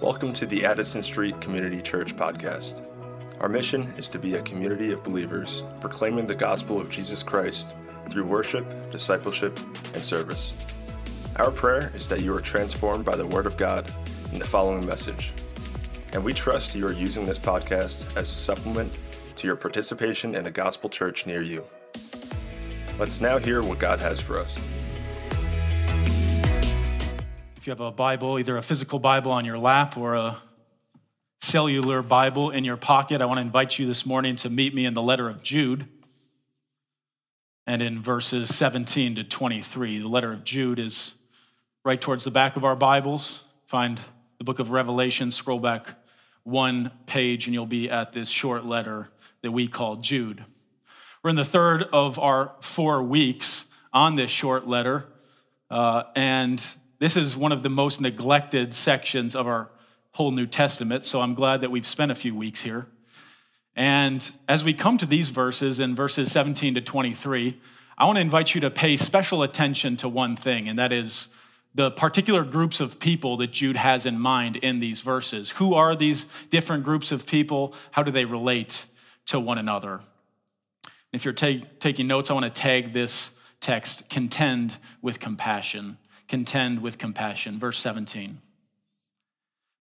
Welcome 0.00 0.32
to 0.34 0.46
the 0.46 0.64
Addison 0.64 1.02
Street 1.02 1.40
Community 1.40 1.82
Church 1.82 2.14
podcast. 2.14 2.86
Our 3.40 3.48
mission 3.48 3.82
is 3.98 4.06
to 4.10 4.18
be 4.20 4.36
a 4.36 4.42
community 4.42 4.92
of 4.92 5.02
believers 5.02 5.64
proclaiming 5.80 6.24
the 6.24 6.36
gospel 6.36 6.80
of 6.80 6.88
Jesus 6.88 7.24
Christ 7.24 7.74
through 8.08 8.24
worship, 8.24 8.92
discipleship, 8.92 9.58
and 9.94 10.04
service. 10.04 10.54
Our 11.34 11.50
prayer 11.50 11.90
is 11.96 12.08
that 12.10 12.22
you 12.22 12.32
are 12.32 12.40
transformed 12.40 13.04
by 13.04 13.16
the 13.16 13.26
Word 13.26 13.44
of 13.44 13.56
God 13.56 13.92
in 14.32 14.38
the 14.38 14.46
following 14.46 14.86
message. 14.86 15.32
And 16.12 16.22
we 16.22 16.32
trust 16.32 16.76
you 16.76 16.86
are 16.86 16.92
using 16.92 17.26
this 17.26 17.40
podcast 17.40 18.06
as 18.16 18.30
a 18.30 18.34
supplement 18.34 18.96
to 19.34 19.48
your 19.48 19.56
participation 19.56 20.36
in 20.36 20.46
a 20.46 20.52
gospel 20.52 20.88
church 20.88 21.26
near 21.26 21.42
you. 21.42 21.64
Let's 23.00 23.20
now 23.20 23.38
hear 23.38 23.64
what 23.64 23.80
God 23.80 23.98
has 23.98 24.20
for 24.20 24.38
us. 24.38 24.77
You 27.68 27.72
have 27.72 27.80
a 27.80 27.90
Bible, 27.90 28.38
either 28.38 28.56
a 28.56 28.62
physical 28.62 28.98
Bible 28.98 29.30
on 29.30 29.44
your 29.44 29.58
lap 29.58 29.98
or 29.98 30.14
a 30.14 30.38
cellular 31.42 32.00
Bible 32.00 32.48
in 32.48 32.64
your 32.64 32.78
pocket, 32.78 33.20
I 33.20 33.26
want 33.26 33.36
to 33.36 33.42
invite 33.42 33.78
you 33.78 33.84
this 33.84 34.06
morning 34.06 34.36
to 34.36 34.48
meet 34.48 34.74
me 34.74 34.86
in 34.86 34.94
the 34.94 35.02
letter 35.02 35.28
of 35.28 35.42
Jude 35.42 35.86
and 37.66 37.82
in 37.82 38.00
verses 38.00 38.56
17 38.56 39.16
to 39.16 39.24
23. 39.24 39.98
The 39.98 40.08
letter 40.08 40.32
of 40.32 40.44
Jude 40.44 40.78
is 40.78 41.12
right 41.84 42.00
towards 42.00 42.24
the 42.24 42.30
back 42.30 42.56
of 42.56 42.64
our 42.64 42.74
Bibles. 42.74 43.44
Find 43.66 44.00
the 44.38 44.44
book 44.44 44.60
of 44.60 44.70
Revelation, 44.70 45.30
scroll 45.30 45.60
back 45.60 45.88
one 46.44 46.90
page, 47.04 47.48
and 47.48 47.52
you'll 47.52 47.66
be 47.66 47.90
at 47.90 48.14
this 48.14 48.30
short 48.30 48.64
letter 48.64 49.10
that 49.42 49.52
we 49.52 49.68
call 49.68 49.96
Jude. 49.96 50.42
We're 51.22 51.28
in 51.28 51.36
the 51.36 51.44
third 51.44 51.82
of 51.82 52.18
our 52.18 52.54
four 52.62 53.02
weeks 53.02 53.66
on 53.92 54.16
this 54.16 54.30
short 54.30 54.66
letter, 54.66 55.04
uh, 55.70 56.04
and 56.16 56.64
this 56.98 57.16
is 57.16 57.36
one 57.36 57.52
of 57.52 57.62
the 57.62 57.70
most 57.70 58.00
neglected 58.00 58.74
sections 58.74 59.36
of 59.36 59.46
our 59.46 59.70
whole 60.12 60.30
New 60.30 60.46
Testament, 60.46 61.04
so 61.04 61.20
I'm 61.20 61.34
glad 61.34 61.60
that 61.60 61.70
we've 61.70 61.86
spent 61.86 62.10
a 62.10 62.14
few 62.14 62.34
weeks 62.34 62.60
here. 62.60 62.86
And 63.76 64.28
as 64.48 64.64
we 64.64 64.74
come 64.74 64.98
to 64.98 65.06
these 65.06 65.30
verses 65.30 65.78
in 65.78 65.94
verses 65.94 66.32
17 66.32 66.74
to 66.74 66.80
23, 66.80 67.60
I 67.96 68.04
want 68.04 68.16
to 68.16 68.20
invite 68.20 68.54
you 68.54 68.60
to 68.62 68.70
pay 68.70 68.96
special 68.96 69.44
attention 69.44 69.96
to 69.98 70.08
one 70.08 70.34
thing, 70.34 70.68
and 70.68 70.78
that 70.78 70.92
is 70.92 71.28
the 71.74 71.92
particular 71.92 72.42
groups 72.42 72.80
of 72.80 72.98
people 72.98 73.36
that 73.36 73.52
Jude 73.52 73.76
has 73.76 74.04
in 74.04 74.18
mind 74.18 74.56
in 74.56 74.80
these 74.80 75.02
verses. 75.02 75.50
Who 75.50 75.74
are 75.74 75.94
these 75.94 76.26
different 76.50 76.82
groups 76.82 77.12
of 77.12 77.26
people? 77.26 77.74
How 77.92 78.02
do 78.02 78.10
they 78.10 78.24
relate 78.24 78.86
to 79.26 79.38
one 79.38 79.58
another? 79.58 80.00
If 81.12 81.24
you're 81.24 81.34
take, 81.34 81.78
taking 81.78 82.08
notes, 82.08 82.30
I 82.30 82.34
want 82.34 82.52
to 82.52 82.62
tag 82.62 82.92
this 82.92 83.30
text 83.60 84.08
contend 84.08 84.76
with 85.02 85.20
compassion. 85.20 85.98
Contend 86.28 86.80
with 86.80 86.98
compassion. 86.98 87.58
Verse 87.58 87.78
17. 87.78 88.40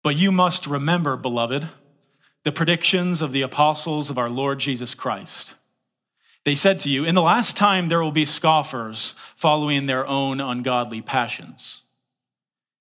But 0.03 0.15
you 0.15 0.31
must 0.31 0.67
remember, 0.67 1.17
beloved, 1.17 1.67
the 2.43 2.51
predictions 2.51 3.21
of 3.21 3.33
the 3.33 3.41
apostles 3.41 4.09
of 4.09 4.17
our 4.17 4.29
Lord 4.29 4.59
Jesus 4.59 4.95
Christ. 4.95 5.53
They 6.45 6.55
said 6.55 6.79
to 6.79 6.89
you, 6.89 7.03
In 7.03 7.13
the 7.13 7.21
last 7.21 7.57
time 7.57 7.89
there 7.89 8.01
will 8.01 8.13
be 8.13 8.23
scoffers 8.23 9.15
following 9.35 9.85
their 9.85 10.07
own 10.07 10.39
ungodly 10.39 11.01
passions. 11.01 11.81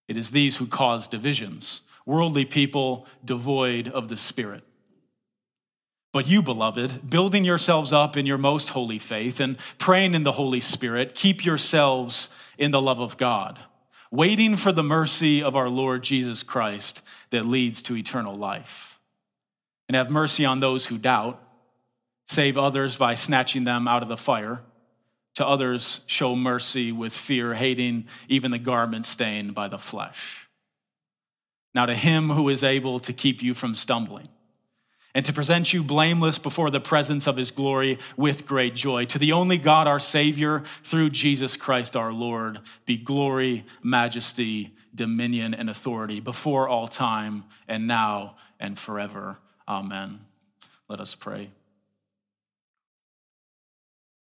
It 0.07 0.17
is 0.17 0.31
these 0.31 0.59
who 0.59 0.69
cause 0.69 1.09
divisions, 1.09 1.81
worldly 2.05 2.45
people 2.45 3.09
devoid 3.25 3.89
of 3.89 4.09
the 4.09 4.17
Spirit. 4.17 4.63
But 6.17 6.29
you, 6.29 6.41
beloved, 6.41 7.11
building 7.11 7.45
yourselves 7.45 7.93
up 7.93 8.17
in 8.17 8.25
your 8.25 8.39
most 8.39 8.71
holy 8.71 8.99
faith 8.99 9.39
and 9.39 9.59
praying 9.77 10.15
in 10.15 10.23
the 10.23 10.33
Holy 10.33 10.61
Spirit, 10.61 11.15
keep 11.15 11.45
yourselves 11.45 12.31
in 12.57 12.71
the 12.71 12.81
love 12.81 13.01
of 13.01 13.19
God, 13.19 13.59
waiting 14.11 14.57
for 14.57 14.73
the 14.73 14.83
mercy 14.83 15.43
of 15.43 15.57
our 15.57 15.69
Lord 15.69 16.03
Jesus 16.03 16.43
Christ 16.43 17.03
that 17.29 17.45
leads 17.45 17.83
to 17.83 17.97
eternal 17.99 18.35
life. 18.35 18.99
And 19.91 19.95
have 19.95 20.09
mercy 20.09 20.47
on 20.47 20.59
those 20.59 20.87
who 20.87 20.97
doubt, 20.97 21.39
save 22.25 22.57
others 22.57 22.97
by 22.97 23.15
snatching 23.15 23.65
them 23.65 23.87
out 23.87 24.03
of 24.03 24.09
the 24.09 24.17
fire. 24.17 24.63
To 25.35 25.47
others, 25.47 26.01
show 26.07 26.35
mercy 26.35 26.93
with 26.93 27.13
fear, 27.13 27.53
hating 27.53 28.07
even 28.27 28.53
the 28.53 28.59
garment 28.59 29.05
stained 29.05 29.55
by 29.55 29.69
the 29.69 29.77
flesh. 29.77 30.49
Now, 31.75 31.85
to 31.85 31.95
him 31.95 32.31
who 32.31 32.49
is 32.49 32.65
able 32.65 33.01
to 33.01 33.13
keep 33.13 33.43
you 33.43 33.53
from 33.53 33.75
stumbling 33.75 34.29
and 35.17 35.25
to 35.25 35.33
present 35.33 35.73
you 35.73 35.83
blameless 35.83 36.39
before 36.39 36.71
the 36.71 36.79
presence 36.79 37.27
of 37.27 37.39
his 37.39 37.51
glory 37.51 37.99
with 38.19 38.45
great 38.45 38.75
joy. 38.75 39.07
To 39.07 39.19
the 39.19 39.33
only 39.33 39.57
God, 39.57 39.87
our 39.87 39.99
Savior, 39.99 40.63
through 40.85 41.09
Jesus 41.09 41.57
Christ 41.57 41.97
our 41.97 42.13
Lord, 42.13 42.61
be 42.85 42.99
glory, 42.99 43.65
majesty, 43.83 44.77
dominion, 44.95 45.55
and 45.55 45.71
authority 45.71 46.21
before 46.21 46.69
all 46.69 46.87
time 46.87 47.45
and 47.67 47.87
now 47.87 48.37
and 48.61 48.79
forever. 48.79 49.39
Amen. 49.67 50.21
Let 50.87 51.01
us 51.01 51.15
pray. 51.15 51.51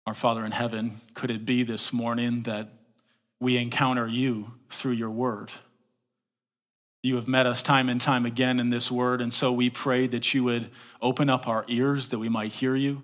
Our 0.06 0.14
Father 0.14 0.44
in 0.44 0.52
heaven, 0.52 1.00
could 1.14 1.32
it 1.32 1.46
be 1.46 1.64
this 1.64 1.94
morning 1.94 2.44
that 2.44 2.68
we 3.40 3.56
encounter 3.56 4.08
you 4.08 4.56
through 4.70 4.92
your 4.92 5.10
word? 5.10 5.52
You 7.04 7.16
have 7.16 7.28
met 7.28 7.46
us 7.46 7.64
time 7.64 7.90
and 7.90 8.00
time 8.00 8.26
again 8.26 8.60
in 8.60 8.70
this 8.70 8.92
word, 8.92 9.22
and 9.22 9.34
so 9.34 9.52
we 9.52 9.70
pray 9.70 10.08
that 10.08 10.34
you 10.34 10.44
would 10.44 10.70
open 11.02 11.30
up 11.30 11.48
our 11.48 11.66
ears 11.68 12.10
that 12.10 12.20
we 12.20 12.30
might 12.30 12.52
hear 12.52 12.76
you, 12.76 13.02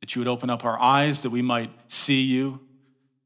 that 0.00 0.14
you 0.14 0.20
would 0.20 0.28
open 0.28 0.50
up 0.50 0.64
our 0.64 0.78
eyes 0.78 1.22
that 1.22 1.30
we 1.30 1.42
might 1.42 1.70
see 1.88 2.20
you, 2.20 2.60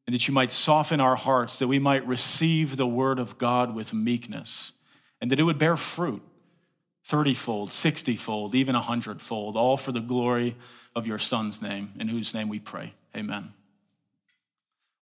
and 0.06 0.14
that 0.14 0.28
you 0.28 0.34
might 0.34 0.52
soften 0.52 1.00
our 1.00 1.16
hearts 1.16 1.58
that 1.58 1.66
we 1.66 1.80
might 1.80 2.06
receive 2.06 2.76
the 2.76 2.86
word 2.86 3.18
of 3.18 3.38
God 3.38 3.74
with 3.74 3.92
meekness, 3.92 4.72
and 5.20 5.30
that 5.32 5.40
it 5.40 5.42
would 5.42 5.58
bear 5.58 5.76
fruit 5.76 6.22
30 7.06 7.34
fold, 7.34 7.70
60 7.70 8.16
fold, 8.16 8.54
even 8.54 8.74
100 8.74 9.22
fold, 9.22 9.56
all 9.56 9.76
for 9.76 9.92
the 9.92 10.00
glory 10.00 10.56
of 10.94 11.06
your 11.06 11.18
Son's 11.18 11.62
name, 11.62 11.92
in 12.00 12.08
whose 12.08 12.34
name 12.34 12.48
we 12.48 12.58
pray. 12.58 12.94
Amen. 13.16 13.52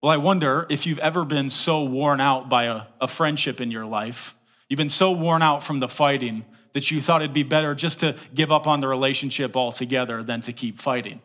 Well, 0.03 0.13
I 0.13 0.19
wonder 0.19 0.67
if 0.69 0.87
you've 0.87 0.99
ever 0.99 1.25
been 1.25 1.49
so 1.49 1.83
worn 1.85 2.21
out 2.21 2.51
by 2.51 2.65
a, 2.65 2.83
a, 3.01 3.09
friendship 3.09 3.59
in 3.59 3.71
your 3.71 3.87
life, 3.87 4.35
you've 4.69 4.79
been 4.79 4.89
so 4.89 5.13
worn 5.13 5.43
out 5.43 5.63
from 5.63 5.81
the 5.81 5.89
fighting 5.89 6.45
that 6.73 6.91
you 6.91 7.01
thought 7.01 7.23
it'd 7.23 7.33
be 7.33 7.43
better 7.43 7.75
just 7.75 8.01
to 8.01 8.17
give 8.35 8.53
up 8.53 8.67
on 8.67 8.81
the 8.81 8.89
relationship 8.89 9.57
altogether 9.57 10.23
than 10.23 10.41
to 10.43 10.53
keep 10.53 10.81
fighting. 10.81 11.23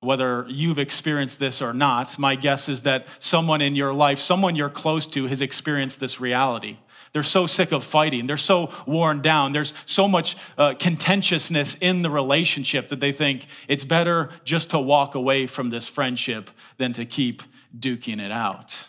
Whether 0.00 0.44
you've 0.48 0.78
experienced 0.78 1.38
this 1.38 1.62
or 1.62 1.72
not, 1.72 2.18
my 2.18 2.34
guess 2.34 2.68
is 2.68 2.82
that 2.82 3.06
someone 3.20 3.62
in 3.62 3.74
your 3.74 3.94
life, 3.94 4.18
someone 4.18 4.54
you're 4.54 4.68
close 4.68 5.06
to, 5.08 5.26
has 5.26 5.40
experienced 5.40 5.98
this 5.98 6.20
reality. 6.20 6.76
They're 7.12 7.22
so 7.22 7.46
sick 7.46 7.72
of 7.72 7.84
fighting. 7.84 8.26
They're 8.26 8.36
so 8.36 8.70
worn 8.86 9.22
down. 9.22 9.52
There's 9.52 9.72
so 9.86 10.06
much 10.06 10.36
uh, 10.58 10.74
contentiousness 10.78 11.76
in 11.80 12.02
the 12.02 12.10
relationship 12.10 12.88
that 12.88 13.00
they 13.00 13.12
think 13.12 13.46
it's 13.66 13.84
better 13.84 14.28
just 14.44 14.70
to 14.70 14.78
walk 14.78 15.14
away 15.14 15.46
from 15.46 15.70
this 15.70 15.88
friendship 15.88 16.50
than 16.76 16.92
to 16.94 17.06
keep 17.06 17.42
duking 17.78 18.20
it 18.20 18.32
out. 18.32 18.88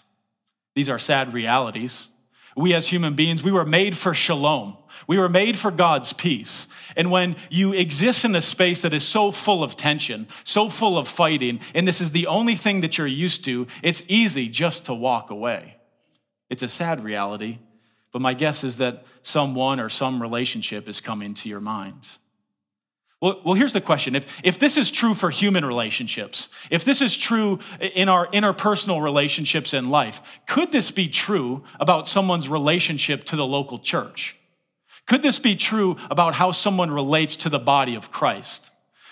These 0.73 0.89
are 0.89 0.99
sad 0.99 1.33
realities. 1.33 2.09
We 2.55 2.73
as 2.73 2.87
human 2.87 3.15
beings, 3.15 3.43
we 3.43 3.51
were 3.51 3.65
made 3.65 3.97
for 3.97 4.13
shalom. 4.13 4.77
We 5.07 5.17
were 5.17 5.29
made 5.29 5.57
for 5.57 5.71
God's 5.71 6.13
peace. 6.13 6.67
And 6.95 7.11
when 7.11 7.35
you 7.49 7.73
exist 7.73 8.23
in 8.23 8.33
a 8.35 8.41
space 8.41 8.81
that 8.81 8.93
is 8.93 9.05
so 9.05 9.31
full 9.31 9.63
of 9.63 9.75
tension, 9.75 10.27
so 10.45 10.69
full 10.69 10.97
of 10.97 11.07
fighting, 11.07 11.59
and 11.73 11.87
this 11.87 11.99
is 11.99 12.11
the 12.11 12.27
only 12.27 12.55
thing 12.55 12.81
that 12.81 12.97
you're 12.97 13.07
used 13.07 13.43
to, 13.45 13.67
it's 13.83 14.03
easy 14.07 14.47
just 14.47 14.85
to 14.85 14.93
walk 14.93 15.29
away. 15.31 15.75
It's 16.49 16.63
a 16.63 16.67
sad 16.67 17.03
reality, 17.03 17.59
but 18.11 18.21
my 18.21 18.33
guess 18.33 18.63
is 18.63 18.77
that 18.77 19.05
someone 19.21 19.79
or 19.79 19.89
some 19.89 20.21
relationship 20.21 20.87
is 20.87 21.01
coming 21.01 21.33
to 21.35 21.49
your 21.49 21.59
mind. 21.59 22.07
Well, 23.25 23.41
well, 23.43 23.53
here's 23.55 23.73
the 23.73 23.81
question. 23.81 24.13
If, 24.13 24.39
if 24.43 24.59
this 24.59 24.77
is 24.77 24.91
true 24.91 25.15
for 25.15 25.31
human 25.31 25.65
relationships, 25.65 26.47
if 26.69 26.85
this 26.85 27.01
is 27.01 27.17
true 27.17 27.57
in 27.79 28.07
our 28.07 28.27
interpersonal 28.27 29.01
relationships 29.01 29.73
in 29.73 29.89
life, 29.89 30.21
could 30.45 30.71
this 30.71 30.91
be 30.91 31.07
true 31.07 31.63
about 31.79 32.07
someone's 32.07 32.47
relationship 32.47 33.23
to 33.23 33.35
the 33.35 33.43
local 33.43 33.79
church? 33.79 34.37
Could 35.07 35.23
this 35.23 35.39
be 35.39 35.55
true 35.55 35.97
about 36.11 36.35
how 36.35 36.51
someone 36.51 36.91
relates 36.91 37.37
to 37.37 37.49
the 37.49 37.57
body 37.57 37.95
of 37.95 38.11
Christ? 38.11 38.69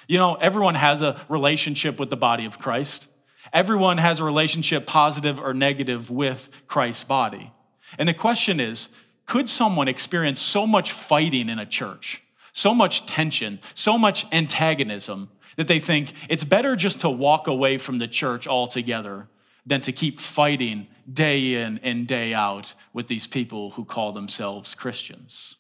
You 0.08 0.20
know, 0.20 0.36
everyone 0.36 0.76
has 0.76 1.02
a 1.02 1.20
relationship 1.28 2.00
with 2.00 2.12
the 2.12 2.16
body 2.16 2.46
of 2.46 2.60
Christ. 2.60 3.08
Everyone 3.52 3.98
has 3.98 4.20
a 4.20 4.24
relationship, 4.24 4.86
positive 4.86 5.40
or 5.40 5.56
negative, 5.56 6.12
with 6.12 6.50
Christ's 6.68 7.04
body. 7.04 7.52
And 7.98 8.08
the 8.08 8.14
question 8.14 8.60
is 8.60 8.90
could 9.26 9.50
someone 9.50 9.88
experience 9.88 10.40
so 10.40 10.68
much 10.68 10.92
fighting 10.92 11.50
in 11.50 11.58
a 11.58 11.66
church, 11.66 12.23
so 12.54 12.74
much 12.74 13.06
tension, 13.06 13.60
so 13.74 13.98
much 13.98 14.26
antagonism 14.32 15.30
that 15.58 15.68
they 15.68 15.80
think 15.80 16.14
it's 16.30 16.44
better 16.44 16.76
just 16.76 17.02
to 17.02 17.10
walk 17.10 17.48
away 17.48 17.78
from 17.78 17.98
the 17.98 18.08
church 18.08 18.48
altogether 18.48 19.28
than 19.66 19.82
to 19.82 19.92
keep 19.92 20.20
fighting 20.20 20.88
day 21.12 21.56
in 21.56 21.80
and 21.80 22.08
day 22.08 22.34
out 22.34 22.74
with 22.94 23.08
these 23.08 23.28
people 23.28 23.72
who 23.72 23.86
call 23.86 24.12
themselves 24.12 24.76
Christians? 24.76 25.56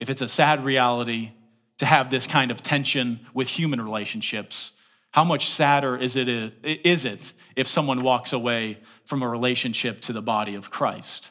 If 0.00 0.10
it's 0.10 0.22
a 0.22 0.28
sad 0.28 0.64
reality 0.64 1.32
to 1.78 1.86
have 1.86 2.10
this 2.10 2.26
kind 2.26 2.50
of 2.50 2.62
tension 2.62 3.20
with 3.32 3.48
human 3.48 3.80
relationships, 3.80 4.72
how 5.10 5.24
much 5.24 5.50
sadder 5.50 5.96
is 5.96 6.16
it, 6.16 6.28
is 6.62 7.04
it 7.04 7.32
if 7.56 7.68
someone 7.68 8.02
walks 8.02 8.32
away 8.32 8.78
from 9.04 9.22
a 9.22 9.28
relationship 9.28 10.00
to 10.02 10.12
the 10.12 10.22
body 10.22 10.54
of 10.56 10.70
Christ? 10.70 11.30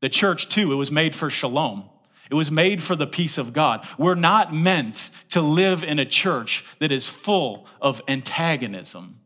The 0.00 0.08
church, 0.08 0.48
too, 0.48 0.72
it 0.72 0.76
was 0.76 0.90
made 0.90 1.14
for 1.14 1.30
shalom. 1.30 1.88
It 2.34 2.36
was 2.36 2.50
made 2.50 2.82
for 2.82 2.96
the 2.96 3.06
peace 3.06 3.38
of 3.38 3.52
God. 3.52 3.86
We're 3.96 4.16
not 4.16 4.52
meant 4.52 5.12
to 5.28 5.40
live 5.40 5.84
in 5.84 6.00
a 6.00 6.04
church 6.04 6.64
that 6.80 6.90
is 6.90 7.06
full 7.06 7.68
of 7.80 8.02
antagonism. 8.08 9.20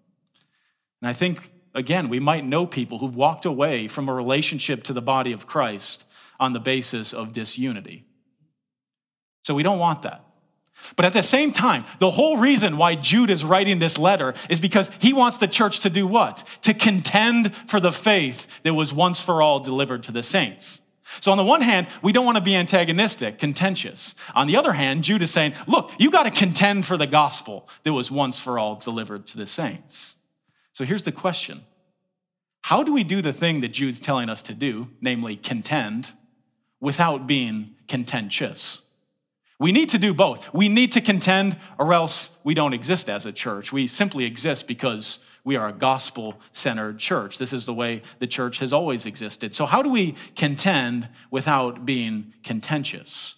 And 1.00 1.08
I 1.08 1.14
think, 1.14 1.50
again, 1.74 2.10
we 2.10 2.20
might 2.20 2.44
know 2.44 2.66
people 2.66 2.98
who've 2.98 3.16
walked 3.16 3.46
away 3.46 3.88
from 3.88 4.10
a 4.10 4.12
relationship 4.12 4.82
to 4.82 4.92
the 4.92 5.00
body 5.00 5.32
of 5.32 5.46
Christ 5.46 6.04
on 6.38 6.52
the 6.52 6.60
basis 6.60 7.14
of 7.14 7.32
disunity. 7.32 8.04
So 9.42 9.54
we 9.54 9.62
don't 9.62 9.78
want 9.78 10.02
that. 10.02 10.22
But 10.94 11.06
at 11.06 11.14
the 11.14 11.22
same 11.22 11.50
time, 11.50 11.86
the 12.00 12.10
whole 12.10 12.36
reason 12.36 12.76
why 12.76 12.94
Jude 12.94 13.30
is 13.30 13.42
writing 13.42 13.78
this 13.78 13.96
letter 13.96 14.34
is 14.50 14.60
because 14.60 14.90
he 14.98 15.14
wants 15.14 15.38
the 15.38 15.48
church 15.48 15.80
to 15.80 15.88
do 15.88 16.06
what? 16.06 16.44
To 16.60 16.74
contend 16.74 17.54
for 17.68 17.80
the 17.80 17.90
faith 17.90 18.46
that 18.64 18.74
was 18.74 18.92
once 18.92 19.22
for 19.22 19.40
all 19.40 19.60
delivered 19.60 20.02
to 20.02 20.12
the 20.12 20.22
saints. 20.22 20.82
So, 21.20 21.32
on 21.32 21.38
the 21.38 21.44
one 21.44 21.60
hand, 21.60 21.88
we 22.02 22.12
don't 22.12 22.24
want 22.24 22.36
to 22.36 22.42
be 22.42 22.54
antagonistic, 22.54 23.38
contentious. 23.38 24.14
On 24.34 24.46
the 24.46 24.56
other 24.56 24.72
hand, 24.72 25.04
Jude 25.04 25.22
is 25.22 25.30
saying, 25.30 25.54
look, 25.66 25.92
you 25.98 26.10
got 26.10 26.24
to 26.24 26.30
contend 26.30 26.86
for 26.86 26.96
the 26.96 27.06
gospel 27.06 27.68
that 27.82 27.92
was 27.92 28.10
once 28.10 28.38
for 28.38 28.58
all 28.58 28.76
delivered 28.76 29.26
to 29.28 29.38
the 29.38 29.46
saints. 29.46 30.16
So, 30.72 30.84
here's 30.84 31.02
the 31.02 31.12
question 31.12 31.62
How 32.62 32.82
do 32.82 32.92
we 32.92 33.04
do 33.04 33.22
the 33.22 33.32
thing 33.32 33.60
that 33.62 33.68
Jude's 33.68 34.00
telling 34.00 34.28
us 34.28 34.42
to 34.42 34.54
do, 34.54 34.88
namely 35.00 35.36
contend, 35.36 36.12
without 36.80 37.26
being 37.26 37.74
contentious? 37.86 38.82
We 39.60 39.72
need 39.72 39.88
to 39.90 39.98
do 39.98 40.14
both. 40.14 40.54
We 40.54 40.68
need 40.68 40.92
to 40.92 41.00
contend, 41.00 41.56
or 41.78 41.92
else 41.92 42.30
we 42.44 42.54
don't 42.54 42.72
exist 42.72 43.10
as 43.10 43.26
a 43.26 43.32
church. 43.32 43.72
We 43.72 43.88
simply 43.88 44.24
exist 44.24 44.68
because 44.68 45.18
we 45.42 45.56
are 45.56 45.68
a 45.68 45.72
gospel 45.72 46.40
centered 46.52 46.98
church. 46.98 47.38
This 47.38 47.52
is 47.52 47.66
the 47.66 47.74
way 47.74 48.02
the 48.20 48.28
church 48.28 48.60
has 48.60 48.72
always 48.72 49.04
existed. 49.04 49.56
So, 49.56 49.66
how 49.66 49.82
do 49.82 49.90
we 49.90 50.14
contend 50.36 51.08
without 51.32 51.84
being 51.84 52.34
contentious? 52.44 53.34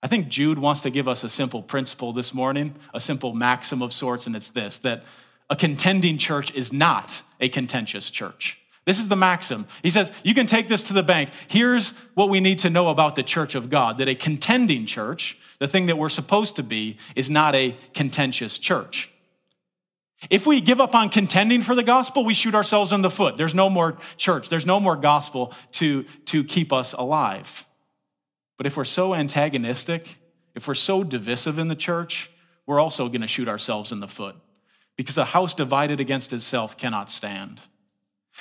I 0.00 0.06
think 0.06 0.28
Jude 0.28 0.58
wants 0.58 0.80
to 0.82 0.90
give 0.90 1.08
us 1.08 1.24
a 1.24 1.28
simple 1.28 1.62
principle 1.62 2.12
this 2.12 2.32
morning, 2.32 2.76
a 2.94 3.00
simple 3.00 3.34
maxim 3.34 3.82
of 3.82 3.92
sorts, 3.92 4.28
and 4.28 4.36
it's 4.36 4.50
this 4.50 4.78
that 4.78 5.04
a 5.50 5.56
contending 5.56 6.18
church 6.18 6.52
is 6.54 6.72
not 6.72 7.22
a 7.40 7.48
contentious 7.48 8.10
church. 8.10 8.58
This 8.84 8.98
is 8.98 9.08
the 9.08 9.16
maxim. 9.16 9.66
He 9.82 9.90
says, 9.90 10.10
You 10.24 10.34
can 10.34 10.46
take 10.46 10.68
this 10.68 10.84
to 10.84 10.92
the 10.92 11.02
bank. 11.02 11.30
Here's 11.48 11.90
what 12.14 12.28
we 12.28 12.40
need 12.40 12.60
to 12.60 12.70
know 12.70 12.88
about 12.88 13.14
the 13.14 13.22
church 13.22 13.54
of 13.54 13.70
God 13.70 13.98
that 13.98 14.08
a 14.08 14.14
contending 14.14 14.86
church, 14.86 15.38
the 15.60 15.68
thing 15.68 15.86
that 15.86 15.98
we're 15.98 16.08
supposed 16.08 16.56
to 16.56 16.62
be, 16.62 16.98
is 17.14 17.30
not 17.30 17.54
a 17.54 17.76
contentious 17.94 18.58
church. 18.58 19.08
If 20.30 20.46
we 20.46 20.60
give 20.60 20.80
up 20.80 20.94
on 20.94 21.08
contending 21.08 21.62
for 21.62 21.74
the 21.74 21.82
gospel, 21.82 22.24
we 22.24 22.34
shoot 22.34 22.54
ourselves 22.54 22.92
in 22.92 23.02
the 23.02 23.10
foot. 23.10 23.36
There's 23.36 23.54
no 23.54 23.68
more 23.68 23.98
church, 24.16 24.48
there's 24.48 24.66
no 24.66 24.80
more 24.80 24.96
gospel 24.96 25.52
to, 25.72 26.04
to 26.26 26.44
keep 26.44 26.72
us 26.72 26.92
alive. 26.92 27.66
But 28.56 28.66
if 28.66 28.76
we're 28.76 28.84
so 28.84 29.14
antagonistic, 29.14 30.18
if 30.54 30.68
we're 30.68 30.74
so 30.74 31.02
divisive 31.02 31.58
in 31.58 31.68
the 31.68 31.74
church, 31.74 32.30
we're 32.66 32.78
also 32.80 33.08
going 33.08 33.22
to 33.22 33.26
shoot 33.26 33.48
ourselves 33.48 33.90
in 33.90 34.00
the 34.00 34.08
foot 34.08 34.36
because 34.96 35.18
a 35.18 35.24
house 35.24 35.54
divided 35.54 35.98
against 35.98 36.32
itself 36.32 36.76
cannot 36.76 37.10
stand. 37.10 37.60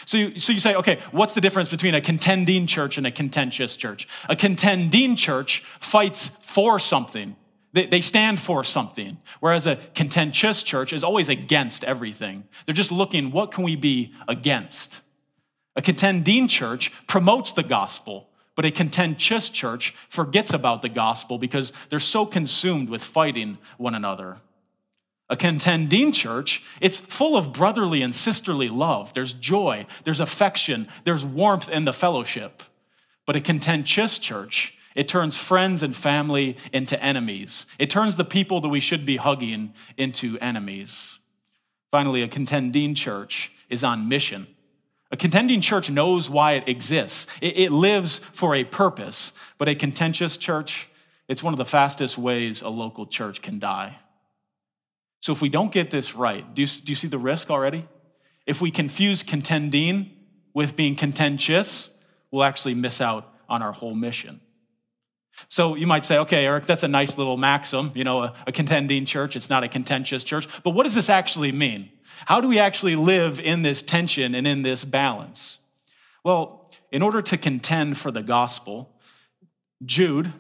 So 0.05 0.17
you, 0.17 0.39
so 0.39 0.53
you 0.53 0.59
say, 0.59 0.75
okay, 0.75 0.99
what's 1.11 1.33
the 1.33 1.41
difference 1.41 1.69
between 1.69 1.95
a 1.95 2.01
contending 2.01 2.67
church 2.67 2.97
and 2.97 3.05
a 3.05 3.11
contentious 3.11 3.75
church? 3.75 4.07
A 4.29 4.35
contending 4.35 5.15
church 5.15 5.63
fights 5.79 6.29
for 6.41 6.79
something, 6.79 7.35
they, 7.73 7.85
they 7.85 8.01
stand 8.01 8.39
for 8.39 8.63
something, 8.63 9.17
whereas 9.39 9.67
a 9.67 9.77
contentious 9.95 10.63
church 10.63 10.93
is 10.93 11.03
always 11.03 11.29
against 11.29 11.83
everything. 11.83 12.43
They're 12.65 12.75
just 12.75 12.91
looking, 12.91 13.31
what 13.31 13.51
can 13.51 13.63
we 13.63 13.75
be 13.75 14.13
against? 14.27 15.01
A 15.75 15.81
contending 15.81 16.47
church 16.47 16.91
promotes 17.07 17.53
the 17.53 17.63
gospel, 17.63 18.29
but 18.55 18.65
a 18.65 18.71
contentious 18.71 19.49
church 19.49 19.95
forgets 20.09 20.51
about 20.51 20.81
the 20.81 20.89
gospel 20.89 21.38
because 21.38 21.71
they're 21.89 21.99
so 21.99 22.25
consumed 22.25 22.89
with 22.89 23.03
fighting 23.03 23.57
one 23.77 23.95
another. 23.95 24.38
A 25.31 25.38
contending 25.38 26.12
church, 26.12 26.62
it's 26.81 27.00
full 27.00 27.38
of 27.38 27.54
brotherly 27.54 28.01
and 28.01 28.13
sisterly 28.13 28.68
love. 28.68 29.13
There's 29.13 29.31
joy, 29.31 29.86
there's 30.04 30.19
affection, 30.19 30.89
there's 31.06 31.25
warmth 31.25 31.69
in 31.69 31.86
the 31.86 31.94
fellowship. 31.94 32.62
But 33.25 33.38
a 33.38 33.42
contentious 33.42 34.19
church, 34.19 34.74
it 34.94 35.07
turns 35.07 35.38
friends 35.38 35.83
and 35.83 35.95
family 35.95 36.57
into 36.74 37.01
enemies. 37.01 37.66
It 37.80 37.89
turns 37.89 38.18
the 38.18 38.25
people 38.25 38.60
that 38.60 38.68
we 38.68 38.81
should 38.81 39.06
be 39.06 39.16
hugging 39.16 39.74
into 39.95 40.38
enemies. 40.39 41.18
Finally, 41.92 42.24
a 42.24 42.27
contending 42.27 42.94
church 42.94 43.54
is 43.69 43.86
on 43.86 44.10
mission. 44.10 44.48
A 45.12 45.18
contending 45.18 45.62
church 45.62 45.89
knows 45.89 46.30
why 46.30 46.54
it 46.54 46.68
exists, 46.68 47.25
it, 47.42 47.72
lives 47.72 48.19
for 48.34 48.54
a 48.54 48.66
purpose. 48.66 49.31
But 49.57 49.69
a 49.69 49.75
contentious 49.75 50.36
church, 50.36 50.89
it's 51.30 51.42
one 51.42 51.54
of 51.54 51.57
the 51.57 51.63
fastest 51.63 52.18
ways 52.18 52.62
a 52.62 52.69
local 52.69 53.07
church 53.07 53.42
can 53.42 53.60
die. 53.60 53.98
So 55.21 55.31
if 55.31 55.41
we 55.41 55.50
don't 55.50 55.71
get 55.71 55.91
this 55.91 56.15
right, 56.15 56.53
do 56.53 56.62
you, 56.62 56.68
do 56.68 56.91
you 56.91 56.95
see 56.95 57.07
the 57.07 57.19
risk 57.19 57.50
already? 57.50 57.88
If 58.45 58.59
we 58.59 58.71
confuse 58.71 59.23
contending 59.23 60.12
with 60.53 60.75
being 60.75 60.95
contentious, 60.95 61.89
we'll 62.31 62.44
actually 62.44 62.73
miss 62.73 63.00
out 63.00 63.31
on 63.47 63.62
our 63.62 63.71
whole 63.71 63.94
mission. 63.94 64.41
So 65.47 65.75
you 65.75 65.88
might 65.88 66.03
say, 66.03 66.18
okay, 66.19 66.45
Eric, 66.45 66.65
that's 66.65 66.83
a 66.83 66.88
nice 66.88 67.18
little 67.18 67.38
maxim, 67.38 67.91
you 67.95 68.03
know, 68.03 68.23
a, 68.23 68.33
a, 68.47 68.51
contending 68.51 69.06
church. 69.06 69.35
It's 69.35 69.50
not 69.50 69.63
a 69.63 69.68
contentious 69.68 70.23
church. 70.23 70.47
But 70.63 70.71
what 70.71 70.83
does 70.83 70.95
this 70.95 71.09
actually 71.09 71.51
mean? 71.51 71.89
How 72.25 72.41
do 72.41 72.47
we 72.47 72.59
actually 72.59 72.95
live 72.95 73.39
in 73.39 73.62
this 73.62 73.81
tension 73.81 74.35
and 74.35 74.45
in 74.45 74.62
this 74.62 74.83
balance? 74.83 75.59
Well, 76.24 76.69
in 76.91 77.01
order 77.01 77.21
to 77.21 77.38
contend 77.38 77.97
for 77.97 78.12
the 78.12 78.21
gospel, 78.21 78.94
Jude, 79.85 80.33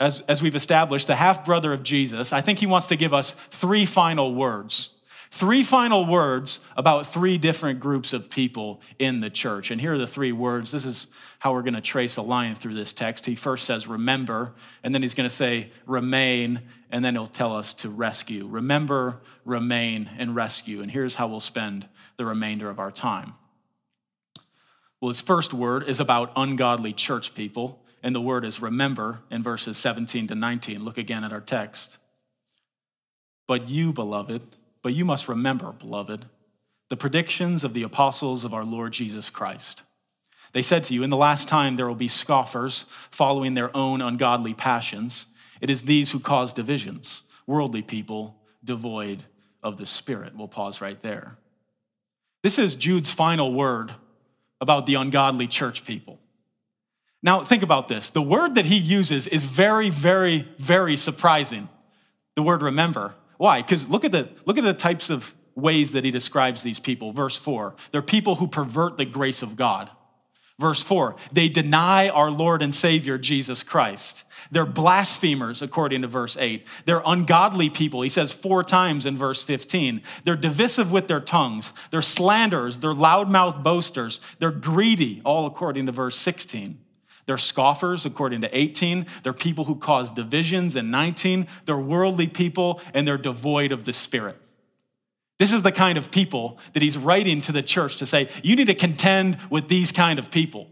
as, 0.00 0.20
as 0.28 0.42
we've 0.42 0.56
established, 0.56 1.06
the 1.06 1.16
half 1.16 1.44
brother 1.44 1.72
of 1.72 1.82
Jesus, 1.82 2.32
I 2.32 2.40
think 2.40 2.58
he 2.58 2.66
wants 2.66 2.86
to 2.88 2.96
give 2.96 3.12
us 3.12 3.34
three 3.50 3.86
final 3.86 4.34
words. 4.34 4.90
Three 5.30 5.62
final 5.62 6.06
words 6.06 6.60
about 6.74 7.06
three 7.06 7.36
different 7.36 7.80
groups 7.80 8.14
of 8.14 8.30
people 8.30 8.80
in 8.98 9.20
the 9.20 9.28
church. 9.28 9.70
And 9.70 9.78
here 9.78 9.92
are 9.92 9.98
the 9.98 10.06
three 10.06 10.32
words. 10.32 10.70
This 10.70 10.86
is 10.86 11.06
how 11.38 11.52
we're 11.52 11.62
going 11.62 11.74
to 11.74 11.82
trace 11.82 12.16
a 12.16 12.22
line 12.22 12.54
through 12.54 12.74
this 12.74 12.94
text. 12.94 13.26
He 13.26 13.34
first 13.34 13.64
says, 13.64 13.86
remember, 13.86 14.54
and 14.82 14.94
then 14.94 15.02
he's 15.02 15.12
going 15.12 15.28
to 15.28 15.34
say, 15.34 15.70
remain, 15.86 16.62
and 16.90 17.04
then 17.04 17.14
he'll 17.14 17.26
tell 17.26 17.54
us 17.54 17.74
to 17.74 17.90
rescue. 17.90 18.46
Remember, 18.46 19.20
remain, 19.44 20.08
and 20.16 20.34
rescue. 20.34 20.80
And 20.80 20.90
here's 20.90 21.14
how 21.14 21.28
we'll 21.28 21.40
spend 21.40 21.86
the 22.16 22.24
remainder 22.24 22.70
of 22.70 22.78
our 22.78 22.90
time. 22.90 23.34
Well, 25.00 25.10
his 25.10 25.20
first 25.20 25.52
word 25.52 25.88
is 25.88 26.00
about 26.00 26.32
ungodly 26.36 26.94
church 26.94 27.34
people 27.34 27.84
and 28.02 28.14
the 28.14 28.20
word 28.20 28.44
is 28.44 28.60
remember 28.60 29.20
in 29.30 29.42
verses 29.42 29.76
17 29.76 30.28
to 30.28 30.34
19. 30.34 30.84
Look 30.84 30.98
again 30.98 31.24
at 31.24 31.32
our 31.32 31.40
text. 31.40 31.98
But 33.46 33.68
you, 33.68 33.92
beloved, 33.92 34.42
but 34.82 34.94
you 34.94 35.04
must 35.04 35.28
remember, 35.28 35.72
beloved, 35.72 36.26
the 36.88 36.96
predictions 36.96 37.64
of 37.64 37.74
the 37.74 37.82
apostles 37.82 38.44
of 38.44 38.54
our 38.54 38.64
Lord 38.64 38.92
Jesus 38.92 39.30
Christ. 39.30 39.82
They 40.52 40.62
said 40.62 40.84
to 40.84 40.94
you, 40.94 41.02
In 41.02 41.10
the 41.10 41.16
last 41.16 41.48
time 41.48 41.76
there 41.76 41.88
will 41.88 41.94
be 41.94 42.08
scoffers 42.08 42.86
following 43.10 43.54
their 43.54 43.76
own 43.76 44.00
ungodly 44.00 44.54
passions. 44.54 45.26
It 45.60 45.70
is 45.70 45.82
these 45.82 46.12
who 46.12 46.20
cause 46.20 46.52
divisions, 46.52 47.22
worldly 47.46 47.82
people 47.82 48.36
devoid 48.64 49.24
of 49.62 49.76
the 49.76 49.86
Spirit. 49.86 50.36
We'll 50.36 50.48
pause 50.48 50.80
right 50.80 51.00
there. 51.02 51.36
This 52.42 52.58
is 52.58 52.74
Jude's 52.74 53.10
final 53.10 53.52
word 53.52 53.92
about 54.60 54.86
the 54.86 54.94
ungodly 54.94 55.46
church 55.46 55.84
people. 55.84 56.18
Now, 57.22 57.44
think 57.44 57.62
about 57.62 57.88
this. 57.88 58.10
The 58.10 58.22
word 58.22 58.54
that 58.54 58.66
he 58.66 58.76
uses 58.76 59.26
is 59.26 59.42
very, 59.42 59.90
very, 59.90 60.48
very 60.58 60.96
surprising. 60.96 61.68
The 62.36 62.42
word 62.42 62.62
remember. 62.62 63.14
Why? 63.38 63.62
Because 63.62 63.88
look, 63.88 64.04
at 64.04 64.12
the, 64.12 64.28
look 64.44 64.58
at 64.58 64.64
the 64.64 64.74
types 64.74 65.10
of 65.10 65.34
ways 65.58 65.92
that 65.92 66.04
he 66.04 66.10
describes 66.10 66.62
these 66.62 66.80
people. 66.80 67.12
Verse 67.12 67.36
4 67.36 67.74
they're 67.90 68.02
people 68.02 68.36
who 68.36 68.46
pervert 68.46 68.96
the 68.96 69.04
grace 69.04 69.42
of 69.42 69.56
God. 69.56 69.90
Verse 70.60 70.82
4 70.82 71.16
they 71.32 71.48
deny 71.48 72.08
our 72.08 72.30
Lord 72.30 72.62
and 72.62 72.74
Savior 72.74 73.18
Jesus 73.18 73.62
Christ. 73.62 74.24
They're 74.50 74.64
blasphemers, 74.64 75.60
according 75.60 76.02
to 76.02 76.08
verse 76.08 76.36
8. 76.38 76.66
They're 76.84 77.02
ungodly 77.04 77.70
people, 77.70 78.02
he 78.02 78.08
says 78.08 78.32
four 78.32 78.62
times 78.62 79.04
in 79.04 79.18
verse 79.18 79.42
15. 79.42 80.02
They're 80.24 80.36
divisive 80.36 80.92
with 80.92 81.08
their 81.08 81.20
tongues. 81.20 81.72
They're 81.90 82.02
slanderers. 82.02 82.78
They're 82.78 82.94
loudmouth 82.94 83.62
boasters. 83.62 84.20
They're 84.38 84.50
greedy, 84.50 85.20
all 85.24 85.46
according 85.46 85.86
to 85.86 85.92
verse 85.92 86.16
16. 86.16 86.78
They're 87.28 87.36
scoffers, 87.36 88.06
according 88.06 88.40
to 88.40 88.58
18. 88.58 89.04
They're 89.22 89.34
people 89.34 89.64
who 89.64 89.74
cause 89.74 90.10
divisions 90.10 90.76
in 90.76 90.90
19. 90.90 91.46
They're 91.66 91.76
worldly 91.76 92.26
people, 92.26 92.80
and 92.94 93.06
they're 93.06 93.18
devoid 93.18 93.70
of 93.70 93.84
the 93.84 93.92
Spirit. 93.92 94.40
This 95.38 95.52
is 95.52 95.60
the 95.60 95.70
kind 95.70 95.98
of 95.98 96.10
people 96.10 96.58
that 96.72 96.82
he's 96.82 96.96
writing 96.96 97.42
to 97.42 97.52
the 97.52 97.62
church 97.62 97.96
to 97.96 98.06
say, 98.06 98.30
you 98.42 98.56
need 98.56 98.68
to 98.68 98.74
contend 98.74 99.36
with 99.50 99.68
these 99.68 99.92
kind 99.92 100.18
of 100.18 100.30
people. 100.30 100.70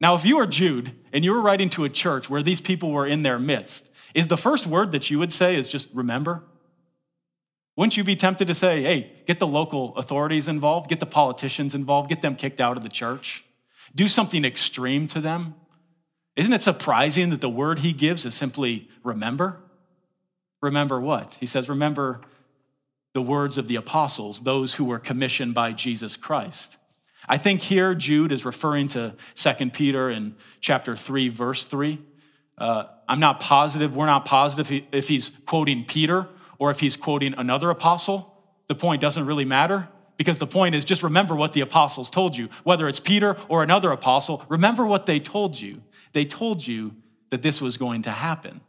Now, 0.00 0.16
if 0.16 0.24
you 0.24 0.38
are 0.38 0.46
Jude 0.48 0.90
and 1.12 1.24
you 1.24 1.30
were 1.30 1.40
writing 1.40 1.70
to 1.70 1.84
a 1.84 1.88
church 1.88 2.28
where 2.28 2.42
these 2.42 2.60
people 2.60 2.90
were 2.90 3.06
in 3.06 3.22
their 3.22 3.38
midst, 3.38 3.88
is 4.12 4.26
the 4.26 4.36
first 4.36 4.66
word 4.66 4.90
that 4.90 5.08
you 5.08 5.20
would 5.20 5.32
say 5.32 5.54
is 5.54 5.68
just 5.68 5.86
remember? 5.94 6.42
Wouldn't 7.76 7.96
you 7.96 8.02
be 8.02 8.16
tempted 8.16 8.48
to 8.48 8.56
say, 8.56 8.82
hey, 8.82 9.12
get 9.24 9.38
the 9.38 9.46
local 9.46 9.94
authorities 9.96 10.48
involved, 10.48 10.90
get 10.90 10.98
the 10.98 11.06
politicians 11.06 11.76
involved, 11.76 12.08
get 12.08 12.22
them 12.22 12.34
kicked 12.34 12.60
out 12.60 12.76
of 12.76 12.82
the 12.82 12.88
church? 12.88 13.44
Do 13.94 14.08
something 14.08 14.44
extreme 14.44 15.06
to 15.08 15.20
them. 15.20 15.54
Isn't 16.36 16.52
it 16.52 16.62
surprising 16.62 17.30
that 17.30 17.40
the 17.40 17.48
word 17.48 17.80
he 17.80 17.92
gives 17.92 18.26
is 18.26 18.34
simply 18.34 18.88
remember? 19.02 19.60
Remember 20.60 21.00
what? 21.00 21.36
He 21.38 21.46
says, 21.46 21.68
Remember 21.68 22.20
the 23.12 23.22
words 23.22 23.58
of 23.58 23.68
the 23.68 23.76
apostles, 23.76 24.40
those 24.40 24.74
who 24.74 24.84
were 24.84 24.98
commissioned 24.98 25.54
by 25.54 25.72
Jesus 25.72 26.16
Christ. 26.16 26.76
I 27.28 27.38
think 27.38 27.60
here 27.60 27.94
Jude 27.94 28.32
is 28.32 28.44
referring 28.44 28.88
to 28.88 29.14
2 29.36 29.70
Peter 29.70 30.10
in 30.10 30.34
chapter 30.60 30.96
3, 30.96 31.28
verse 31.28 31.64
3. 31.64 32.02
Uh, 32.58 32.84
I'm 33.08 33.20
not 33.20 33.40
positive, 33.40 33.94
we're 33.94 34.06
not 34.06 34.24
positive 34.24 34.84
if 34.92 35.08
he's 35.08 35.30
quoting 35.46 35.84
Peter 35.84 36.26
or 36.58 36.70
if 36.70 36.80
he's 36.80 36.96
quoting 36.96 37.34
another 37.36 37.70
apostle. 37.70 38.32
The 38.66 38.74
point 38.74 39.00
doesn't 39.00 39.26
really 39.26 39.44
matter 39.44 39.88
because 40.16 40.38
the 40.38 40.46
point 40.46 40.74
is 40.74 40.84
just 40.84 41.02
remember 41.02 41.34
what 41.34 41.52
the 41.52 41.60
apostles 41.60 42.10
told 42.10 42.36
you. 42.36 42.48
Whether 42.62 42.88
it's 42.88 43.00
Peter 43.00 43.36
or 43.48 43.62
another 43.62 43.90
apostle, 43.90 44.44
remember 44.48 44.86
what 44.86 45.06
they 45.06 45.20
told 45.20 45.60
you. 45.60 45.82
They 46.12 46.24
told 46.24 46.66
you 46.66 46.94
that 47.30 47.42
this 47.42 47.60
was 47.60 47.76
going 47.76 48.02
to 48.02 48.10
happen. 48.10 48.60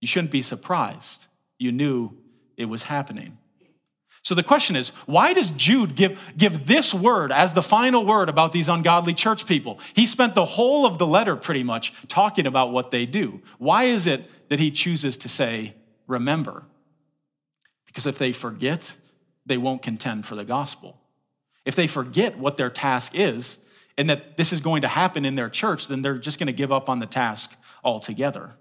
You 0.00 0.08
shouldn't 0.08 0.32
be 0.32 0.42
surprised. 0.42 1.26
You 1.58 1.72
knew 1.72 2.16
it 2.56 2.64
was 2.66 2.84
happening. 2.84 3.38
So 4.24 4.36
the 4.36 4.42
question 4.44 4.76
is, 4.76 4.90
why 5.06 5.32
does 5.32 5.50
Jude 5.50 5.96
give, 5.96 6.18
give 6.36 6.66
this 6.66 6.94
word 6.94 7.32
as 7.32 7.52
the 7.52 7.62
final 7.62 8.06
word 8.06 8.28
about 8.28 8.52
these 8.52 8.68
ungodly 8.68 9.14
church 9.14 9.46
people? 9.46 9.80
He 9.94 10.06
spent 10.06 10.36
the 10.36 10.44
whole 10.44 10.86
of 10.86 10.98
the 10.98 11.06
letter 11.06 11.34
pretty 11.34 11.64
much 11.64 11.92
talking 12.06 12.46
about 12.46 12.70
what 12.70 12.92
they 12.92 13.04
do. 13.04 13.42
Why 13.58 13.84
is 13.84 14.06
it 14.06 14.28
that 14.48 14.60
he 14.60 14.70
chooses 14.70 15.16
to 15.18 15.28
say, 15.28 15.74
remember? 16.06 16.62
Because 17.86 18.06
if 18.06 18.16
they 18.16 18.30
forget, 18.30 18.96
they 19.46 19.58
won't 19.58 19.82
contend 19.82 20.26
for 20.26 20.34
the 20.34 20.44
gospel. 20.44 20.98
If 21.64 21.76
they 21.76 21.86
forget 21.86 22.38
what 22.38 22.56
their 22.56 22.70
task 22.70 23.12
is 23.14 23.58
and 23.96 24.10
that 24.10 24.36
this 24.36 24.52
is 24.52 24.60
going 24.60 24.82
to 24.82 24.88
happen 24.88 25.24
in 25.24 25.34
their 25.34 25.50
church, 25.50 25.88
then 25.88 26.02
they're 26.02 26.18
just 26.18 26.38
going 26.38 26.48
to 26.48 26.52
give 26.52 26.72
up 26.72 26.88
on 26.88 26.98
the 26.98 27.06
task 27.06 27.52
altogether 27.84 28.54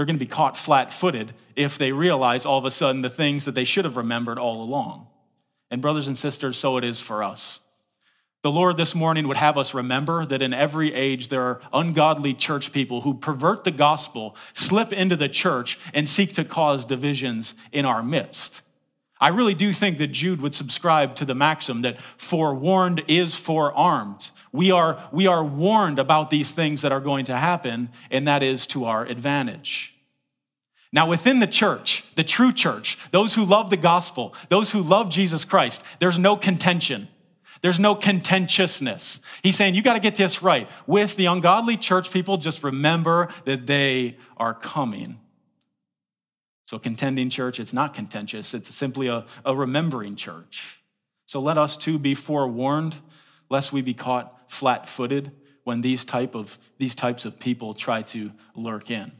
they're 0.00 0.06
going 0.06 0.18
to 0.18 0.24
be 0.24 0.30
caught 0.30 0.56
flat 0.56 0.94
footed 0.94 1.34
if 1.56 1.76
they 1.76 1.92
realize 1.92 2.46
all 2.46 2.56
of 2.56 2.64
a 2.64 2.70
sudden 2.70 3.02
the 3.02 3.10
things 3.10 3.44
that 3.44 3.54
they 3.54 3.64
should 3.64 3.84
have 3.84 3.98
remembered 3.98 4.38
all 4.38 4.62
along. 4.62 5.08
And, 5.70 5.82
brothers 5.82 6.08
and 6.08 6.16
sisters, 6.16 6.56
so 6.56 6.78
it 6.78 6.84
is 6.84 7.02
for 7.02 7.22
us. 7.22 7.60
The 8.40 8.50
Lord 8.50 8.78
this 8.78 8.94
morning 8.94 9.28
would 9.28 9.36
have 9.36 9.58
us 9.58 9.74
remember 9.74 10.24
that 10.24 10.40
in 10.40 10.54
every 10.54 10.94
age 10.94 11.28
there 11.28 11.42
are 11.42 11.60
ungodly 11.70 12.32
church 12.32 12.72
people 12.72 13.02
who 13.02 13.12
pervert 13.12 13.64
the 13.64 13.70
gospel, 13.70 14.36
slip 14.54 14.90
into 14.94 15.16
the 15.16 15.28
church, 15.28 15.78
and 15.92 16.08
seek 16.08 16.32
to 16.36 16.44
cause 16.44 16.86
divisions 16.86 17.54
in 17.70 17.84
our 17.84 18.02
midst. 18.02 18.62
I 19.20 19.28
really 19.28 19.54
do 19.54 19.72
think 19.72 19.98
that 19.98 20.08
Jude 20.08 20.40
would 20.40 20.54
subscribe 20.54 21.14
to 21.16 21.26
the 21.26 21.34
maxim 21.34 21.82
that 21.82 22.00
forewarned 22.16 23.04
is 23.06 23.36
forearmed. 23.36 24.30
We 24.50 24.70
are, 24.70 25.08
we 25.12 25.26
are 25.26 25.44
warned 25.44 25.98
about 25.98 26.30
these 26.30 26.52
things 26.52 26.80
that 26.82 26.90
are 26.92 27.00
going 27.00 27.26
to 27.26 27.36
happen, 27.36 27.90
and 28.10 28.26
that 28.26 28.42
is 28.42 28.66
to 28.68 28.86
our 28.86 29.04
advantage. 29.04 29.94
Now, 30.92 31.06
within 31.06 31.38
the 31.38 31.46
church, 31.46 32.02
the 32.16 32.24
true 32.24 32.52
church, 32.52 32.98
those 33.10 33.34
who 33.34 33.44
love 33.44 33.70
the 33.70 33.76
gospel, 33.76 34.34
those 34.48 34.70
who 34.70 34.80
love 34.80 35.10
Jesus 35.10 35.44
Christ, 35.44 35.82
there's 35.98 36.18
no 36.18 36.36
contention. 36.36 37.08
There's 37.62 37.78
no 37.78 37.94
contentiousness. 37.94 39.20
He's 39.42 39.54
saying, 39.54 39.74
you 39.74 39.82
got 39.82 39.94
to 39.94 40.00
get 40.00 40.16
this 40.16 40.42
right. 40.42 40.68
With 40.86 41.16
the 41.16 41.26
ungodly 41.26 41.76
church 41.76 42.10
people, 42.10 42.38
just 42.38 42.64
remember 42.64 43.28
that 43.44 43.66
they 43.66 44.16
are 44.38 44.54
coming. 44.54 45.20
So, 46.70 46.78
contending 46.78 47.30
church, 47.30 47.58
it's 47.58 47.72
not 47.72 47.94
contentious, 47.94 48.54
it's 48.54 48.72
simply 48.72 49.08
a, 49.08 49.24
a 49.44 49.56
remembering 49.56 50.14
church. 50.14 50.78
So, 51.26 51.40
let 51.40 51.58
us 51.58 51.76
too 51.76 51.98
be 51.98 52.14
forewarned, 52.14 52.94
lest 53.48 53.72
we 53.72 53.82
be 53.82 53.92
caught 53.92 54.48
flat 54.48 54.88
footed 54.88 55.32
when 55.64 55.80
these, 55.80 56.04
type 56.04 56.36
of, 56.36 56.56
these 56.78 56.94
types 56.94 57.24
of 57.24 57.40
people 57.40 57.74
try 57.74 58.02
to 58.02 58.30
lurk 58.54 58.88
in. 58.88 59.10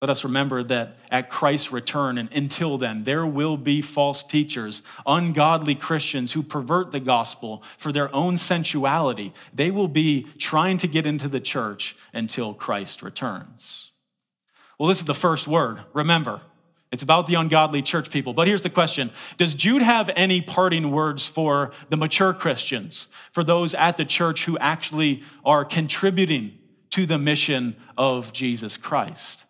Let 0.00 0.08
us 0.08 0.24
remember 0.24 0.62
that 0.62 0.96
at 1.10 1.28
Christ's 1.28 1.72
return 1.72 2.16
and 2.16 2.32
until 2.32 2.78
then, 2.78 3.04
there 3.04 3.26
will 3.26 3.58
be 3.58 3.82
false 3.82 4.22
teachers, 4.22 4.80
ungodly 5.04 5.74
Christians 5.74 6.32
who 6.32 6.42
pervert 6.42 6.90
the 6.90 7.00
gospel 7.00 7.62
for 7.76 7.92
their 7.92 8.10
own 8.14 8.38
sensuality. 8.38 9.34
They 9.52 9.70
will 9.70 9.88
be 9.88 10.22
trying 10.38 10.78
to 10.78 10.88
get 10.88 11.04
into 11.04 11.28
the 11.28 11.38
church 11.38 11.94
until 12.14 12.54
Christ 12.54 13.02
returns. 13.02 13.90
Well, 14.80 14.88
this 14.88 15.00
is 15.00 15.04
the 15.04 15.12
first 15.12 15.46
word. 15.46 15.82
Remember, 15.92 16.40
it's 16.90 17.02
about 17.02 17.26
the 17.26 17.34
ungodly 17.34 17.82
church 17.82 18.10
people. 18.10 18.32
But 18.32 18.46
here's 18.48 18.62
the 18.62 18.70
question 18.70 19.10
Does 19.36 19.52
Jude 19.52 19.82
have 19.82 20.08
any 20.16 20.40
parting 20.40 20.90
words 20.90 21.26
for 21.26 21.72
the 21.90 21.98
mature 21.98 22.32
Christians, 22.32 23.08
for 23.32 23.44
those 23.44 23.74
at 23.74 23.98
the 23.98 24.06
church 24.06 24.46
who 24.46 24.56
actually 24.56 25.22
are 25.44 25.66
contributing 25.66 26.56
to 26.92 27.04
the 27.04 27.18
mission 27.18 27.76
of 27.98 28.32
Jesus 28.32 28.78
Christ? 28.78 29.44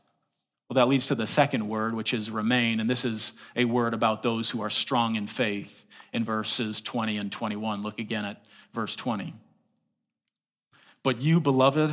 Well, 0.68 0.74
that 0.74 0.88
leads 0.88 1.06
to 1.06 1.14
the 1.14 1.28
second 1.28 1.68
word, 1.68 1.94
which 1.94 2.12
is 2.12 2.28
remain. 2.28 2.80
And 2.80 2.90
this 2.90 3.04
is 3.04 3.32
a 3.54 3.66
word 3.66 3.94
about 3.94 4.24
those 4.24 4.50
who 4.50 4.62
are 4.62 4.70
strong 4.70 5.14
in 5.14 5.28
faith 5.28 5.86
in 6.12 6.24
verses 6.24 6.80
20 6.80 7.18
and 7.18 7.30
21. 7.30 7.84
Look 7.84 8.00
again 8.00 8.24
at 8.24 8.44
verse 8.74 8.96
20. 8.96 9.32
But 11.04 11.20
you, 11.20 11.38
beloved, 11.38 11.92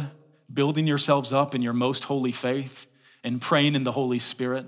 building 0.51 0.87
yourselves 0.87 1.31
up 1.31 1.53
in 1.53 1.61
your 1.61 1.73
most 1.73 2.03
holy 2.03 2.31
faith, 2.31 2.87
and 3.23 3.41
praying 3.41 3.75
in 3.75 3.83
the 3.83 3.91
Holy 3.91 4.19
Spirit. 4.19 4.65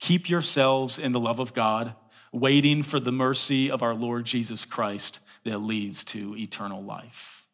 Keep 0.00 0.28
yourselves 0.28 0.98
in 0.98 1.12
the 1.12 1.20
love 1.20 1.38
of 1.40 1.54
God, 1.54 1.94
waiting 2.32 2.82
for 2.82 3.00
the 3.00 3.12
mercy 3.12 3.70
of 3.70 3.82
our 3.82 3.94
Lord 3.94 4.24
Jesus 4.24 4.64
Christ 4.64 5.20
that 5.44 5.58
leads 5.58 6.04
to 6.04 6.36
eternal 6.36 6.82
life. 6.82 7.46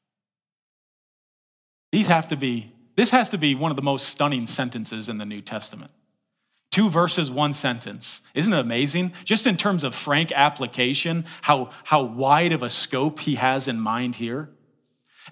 These 1.92 2.08
have 2.08 2.28
to 2.28 2.36
be, 2.36 2.72
this 2.96 3.10
has 3.10 3.28
to 3.30 3.38
be 3.38 3.54
one 3.54 3.70
of 3.70 3.76
the 3.76 3.82
most 3.82 4.08
stunning 4.08 4.46
sentences 4.46 5.08
in 5.08 5.18
the 5.18 5.24
New 5.24 5.40
Testament. 5.40 5.92
Two 6.70 6.90
verses, 6.90 7.30
one 7.30 7.52
sentence. 7.52 8.20
Isn't 8.34 8.52
it 8.52 8.58
amazing? 8.58 9.12
Just 9.22 9.46
in 9.46 9.56
terms 9.56 9.84
of 9.84 9.94
frank 9.94 10.32
application, 10.32 11.24
how, 11.42 11.70
how 11.84 12.02
wide 12.02 12.52
of 12.52 12.64
a 12.64 12.68
scope 12.68 13.20
he 13.20 13.36
has 13.36 13.68
in 13.68 13.78
mind 13.78 14.16
here. 14.16 14.50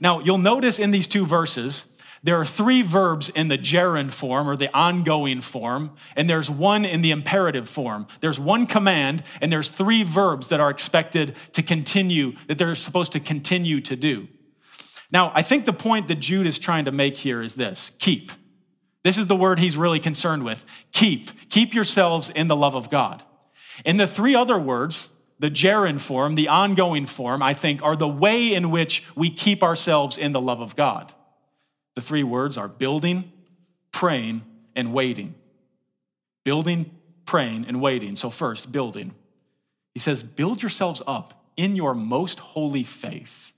Now, 0.00 0.20
you'll 0.20 0.38
notice 0.38 0.78
in 0.78 0.92
these 0.92 1.08
two 1.08 1.26
verses, 1.26 1.84
there 2.24 2.40
are 2.40 2.46
three 2.46 2.82
verbs 2.82 3.28
in 3.30 3.48
the 3.48 3.58
gerund 3.58 4.12
form 4.12 4.48
or 4.48 4.54
the 4.54 4.72
ongoing 4.76 5.40
form, 5.40 5.96
and 6.14 6.30
there's 6.30 6.48
one 6.48 6.84
in 6.84 7.00
the 7.00 7.10
imperative 7.10 7.68
form. 7.68 8.06
There's 8.20 8.38
one 8.38 8.66
command, 8.66 9.24
and 9.40 9.50
there's 9.50 9.68
three 9.68 10.04
verbs 10.04 10.48
that 10.48 10.60
are 10.60 10.70
expected 10.70 11.34
to 11.52 11.62
continue, 11.62 12.34
that 12.46 12.58
they're 12.58 12.76
supposed 12.76 13.12
to 13.12 13.20
continue 13.20 13.80
to 13.80 13.96
do. 13.96 14.28
Now, 15.10 15.32
I 15.34 15.42
think 15.42 15.66
the 15.66 15.72
point 15.72 16.08
that 16.08 16.16
Jude 16.16 16.46
is 16.46 16.58
trying 16.58 16.84
to 16.84 16.92
make 16.92 17.16
here 17.16 17.42
is 17.42 17.56
this 17.56 17.90
keep. 17.98 18.30
This 19.02 19.18
is 19.18 19.26
the 19.26 19.36
word 19.36 19.58
he's 19.58 19.76
really 19.76 19.98
concerned 19.98 20.44
with. 20.44 20.64
Keep. 20.92 21.50
Keep 21.50 21.74
yourselves 21.74 22.30
in 22.30 22.46
the 22.46 22.54
love 22.54 22.76
of 22.76 22.88
God. 22.88 23.24
And 23.84 23.98
the 23.98 24.06
three 24.06 24.36
other 24.36 24.58
words, 24.60 25.10
the 25.40 25.50
gerund 25.50 26.00
form, 26.02 26.36
the 26.36 26.46
ongoing 26.46 27.06
form, 27.06 27.42
I 27.42 27.52
think, 27.52 27.82
are 27.82 27.96
the 27.96 28.06
way 28.06 28.54
in 28.54 28.70
which 28.70 29.02
we 29.16 29.28
keep 29.28 29.64
ourselves 29.64 30.16
in 30.16 30.30
the 30.30 30.40
love 30.40 30.60
of 30.60 30.76
God. 30.76 31.12
The 31.94 32.00
three 32.00 32.22
words 32.22 32.56
are 32.56 32.68
building, 32.68 33.32
praying, 33.90 34.42
and 34.74 34.92
waiting. 34.92 35.34
Building, 36.44 36.90
praying, 37.26 37.66
and 37.68 37.80
waiting. 37.80 38.16
So, 38.16 38.30
first, 38.30 38.72
building. 38.72 39.14
He 39.94 40.00
says, 40.00 40.22
Build 40.22 40.62
yourselves 40.62 41.02
up 41.06 41.44
in 41.56 41.76
your 41.76 41.94
most 41.94 42.40
holy 42.40 42.84
faith. 42.84 43.52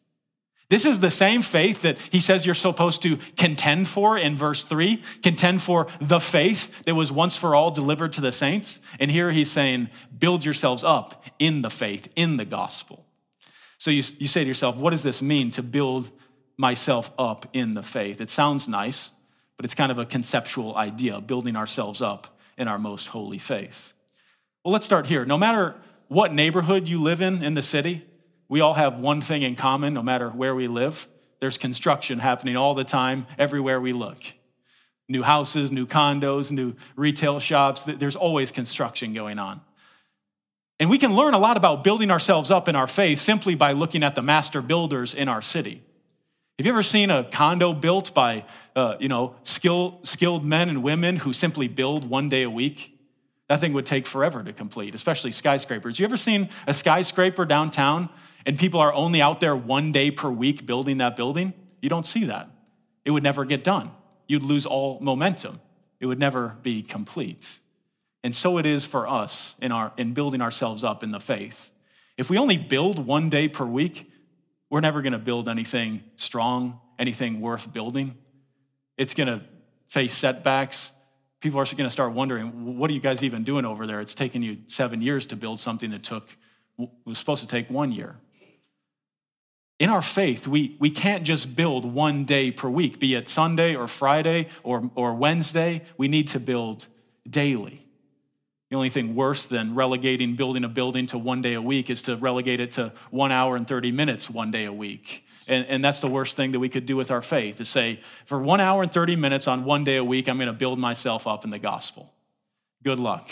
This 0.71 0.87
is 0.87 0.99
the 0.99 1.11
same 1.11 1.43
faith 1.43 1.83
that 1.83 1.99
he 2.11 2.21
says 2.21 2.47
you're 2.47 2.55
supposed 2.55 3.03
to 3.03 3.19
contend 3.37 3.87
for 3.87 4.17
in 4.17 4.35
verse 4.35 4.65
3, 4.65 5.03
contend 5.23 5.63
for 5.63 5.87
the 6.01 6.19
faith 6.19 6.85
that 6.85 6.95
was 6.95 7.13
once 7.13 7.37
for 7.37 7.55
all 7.55 7.71
delivered 7.71 8.15
to 8.15 8.21
the 8.21 8.33
saints. 8.33 8.81
And 8.99 9.11
here 9.11 9.31
he's 9.31 9.51
saying, 9.51 9.91
build 10.19 10.45
yourselves 10.45 10.83
up 10.83 11.25
in 11.39 11.63
the 11.63 11.71
faith, 11.71 12.09
in 12.17 12.39
the 12.39 12.47
gospel. 12.47 13.05
So 13.79 13.91
you, 13.91 14.03
you 14.19 14.27
say 14.27 14.43
to 14.43 14.49
yourself, 14.49 14.77
what 14.77 14.91
does 14.91 15.03
this 15.03 15.21
mean 15.21 15.51
to 15.53 15.63
build 15.63 16.11
myself 16.57 17.11
up 17.19 17.47
in 17.53 17.75
the 17.75 17.83
faith. 17.83 18.21
It 18.21 18.31
sounds 18.31 18.69
nice, 18.69 19.11
but 19.57 19.65
it's 19.65 19.75
kind 19.75 19.91
of 19.91 19.99
a 19.99 20.07
conceptual 20.07 20.77
idea, 20.77 21.21
building 21.21 21.57
ourselves 21.57 22.01
up 22.03 22.39
in 22.57 22.69
our 22.69 22.79
most 22.79 23.07
holy 23.09 23.39
faith. 23.39 23.93
Well, 24.65 24.73
let's 24.73 24.85
start 24.85 25.07
here. 25.07 25.25
No 25.25 25.37
matter 25.37 25.75
what 26.09 26.33
neighborhood 26.33 26.89
you 26.89 27.03
live 27.03 27.21
in 27.21 27.43
in 27.43 27.55
the 27.55 27.63
city, 27.63 28.05
we 28.49 28.61
all 28.61 28.75
have 28.75 28.99
one 28.99 29.21
thing 29.21 29.43
in 29.43 29.57
common, 29.57 29.95
no 29.95 30.03
matter 30.03 30.31
where 30.31 30.55
we 30.55 30.69
live. 30.69 31.09
There's 31.41 31.59
construction 31.59 32.19
happening 32.19 32.57
all 32.57 32.75
the 32.75 32.85
time, 32.85 33.27
everywhere 33.39 33.81
we 33.81 33.93
look. 33.93 34.19
New 35.09 35.23
houses, 35.23 35.71
new 35.71 35.87
condos, 35.87 36.51
new 36.51 36.75
retail 36.97 37.41
shops, 37.41 37.83
there's 37.83 38.17
always 38.17 38.53
construction 38.53 39.13
going 39.13 39.39
on. 39.39 39.61
And 40.81 40.91
we 40.91 40.99
can 40.99 41.15
learn 41.15 41.35
a 41.35 41.39
lot 41.39 41.57
about 41.57 41.85
building 41.85 42.11
ourselves 42.11 42.51
up 42.51 42.69
in 42.69 42.77
our 42.77 42.87
faith 42.87 43.21
simply 43.21 43.55
by 43.55 43.73
looking 43.73 44.03
at 44.03 44.15
the 44.15 44.23
master 44.23 44.63
builders 44.63 45.15
in 45.15 45.29
our 45.29 45.43
city. 45.43 45.83
Have 46.59 46.67
you 46.67 46.73
ever 46.73 46.85
seen 46.85 47.11
a 47.11 47.25
condo 47.25 47.73
built 47.73 48.15
by, 48.15 48.45
uh, 48.77 48.95
you 49.01 49.09
know, 49.09 49.35
skill, 49.43 49.99
skilled 50.05 50.45
men 50.45 50.69
and 50.69 50.85
women 50.85 51.17
who 51.17 51.33
simply 51.33 51.67
build 51.67 52.09
one 52.09 52.29
day 52.29 52.45
a 52.45 52.51
week? 52.51 52.97
That 53.49 53.59
thing 53.59 53.73
would 53.73 53.87
take 53.87 54.07
forever 54.07 54.41
to 54.41 54.53
complete, 54.53 54.95
especially 54.95 55.33
skyscrapers. 55.33 55.99
You 55.99 56.07
ever 56.07 56.17
seen 56.17 56.51
a 56.69 56.73
skyscraper 56.73 57.45
downtown 57.45 58.09
and 58.47 58.57
people 58.57 58.79
are 58.79 58.93
only 58.93 59.21
out 59.21 59.41
there 59.41 59.57
one 59.57 59.91
day 59.91 60.13
per 60.13 60.31
week 60.31 60.65
building 60.65 60.99
that 60.99 61.17
building? 61.17 61.55
You 61.83 61.89
don't 61.89 62.07
see 62.07 62.25
that. 62.27 62.49
it 63.05 63.11
would 63.11 63.25
never 63.25 63.45
get 63.45 63.65
done. 63.65 63.91
You'd 64.29 64.45
lose 64.45 64.65
all 64.65 65.01
momentum. 65.01 65.61
It 65.99 66.07
would 66.07 66.21
never 66.21 66.57
be 66.63 66.83
complete. 66.83 67.59
And 68.23 68.35
so 68.35 68.59
it 68.59 68.65
is 68.65 68.87
for 68.87 69.09
us 69.09 69.57
in, 69.61 69.73
our, 69.73 69.93
in 69.97 70.15
building 70.15 70.41
ourselves 70.41 70.85
up 70.85 71.03
in 71.03 71.11
the 71.11 71.21
faith. 71.21 71.73
If 72.17 72.31
we 72.31 72.39
only 72.39 72.59
build 72.59 73.05
one 73.05 73.29
day 73.29 73.49
per 73.49 73.67
week, 73.67 74.11
we're 74.71 74.81
never 74.81 75.03
going 75.03 75.13
to 75.13 75.19
build 75.19 75.49
anything 75.49 76.03
strong, 76.17 76.81
anything 76.99 77.41
worth 77.41 77.73
building. 77.73 78.17
It's 78.97 79.15
going 79.15 79.29
to 79.29 79.43
face 79.89 80.15
setbacks. 80.15 80.91
People 81.41 81.61
are 81.61 81.65
going 81.65 81.85
to 81.85 81.91
start 81.91 82.13
wondering, 82.13 82.79
what 82.79 82.91
are 82.91 82.95
you 82.95 83.01
guys 83.01 83.23
even 83.23 83.45
doing 83.45 83.65
over 83.65 83.87
there? 83.87 84.01
It's 84.01 84.15
taken 84.15 84.43
you 84.43 84.59
seven 84.67 85.03
years 85.03 85.27
to 85.27 85.37
build 85.37 85.61
something 85.61 85.91
that 85.91 86.03
took 86.03 86.29
was 87.05 87.19
supposed 87.19 87.43
to 87.43 87.49
take 87.49 87.71
one 87.71 87.93
year. 87.93 88.17
In 89.79 89.91
our 89.91 90.03
faith, 90.03 90.47
we, 90.47 90.77
we 90.79 90.91
can't 90.91 91.25
just 91.25 91.55
build 91.55 91.85
one 91.85 92.25
day 92.25 92.51
per 92.51 92.69
week, 92.69 92.99
be 92.99 93.15
it 93.15 93.29
Sunday 93.29 93.75
or 93.75 93.87
Friday 93.87 94.49
or, 94.63 94.91
or 94.95 95.15
Wednesday. 95.15 95.83
We 95.97 96.09
need 96.09 96.29
to 96.29 96.41
build 96.41 96.87
daily. 97.29 97.84
The 98.71 98.77
only 98.77 98.89
thing 98.89 99.15
worse 99.15 99.47
than 99.47 99.75
relegating 99.75 100.37
building 100.37 100.65
a 100.65 100.69
building 100.69 101.07
to 101.09 101.19
one 101.19 101.43
day 101.43 101.55
a 101.55 101.63
week 101.63 101.91
is 101.91 102.03
to 102.03 102.17
relegate 102.17 102.61
it 102.61 102.73
to 102.73 102.93
one 103.11 103.31
hour 103.31 103.57
and 103.57 103.69
30 103.69 103.93
minutes 103.93 104.31
one 104.31 104.51
day 104.51 104.65
a 104.65 104.73
week. 104.73 105.25
And, 105.47 105.67
and 105.67 105.85
that's 105.85 106.01
the 106.01 106.09
worst 106.09 106.37
thing 106.37 106.53
that 106.53 106.61
we 106.61 106.69
could 106.69 106.87
do 106.87 106.97
with 106.97 107.11
our 107.11 107.23
faith 107.23 107.57
to 107.57 107.65
say, 107.65 108.01
for 108.25 108.41
one 108.41 108.61
hour 108.61 108.83
and 108.83 108.91
30 108.91 109.17
minutes 109.17 109.47
on 109.47 109.65
one 109.65 109.85
day 109.85 109.97
a 109.97 110.05
week, 110.05 110.29
I'm 110.29 110.39
going 110.39 110.47
to 110.47 110.53
build 110.53 110.79
myself 110.79 111.27
up 111.27 111.45
in 111.45 111.51
the 111.51 111.59
gospel. 111.59 112.13
Good 112.83 112.99
luck. 112.99 113.31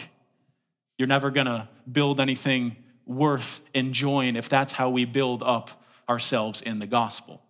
You're 0.98 1.08
never 1.08 1.30
going 1.30 1.46
to 1.46 1.68
build 1.90 2.20
anything 2.20 2.76
worth 3.06 3.60
enjoying 3.74 4.36
if 4.36 4.48
that's 4.48 4.72
how 4.72 4.90
we 4.90 5.04
build 5.04 5.42
up 5.42 5.82
ourselves 6.08 6.60
in 6.60 6.78
the 6.78 6.86
gospel. 6.86 7.42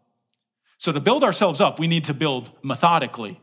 So, 0.79 0.91
to 0.91 1.01
build 1.01 1.23
ourselves 1.23 1.61
up, 1.61 1.79
we 1.79 1.87
need 1.87 2.05
to 2.05 2.15
build 2.15 2.51
methodically, 2.63 3.41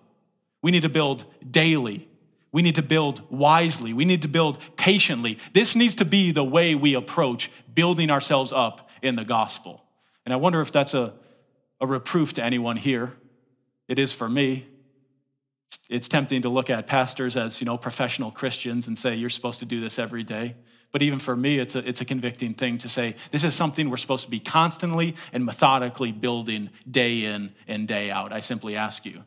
we 0.62 0.72
need 0.72 0.82
to 0.82 0.90
build 0.90 1.26
daily. 1.50 2.09
We 2.52 2.62
need 2.62 2.76
to 2.76 2.82
build 2.82 3.22
wisely. 3.30 3.94
We 3.94 4.06
need 4.06 4.24
to 4.24 4.28
build 4.28 4.58
patiently. 4.76 5.38
This 5.54 5.76
needs 5.76 5.96
to 5.96 6.06
be 6.06 6.32
the 6.32 6.44
way 6.44 6.76
we 6.76 6.96
approach 6.96 7.52
building 7.74 8.10
ourselves 8.10 8.52
up 8.52 8.90
in 9.02 9.16
the 9.16 9.26
gospel. 9.26 9.84
And 10.26 10.34
I 10.34 10.38
wonder 10.38 10.62
if 10.62 10.72
that's 10.72 10.94
a, 10.94 11.14
a 11.80 11.88
reproof 11.88 12.34
to 12.34 12.44
anyone 12.44 12.78
here. 12.78 13.14
It 13.88 14.00
is 14.00 14.14
for 14.14 14.28
me. 14.28 14.66
It's 15.90 16.08
tempting 16.08 16.42
to 16.42 16.50
look 16.50 16.70
at 16.70 16.88
pastors 16.88 17.38
as, 17.38 17.62
you 17.62 17.66
know, 17.66 17.78
professional 17.78 18.32
Christians 18.32 18.88
and 18.88 18.98
say, 18.98 19.16
you're 19.16 19.30
supposed 19.30 19.60
to 19.60 19.66
do 19.66 19.80
this 19.80 20.00
every 20.00 20.24
day. 20.24 20.56
But 20.92 21.04
even 21.04 21.20
for 21.20 21.36
me, 21.36 21.60
it's 21.60 21.76
a, 21.76 21.88
it's 21.88 22.02
a 22.02 22.06
convicting 22.06 22.56
thing 22.56 22.80
to 22.80 22.90
say 22.90 23.16
this 23.32 23.44
is 23.44 23.54
something 23.54 23.92
we're 23.92 23.98
supposed 23.98 24.26
to 24.26 24.32
be 24.32 24.40
constantly 24.40 25.16
and 25.32 25.46
methodically 25.46 26.12
building 26.12 26.72
day 26.90 27.26
in 27.26 27.54
and 27.68 27.88
day 27.88 28.10
out. 28.10 28.34
I 28.34 28.40
simply 28.40 28.76
ask 28.76 29.06
you, 29.06 29.24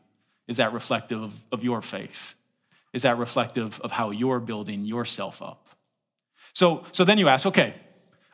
is 0.48 0.56
that 0.56 0.72
reflective 0.72 1.22
of, 1.22 1.34
of 1.52 1.62
your 1.62 1.80
faith? 1.80 2.34
Is 2.92 3.02
that 3.02 3.18
reflective 3.18 3.80
of 3.80 3.90
how 3.90 4.10
you're 4.10 4.40
building 4.40 4.84
yourself 4.84 5.40
up? 5.42 5.68
So, 6.52 6.84
so 6.92 7.04
then 7.04 7.18
you 7.18 7.28
ask, 7.28 7.46
okay, 7.46 7.74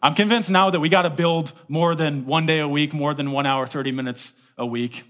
I'm 0.03 0.15
convinced 0.15 0.50
now 0.50 0.71
that 0.71 0.81
we 0.81 0.88
got 0.88 1.03
to 1.03 1.11
build 1.11 1.53
more 1.69 1.95
than 1.95 2.27
one 2.27 2.47
day 2.47 2.61
a 2.61 2.69
week, 2.69 2.93
more 2.93 3.15
than 3.15 3.33
one 3.33 3.47
hour, 3.47 3.67
30 3.67 3.93
minutes 3.93 4.33
a 4.57 4.67
week. 4.67 5.05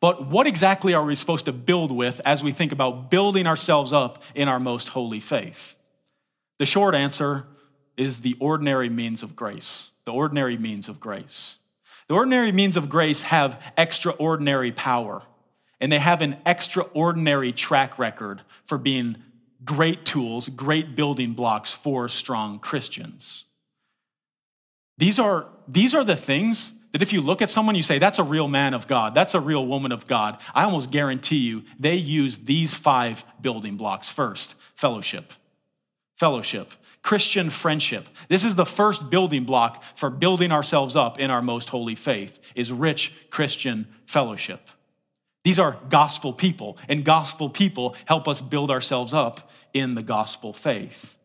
But 0.00 0.26
what 0.26 0.46
exactly 0.46 0.94
are 0.94 1.04
we 1.04 1.14
supposed 1.14 1.46
to 1.46 1.52
build 1.52 1.90
with 1.90 2.20
as 2.24 2.44
we 2.44 2.52
think 2.52 2.72
about 2.72 3.10
building 3.10 3.46
ourselves 3.46 3.92
up 3.92 4.22
in 4.34 4.48
our 4.48 4.60
most 4.60 4.88
holy 4.88 5.20
faith? 5.20 5.74
The 6.58 6.66
short 6.66 6.94
answer 6.94 7.46
is 7.96 8.20
the 8.20 8.36
ordinary 8.40 8.90
means 8.90 9.22
of 9.22 9.34
grace. 9.34 9.90
The 10.04 10.12
ordinary 10.12 10.58
means 10.58 10.88
of 10.88 11.00
grace. 11.00 11.58
The 12.08 12.14
ordinary 12.14 12.52
means 12.52 12.76
of 12.76 12.88
grace 12.88 13.22
have 13.22 13.60
extraordinary 13.76 14.70
power, 14.70 15.22
and 15.80 15.90
they 15.90 15.98
have 15.98 16.22
an 16.22 16.36
extraordinary 16.46 17.52
track 17.52 17.98
record 17.98 18.42
for 18.64 18.78
being 18.78 19.16
great 19.64 20.04
tools, 20.04 20.48
great 20.48 20.96
building 20.96 21.32
blocks 21.32 21.72
for 21.72 22.08
strong 22.08 22.58
Christians. 22.58 23.44
These 24.98 25.18
are, 25.18 25.46
these 25.68 25.94
are 25.94 26.04
the 26.04 26.16
things 26.16 26.72
that 26.92 27.02
if 27.02 27.12
you 27.12 27.20
look 27.20 27.42
at 27.42 27.50
someone, 27.50 27.74
you 27.74 27.82
say, 27.82 27.98
that's 27.98 28.18
a 28.18 28.24
real 28.24 28.48
man 28.48 28.72
of 28.72 28.86
God, 28.86 29.14
that's 29.14 29.34
a 29.34 29.40
real 29.40 29.66
woman 29.66 29.92
of 29.92 30.06
God. 30.06 30.40
I 30.54 30.64
almost 30.64 30.90
guarantee 30.90 31.38
you 31.38 31.64
they 31.78 31.96
use 31.96 32.38
these 32.38 32.72
five 32.72 33.24
building 33.40 33.76
blocks 33.76 34.08
first 34.08 34.54
fellowship 34.74 35.32
fellowship, 36.16 36.72
Christian 37.02 37.50
friendship. 37.50 38.08
This 38.28 38.44
is 38.44 38.54
the 38.54 38.66
first 38.66 39.10
building 39.10 39.44
block 39.44 39.82
for 39.94 40.10
building 40.10 40.50
ourselves 40.50 40.96
up 40.96 41.20
in 41.20 41.30
our 41.30 41.42
most 41.42 41.68
holy 41.68 41.94
faith 41.94 42.40
is 42.54 42.72
rich 42.72 43.12
Christian 43.30 43.86
fellowship. 44.06 44.70
These 45.46 45.60
are 45.60 45.78
gospel 45.88 46.32
people, 46.32 46.76
and 46.88 47.04
gospel 47.04 47.48
people 47.48 47.94
help 48.04 48.26
us 48.26 48.40
build 48.40 48.68
ourselves 48.68 49.14
up 49.14 49.48
in 49.72 49.94
the 49.94 50.02
gospel 50.02 50.52
faith. 50.52 51.16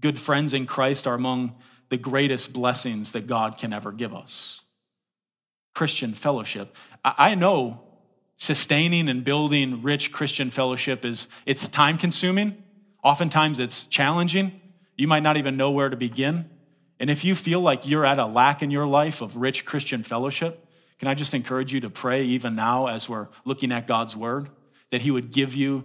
Good 0.00 0.18
friends 0.18 0.52
in 0.52 0.66
Christ 0.66 1.06
are 1.06 1.14
among 1.14 1.54
the 1.88 1.96
greatest 1.96 2.52
blessings 2.52 3.12
that 3.12 3.28
God 3.28 3.56
can 3.56 3.72
ever 3.72 3.92
give 3.92 4.12
us. 4.12 4.60
Christian 5.72 6.14
fellowship. 6.14 6.76
I 7.04 7.36
know 7.36 7.80
sustaining 8.36 9.08
and 9.08 9.22
building 9.22 9.82
rich 9.82 10.10
Christian 10.10 10.50
fellowship 10.50 11.04
is 11.04 11.28
it's 11.46 11.68
time 11.68 11.96
consuming 11.96 12.64
Oftentimes 13.04 13.58
it's 13.58 13.84
challenging. 13.84 14.60
You 14.96 15.06
might 15.06 15.22
not 15.22 15.36
even 15.36 15.58
know 15.58 15.70
where 15.70 15.90
to 15.90 15.96
begin. 15.96 16.48
And 16.98 17.10
if 17.10 17.22
you 17.22 17.34
feel 17.34 17.60
like 17.60 17.86
you're 17.86 18.06
at 18.06 18.18
a 18.18 18.24
lack 18.24 18.62
in 18.62 18.70
your 18.70 18.86
life 18.86 19.20
of 19.20 19.36
rich 19.36 19.66
Christian 19.66 20.02
fellowship, 20.02 20.63
can 21.04 21.10
I 21.10 21.14
just 21.14 21.34
encourage 21.34 21.74
you 21.74 21.80
to 21.80 21.90
pray 21.90 22.24
even 22.24 22.54
now 22.54 22.86
as 22.86 23.10
we're 23.10 23.28
looking 23.44 23.72
at 23.72 23.86
God's 23.86 24.16
word 24.16 24.48
that 24.90 25.02
He 25.02 25.10
would 25.10 25.30
give 25.32 25.54
you 25.54 25.84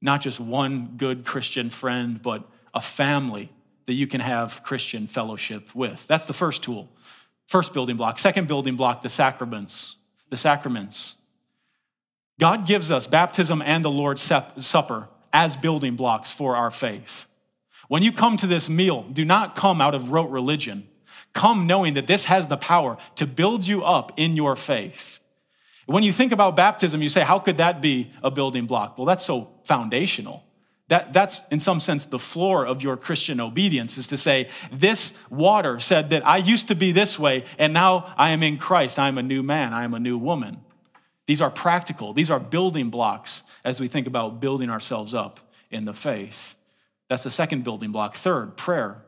not 0.00 0.22
just 0.22 0.40
one 0.40 0.94
good 0.96 1.26
Christian 1.26 1.68
friend, 1.68 2.22
but 2.22 2.48
a 2.72 2.80
family 2.80 3.52
that 3.84 3.92
you 3.92 4.06
can 4.06 4.22
have 4.22 4.62
Christian 4.62 5.06
fellowship 5.06 5.74
with. 5.74 6.06
That's 6.06 6.24
the 6.24 6.32
first 6.32 6.62
tool, 6.62 6.88
first 7.48 7.74
building 7.74 7.98
block. 7.98 8.18
Second 8.18 8.48
building 8.48 8.76
block, 8.76 9.02
the 9.02 9.10
sacraments. 9.10 9.96
The 10.30 10.38
sacraments. 10.38 11.16
God 12.38 12.66
gives 12.66 12.90
us 12.90 13.06
baptism 13.06 13.60
and 13.60 13.84
the 13.84 13.90
Lord's 13.90 14.22
Supper 14.22 15.08
as 15.34 15.58
building 15.58 15.96
blocks 15.96 16.32
for 16.32 16.56
our 16.56 16.70
faith. 16.70 17.26
When 17.88 18.02
you 18.02 18.10
come 18.10 18.38
to 18.38 18.46
this 18.46 18.70
meal, 18.70 19.02
do 19.02 19.26
not 19.26 19.54
come 19.54 19.82
out 19.82 19.94
of 19.94 20.12
rote 20.12 20.30
religion. 20.30 20.88
Come 21.32 21.66
knowing 21.66 21.94
that 21.94 22.06
this 22.06 22.24
has 22.24 22.48
the 22.48 22.56
power 22.56 22.96
to 23.16 23.26
build 23.26 23.66
you 23.66 23.84
up 23.84 24.12
in 24.16 24.36
your 24.36 24.56
faith. 24.56 25.20
When 25.86 26.02
you 26.02 26.12
think 26.12 26.32
about 26.32 26.56
baptism, 26.56 27.02
you 27.02 27.08
say, 27.08 27.22
How 27.22 27.38
could 27.38 27.58
that 27.58 27.80
be 27.80 28.10
a 28.22 28.30
building 28.30 28.66
block? 28.66 28.98
Well, 28.98 29.06
that's 29.06 29.24
so 29.24 29.48
foundational. 29.64 30.44
That, 30.88 31.12
that's, 31.12 31.44
in 31.52 31.60
some 31.60 31.78
sense, 31.78 32.04
the 32.04 32.18
floor 32.18 32.66
of 32.66 32.82
your 32.82 32.96
Christian 32.96 33.40
obedience 33.40 33.96
is 33.96 34.08
to 34.08 34.16
say, 34.16 34.48
This 34.72 35.12
water 35.30 35.78
said 35.78 36.10
that 36.10 36.26
I 36.26 36.38
used 36.38 36.68
to 36.68 36.74
be 36.74 36.92
this 36.92 37.18
way, 37.18 37.44
and 37.58 37.72
now 37.72 38.12
I 38.16 38.30
am 38.30 38.42
in 38.42 38.58
Christ. 38.58 38.98
I 38.98 39.08
am 39.08 39.18
a 39.18 39.22
new 39.22 39.42
man. 39.42 39.72
I 39.72 39.84
am 39.84 39.94
a 39.94 40.00
new 40.00 40.18
woman. 40.18 40.58
These 41.26 41.40
are 41.40 41.50
practical, 41.50 42.12
these 42.12 42.30
are 42.30 42.40
building 42.40 42.90
blocks 42.90 43.44
as 43.64 43.78
we 43.78 43.86
think 43.86 44.08
about 44.08 44.40
building 44.40 44.68
ourselves 44.68 45.14
up 45.14 45.38
in 45.70 45.84
the 45.84 45.94
faith. 45.94 46.56
That's 47.08 47.22
the 47.22 47.30
second 47.30 47.62
building 47.62 47.92
block. 47.92 48.16
Third, 48.16 48.56
prayer. 48.56 49.02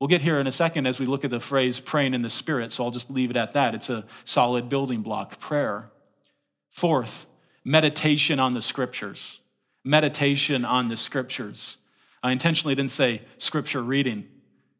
We'll 0.00 0.08
get 0.08 0.20
here 0.20 0.38
in 0.40 0.46
a 0.46 0.52
second 0.52 0.86
as 0.86 0.98
we 0.98 1.06
look 1.06 1.24
at 1.24 1.30
the 1.30 1.40
phrase 1.40 1.80
praying 1.80 2.14
in 2.14 2.22
the 2.22 2.30
Spirit, 2.30 2.72
so 2.72 2.84
I'll 2.84 2.90
just 2.90 3.10
leave 3.10 3.30
it 3.30 3.36
at 3.36 3.54
that. 3.54 3.74
It's 3.74 3.90
a 3.90 4.04
solid 4.24 4.68
building 4.68 5.02
block, 5.02 5.38
prayer. 5.38 5.90
Fourth, 6.70 7.26
meditation 7.64 8.40
on 8.40 8.54
the 8.54 8.62
scriptures. 8.62 9.40
Meditation 9.84 10.64
on 10.64 10.88
the 10.88 10.96
scriptures. 10.96 11.78
I 12.22 12.32
intentionally 12.32 12.74
didn't 12.74 12.90
say 12.90 13.22
scripture 13.38 13.82
reading. 13.82 14.26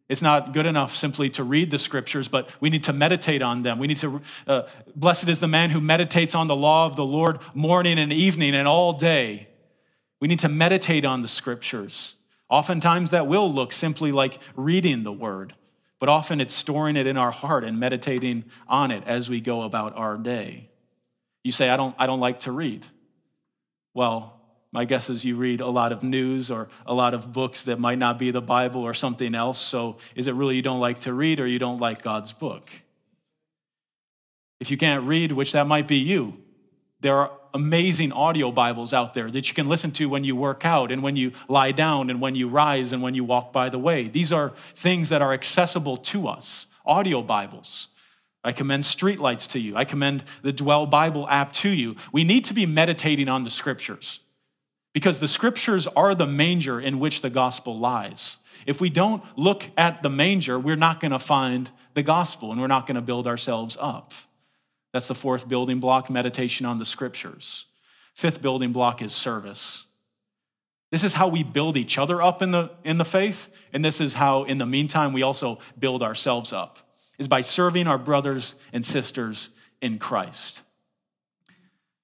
It's 0.08 0.20
not 0.20 0.52
good 0.52 0.66
enough 0.66 0.94
simply 0.94 1.30
to 1.30 1.44
read 1.44 1.70
the 1.70 1.78
scriptures, 1.78 2.28
but 2.28 2.50
we 2.60 2.68
need 2.68 2.84
to 2.84 2.92
meditate 2.92 3.40
on 3.40 3.62
them. 3.62 3.78
We 3.78 3.86
need 3.86 3.96
to, 3.98 4.20
uh, 4.46 4.62
blessed 4.94 5.28
is 5.28 5.40
the 5.40 5.48
man 5.48 5.70
who 5.70 5.80
meditates 5.80 6.34
on 6.34 6.46
the 6.46 6.56
law 6.56 6.86
of 6.86 6.96
the 6.96 7.04
Lord 7.04 7.38
morning 7.54 7.98
and 7.98 8.12
evening 8.12 8.54
and 8.54 8.68
all 8.68 8.92
day. 8.92 9.48
We 10.20 10.28
need 10.28 10.40
to 10.40 10.48
meditate 10.48 11.04
on 11.04 11.22
the 11.22 11.28
scriptures. 11.28 12.16
Oftentimes 12.48 13.10
that 13.10 13.26
will 13.26 13.52
look 13.52 13.72
simply 13.72 14.12
like 14.12 14.38
reading 14.54 15.02
the 15.02 15.12
word, 15.12 15.54
but 15.98 16.08
often 16.08 16.40
it's 16.40 16.54
storing 16.54 16.96
it 16.96 17.06
in 17.06 17.16
our 17.16 17.30
heart 17.30 17.64
and 17.64 17.80
meditating 17.80 18.44
on 18.68 18.90
it 18.90 19.02
as 19.06 19.30
we 19.30 19.40
go 19.40 19.62
about 19.62 19.96
our 19.96 20.16
day. 20.16 20.68
You 21.42 21.52
say, 21.52 21.68
I 21.68 21.76
don't, 21.76 21.94
I 21.98 22.06
don't 22.06 22.20
like 22.20 22.40
to 22.40 22.52
read. 22.52 22.86
Well, 23.94 24.40
my 24.72 24.84
guess 24.84 25.08
is 25.08 25.24
you 25.24 25.36
read 25.36 25.60
a 25.60 25.68
lot 25.68 25.92
of 25.92 26.02
news 26.02 26.50
or 26.50 26.68
a 26.84 26.92
lot 26.92 27.14
of 27.14 27.32
books 27.32 27.64
that 27.64 27.78
might 27.78 27.98
not 27.98 28.18
be 28.18 28.32
the 28.32 28.42
Bible 28.42 28.82
or 28.82 28.92
something 28.92 29.34
else. 29.34 29.60
So 29.60 29.98
is 30.16 30.26
it 30.26 30.34
really 30.34 30.56
you 30.56 30.62
don't 30.62 30.80
like 30.80 31.00
to 31.02 31.12
read 31.12 31.38
or 31.38 31.46
you 31.46 31.60
don't 31.60 31.78
like 31.78 32.02
God's 32.02 32.32
book? 32.32 32.68
If 34.60 34.70
you 34.70 34.76
can't 34.76 35.04
read, 35.04 35.32
which 35.32 35.52
that 35.52 35.66
might 35.66 35.86
be 35.86 35.96
you, 35.96 36.38
there 37.04 37.18
are 37.18 37.32
amazing 37.52 38.12
audio 38.12 38.50
Bibles 38.50 38.94
out 38.94 39.12
there 39.12 39.30
that 39.30 39.46
you 39.46 39.54
can 39.54 39.66
listen 39.66 39.90
to 39.92 40.08
when 40.08 40.24
you 40.24 40.34
work 40.34 40.64
out 40.64 40.90
and 40.90 41.02
when 41.02 41.16
you 41.16 41.32
lie 41.48 41.70
down 41.70 42.08
and 42.08 42.18
when 42.18 42.34
you 42.34 42.48
rise 42.48 42.92
and 42.92 43.02
when 43.02 43.14
you 43.14 43.24
walk 43.24 43.52
by 43.52 43.68
the 43.68 43.78
way. 43.78 44.08
These 44.08 44.32
are 44.32 44.54
things 44.74 45.10
that 45.10 45.20
are 45.20 45.34
accessible 45.34 45.98
to 45.98 46.28
us, 46.28 46.66
audio 46.86 47.20
Bibles. 47.20 47.88
I 48.42 48.52
commend 48.52 48.84
Streetlights 48.84 49.48
to 49.50 49.58
you. 49.58 49.76
I 49.76 49.84
commend 49.84 50.24
the 50.40 50.52
Dwell 50.52 50.86
Bible 50.86 51.28
app 51.28 51.52
to 51.52 51.68
you. 51.68 51.96
We 52.10 52.24
need 52.24 52.44
to 52.46 52.54
be 52.54 52.64
meditating 52.64 53.28
on 53.28 53.44
the 53.44 53.50
scriptures 53.50 54.20
because 54.94 55.20
the 55.20 55.28
scriptures 55.28 55.86
are 55.86 56.14
the 56.14 56.26
manger 56.26 56.80
in 56.80 57.00
which 57.00 57.20
the 57.20 57.28
gospel 57.28 57.78
lies. 57.78 58.38
If 58.64 58.80
we 58.80 58.88
don't 58.88 59.22
look 59.36 59.68
at 59.76 60.02
the 60.02 60.08
manger, 60.08 60.58
we're 60.58 60.74
not 60.74 61.00
going 61.00 61.12
to 61.12 61.18
find 61.18 61.70
the 61.92 62.02
gospel 62.02 62.50
and 62.50 62.62
we're 62.62 62.66
not 62.66 62.86
going 62.86 62.94
to 62.94 63.02
build 63.02 63.26
ourselves 63.26 63.76
up. 63.78 64.14
That's 64.94 65.08
the 65.08 65.14
fourth 65.16 65.48
building 65.48 65.80
block 65.80 66.08
meditation 66.08 66.66
on 66.66 66.78
the 66.78 66.84
scriptures. 66.84 67.66
Fifth 68.14 68.40
building 68.40 68.72
block 68.72 69.02
is 69.02 69.12
service. 69.12 69.86
This 70.92 71.02
is 71.02 71.14
how 71.14 71.26
we 71.26 71.42
build 71.42 71.76
each 71.76 71.98
other 71.98 72.22
up 72.22 72.42
in 72.42 72.52
the, 72.52 72.70
in 72.84 72.98
the 72.98 73.04
faith, 73.04 73.48
and 73.72 73.84
this 73.84 74.00
is 74.00 74.14
how, 74.14 74.44
in 74.44 74.58
the 74.58 74.66
meantime, 74.66 75.12
we 75.12 75.22
also 75.22 75.58
build 75.76 76.00
ourselves 76.00 76.52
up, 76.52 76.78
is 77.18 77.26
by 77.26 77.40
serving 77.40 77.88
our 77.88 77.98
brothers 77.98 78.54
and 78.72 78.86
sisters 78.86 79.50
in 79.82 79.98
Christ. 79.98 80.62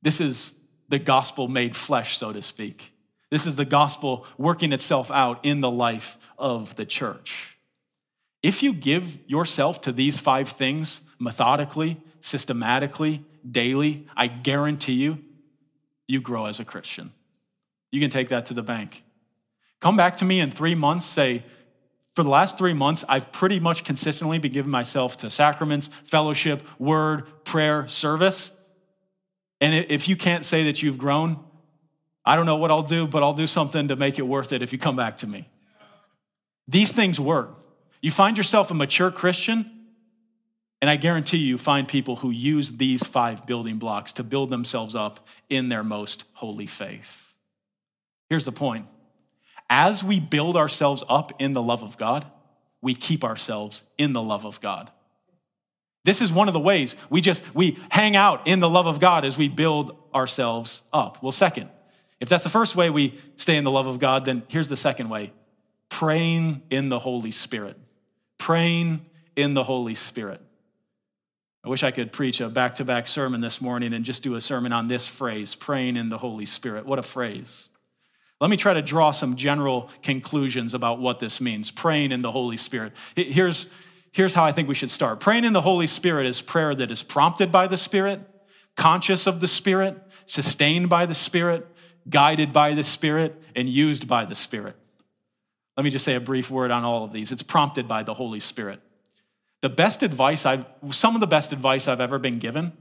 This 0.02 0.20
is 0.20 0.52
the 0.88 0.98
gospel 0.98 1.46
made 1.46 1.76
flesh, 1.76 2.18
so 2.18 2.32
to 2.32 2.42
speak. 2.42 2.92
This 3.30 3.46
is 3.46 3.54
the 3.54 3.64
gospel 3.64 4.26
working 4.36 4.72
itself 4.72 5.12
out 5.12 5.44
in 5.44 5.60
the 5.60 5.70
life 5.70 6.18
of 6.36 6.74
the 6.74 6.84
church. 6.84 7.56
If 8.42 8.64
you 8.64 8.72
give 8.72 9.20
yourself 9.28 9.80
to 9.82 9.92
these 9.92 10.18
five 10.18 10.48
things 10.48 11.02
methodically, 11.20 12.02
systematically, 12.20 13.24
daily, 13.48 14.06
I 14.16 14.26
guarantee 14.26 14.94
you, 14.94 15.18
you 16.06 16.20
grow 16.20 16.46
as 16.46 16.60
a 16.60 16.64
Christian. 16.64 17.12
You 17.90 18.00
can 18.00 18.10
take 18.10 18.28
that 18.28 18.46
to 18.46 18.54
the 18.54 18.62
bank. 18.62 19.02
Come 19.80 19.96
back 19.96 20.18
to 20.18 20.24
me 20.24 20.40
in 20.40 20.50
three 20.50 20.74
months, 20.74 21.06
say, 21.06 21.44
for 22.12 22.22
the 22.22 22.30
last 22.30 22.58
three 22.58 22.74
months, 22.74 23.04
I've 23.08 23.30
pretty 23.30 23.60
much 23.60 23.84
consistently 23.84 24.38
been 24.38 24.52
giving 24.52 24.70
myself 24.70 25.16
to 25.18 25.30
sacraments, 25.30 25.88
fellowship, 26.04 26.62
word, 26.78 27.44
prayer, 27.44 27.86
service. 27.88 28.50
And 29.60 29.74
if 29.88 30.08
you 30.08 30.16
can't 30.16 30.44
say 30.44 30.64
that 30.64 30.82
you've 30.82 30.98
grown, 30.98 31.38
I 32.24 32.36
don't 32.36 32.46
know 32.46 32.56
what 32.56 32.70
I'll 32.70 32.82
do, 32.82 33.06
but 33.06 33.22
I'll 33.22 33.32
do 33.32 33.46
something 33.46 33.88
to 33.88 33.96
make 33.96 34.18
it 34.18 34.22
worth 34.22 34.52
it 34.52 34.60
if 34.60 34.72
you 34.72 34.78
come 34.78 34.96
back 34.96 35.18
to 35.18 35.26
me. 35.26 35.48
These 36.66 36.92
things 36.92 37.20
work. 37.20 37.58
You 38.02 38.10
find 38.10 38.36
yourself 38.36 38.70
a 38.70 38.74
mature 38.74 39.10
Christian, 39.10 39.79
and 40.80 40.88
I 40.88 40.96
guarantee 40.96 41.38
you, 41.38 41.58
find 41.58 41.86
people 41.86 42.16
who 42.16 42.30
use 42.30 42.72
these 42.72 43.04
five 43.06 43.44
building 43.46 43.78
blocks 43.78 44.14
to 44.14 44.24
build 44.24 44.50
themselves 44.50 44.94
up 44.94 45.26
in 45.48 45.68
their 45.68 45.84
most 45.84 46.24
holy 46.32 46.66
faith. 46.66 47.34
Here's 48.28 48.44
the 48.44 48.52
point 48.52 48.86
as 49.68 50.02
we 50.02 50.18
build 50.18 50.56
ourselves 50.56 51.04
up 51.08 51.32
in 51.40 51.52
the 51.52 51.62
love 51.62 51.82
of 51.82 51.96
God, 51.96 52.26
we 52.80 52.94
keep 52.94 53.24
ourselves 53.24 53.82
in 53.98 54.12
the 54.12 54.22
love 54.22 54.46
of 54.46 54.60
God. 54.60 54.90
This 56.04 56.22
is 56.22 56.32
one 56.32 56.48
of 56.48 56.54
the 56.54 56.60
ways 56.60 56.96
we 57.10 57.20
just 57.20 57.42
we 57.54 57.78
hang 57.90 58.16
out 58.16 58.46
in 58.46 58.58
the 58.58 58.68
love 58.68 58.86
of 58.86 59.00
God 59.00 59.24
as 59.24 59.36
we 59.36 59.48
build 59.48 59.96
ourselves 60.14 60.82
up. 60.92 61.22
Well, 61.22 61.32
second, 61.32 61.68
if 62.20 62.28
that's 62.28 62.44
the 62.44 62.50
first 62.50 62.74
way 62.74 62.88
we 62.88 63.18
stay 63.36 63.56
in 63.56 63.64
the 63.64 63.70
love 63.70 63.86
of 63.86 63.98
God, 63.98 64.24
then 64.24 64.42
here's 64.48 64.68
the 64.68 64.76
second 64.76 65.10
way. 65.10 65.32
Praying 65.90 66.62
in 66.70 66.88
the 66.88 66.98
Holy 66.98 67.30
Spirit. 67.30 67.76
Praying 68.38 69.04
in 69.36 69.54
the 69.54 69.62
Holy 69.62 69.94
Spirit. 69.94 70.40
I 71.62 71.68
wish 71.68 71.82
I 71.82 71.90
could 71.90 72.12
preach 72.12 72.40
a 72.40 72.48
back 72.48 72.76
to 72.76 72.84
back 72.84 73.06
sermon 73.06 73.40
this 73.40 73.60
morning 73.60 73.92
and 73.92 74.04
just 74.04 74.22
do 74.22 74.34
a 74.34 74.40
sermon 74.40 74.72
on 74.72 74.88
this 74.88 75.06
phrase, 75.06 75.54
praying 75.54 75.96
in 75.96 76.08
the 76.08 76.16
Holy 76.16 76.46
Spirit. 76.46 76.86
What 76.86 76.98
a 76.98 77.02
phrase. 77.02 77.68
Let 78.40 78.48
me 78.48 78.56
try 78.56 78.72
to 78.72 78.80
draw 78.80 79.10
some 79.10 79.36
general 79.36 79.90
conclusions 80.02 80.72
about 80.72 80.98
what 80.98 81.18
this 81.18 81.40
means 81.40 81.70
praying 81.70 82.12
in 82.12 82.22
the 82.22 82.32
Holy 82.32 82.56
Spirit. 82.56 82.94
Here's, 83.14 83.66
here's 84.12 84.32
how 84.32 84.44
I 84.44 84.52
think 84.52 84.68
we 84.68 84.74
should 84.74 84.90
start 84.90 85.20
praying 85.20 85.44
in 85.44 85.52
the 85.52 85.60
Holy 85.60 85.86
Spirit 85.86 86.26
is 86.26 86.40
prayer 86.40 86.74
that 86.74 86.90
is 86.90 87.02
prompted 87.02 87.52
by 87.52 87.66
the 87.66 87.76
Spirit, 87.76 88.20
conscious 88.76 89.26
of 89.26 89.40
the 89.40 89.48
Spirit, 89.48 90.02
sustained 90.24 90.88
by 90.88 91.04
the 91.04 91.14
Spirit, 91.14 91.66
guided 92.08 92.54
by 92.54 92.72
the 92.72 92.84
Spirit, 92.84 93.42
and 93.54 93.68
used 93.68 94.08
by 94.08 94.24
the 94.24 94.34
Spirit. 94.34 94.76
Let 95.76 95.84
me 95.84 95.90
just 95.90 96.06
say 96.06 96.14
a 96.14 96.20
brief 96.20 96.50
word 96.50 96.70
on 96.70 96.84
all 96.84 97.04
of 97.04 97.12
these. 97.12 97.32
It's 97.32 97.42
prompted 97.42 97.86
by 97.86 98.02
the 98.02 98.14
Holy 98.14 98.40
Spirit. 98.40 98.80
The 99.62 99.68
best 99.68 100.02
advice 100.02 100.46
I've, 100.46 100.64
some 100.90 101.14
of 101.14 101.20
the 101.20 101.26
best 101.26 101.52
advice 101.52 101.86
I've 101.86 102.00
ever 102.00 102.18
been 102.18 102.38
given 102.38 102.72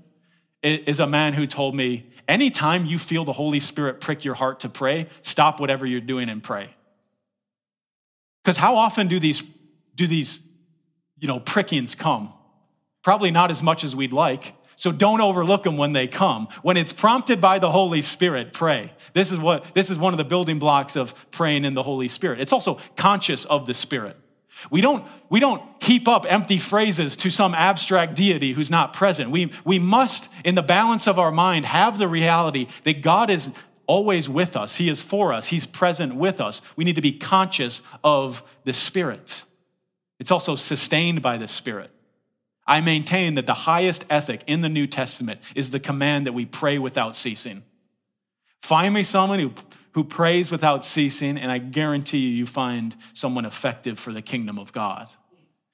is 0.64 1.00
a 1.00 1.08
man 1.08 1.34
who 1.34 1.46
told 1.46 1.76
me, 1.76 2.10
anytime 2.28 2.86
you 2.86 2.98
feel 2.98 3.26
the 3.26 3.34
Holy 3.34 3.60
Spirit 3.60 4.02
prick 4.02 4.24
your 4.24 4.36
heart 4.36 4.62
to 4.62 4.70
pray, 4.70 5.08
stop 5.22 5.60
whatever 5.60 5.86
you're 5.86 6.02
doing 6.02 6.30
and 6.30 6.44
pray. 6.44 6.76
Because 8.44 8.58
how 8.58 8.76
often 8.76 9.08
do 9.08 9.20
these, 9.20 9.44
do 9.96 10.08
these, 10.08 10.40
you 11.18 11.28
know, 11.28 11.40
prickings 11.40 11.96
come? 11.96 12.34
Probably 13.04 13.32
not 13.32 13.52
as 13.52 13.62
much 13.62 13.84
as 13.84 13.96
we'd 13.96 14.14
like. 14.14 14.54
So 14.76 14.94
don't 14.94 15.20
overlook 15.20 15.64
them 15.64 15.76
when 15.76 15.92
they 15.92 16.08
come. 16.08 16.48
When 16.62 16.78
it's 16.78 16.94
prompted 16.94 17.42
by 17.42 17.60
the 17.60 17.70
Holy 17.70 18.02
Spirit, 18.02 18.54
pray. 18.54 18.94
This 19.14 19.30
is 19.30 19.38
what 19.38 19.74
this 19.74 19.90
is 19.90 20.00
one 20.00 20.14
of 20.14 20.18
the 20.18 20.24
building 20.24 20.58
blocks 20.58 20.96
of 20.96 21.14
praying 21.32 21.66
in 21.66 21.74
the 21.74 21.84
Holy 21.84 22.08
Spirit. 22.08 22.40
It's 22.40 22.54
also 22.54 22.80
conscious 22.96 23.44
of 23.44 23.66
the 23.66 23.74
Spirit. 23.74 24.16
We 24.70 24.82
don't, 24.82 25.06
we 25.30 25.40
don't 25.40 25.62
heap 25.82 26.08
up 26.08 26.26
empty 26.28 26.58
phrases 26.58 27.16
to 27.18 27.30
some 27.30 27.54
abstract 27.54 28.16
deity 28.16 28.54
who's 28.54 28.70
not 28.70 28.94
present. 28.94 29.32
We, 29.32 29.52
we 29.64 29.80
must, 29.80 30.30
in 30.44 30.56
the 30.56 30.62
balance 30.62 31.08
of 31.08 31.18
our 31.18 31.32
mind, 31.32 31.66
have 31.66 31.98
the 31.98 32.08
reality 32.08 32.68
that 32.84 33.02
God 33.02 33.30
is 33.30 33.50
always 33.88 34.30
with 34.30 34.56
us. 34.56 34.76
He 34.76 34.90
is 34.90 35.02
for 35.02 35.34
us, 35.34 35.48
He's 35.48 35.66
present 35.66 36.16
with 36.16 36.40
us. 36.40 36.62
We 36.76 36.84
need 36.84 36.96
to 36.96 37.02
be 37.02 37.14
conscious 37.14 37.82
of 38.04 38.44
the 38.64 38.74
Spirit. 38.74 39.44
It's 40.20 40.32
also 40.32 40.56
sustained 40.56 41.22
by 41.22 41.38
the 41.38 41.48
Spirit. 41.48 41.92
I 42.68 42.82
maintain 42.82 43.34
that 43.34 43.48
the 43.48 43.54
highest 43.54 44.06
ethic 44.10 44.44
in 44.46 44.62
the 44.62 44.70
New 44.70 44.86
Testament 44.86 45.42
is 45.56 45.72
the 45.72 45.80
command 45.80 46.28
that 46.28 46.34
we 46.34 46.46
pray 46.46 46.78
without 46.78 47.16
ceasing. 47.16 47.64
Find 48.62 48.94
me 48.94 49.02
someone 49.02 49.40
who 49.40 49.54
who 49.94 50.04
prays 50.04 50.52
without 50.52 50.86
ceasing, 50.86 51.38
and 51.38 51.52
I 51.52 51.58
guarantee 51.58 52.20
you, 52.20 52.30
you 52.30 52.46
find 52.46 52.96
someone 53.14 53.46
effective 53.46 54.00
for 54.00 54.14
the 54.14 54.22
kingdom 54.22 54.60
of 54.60 54.72
God. 54.72 55.10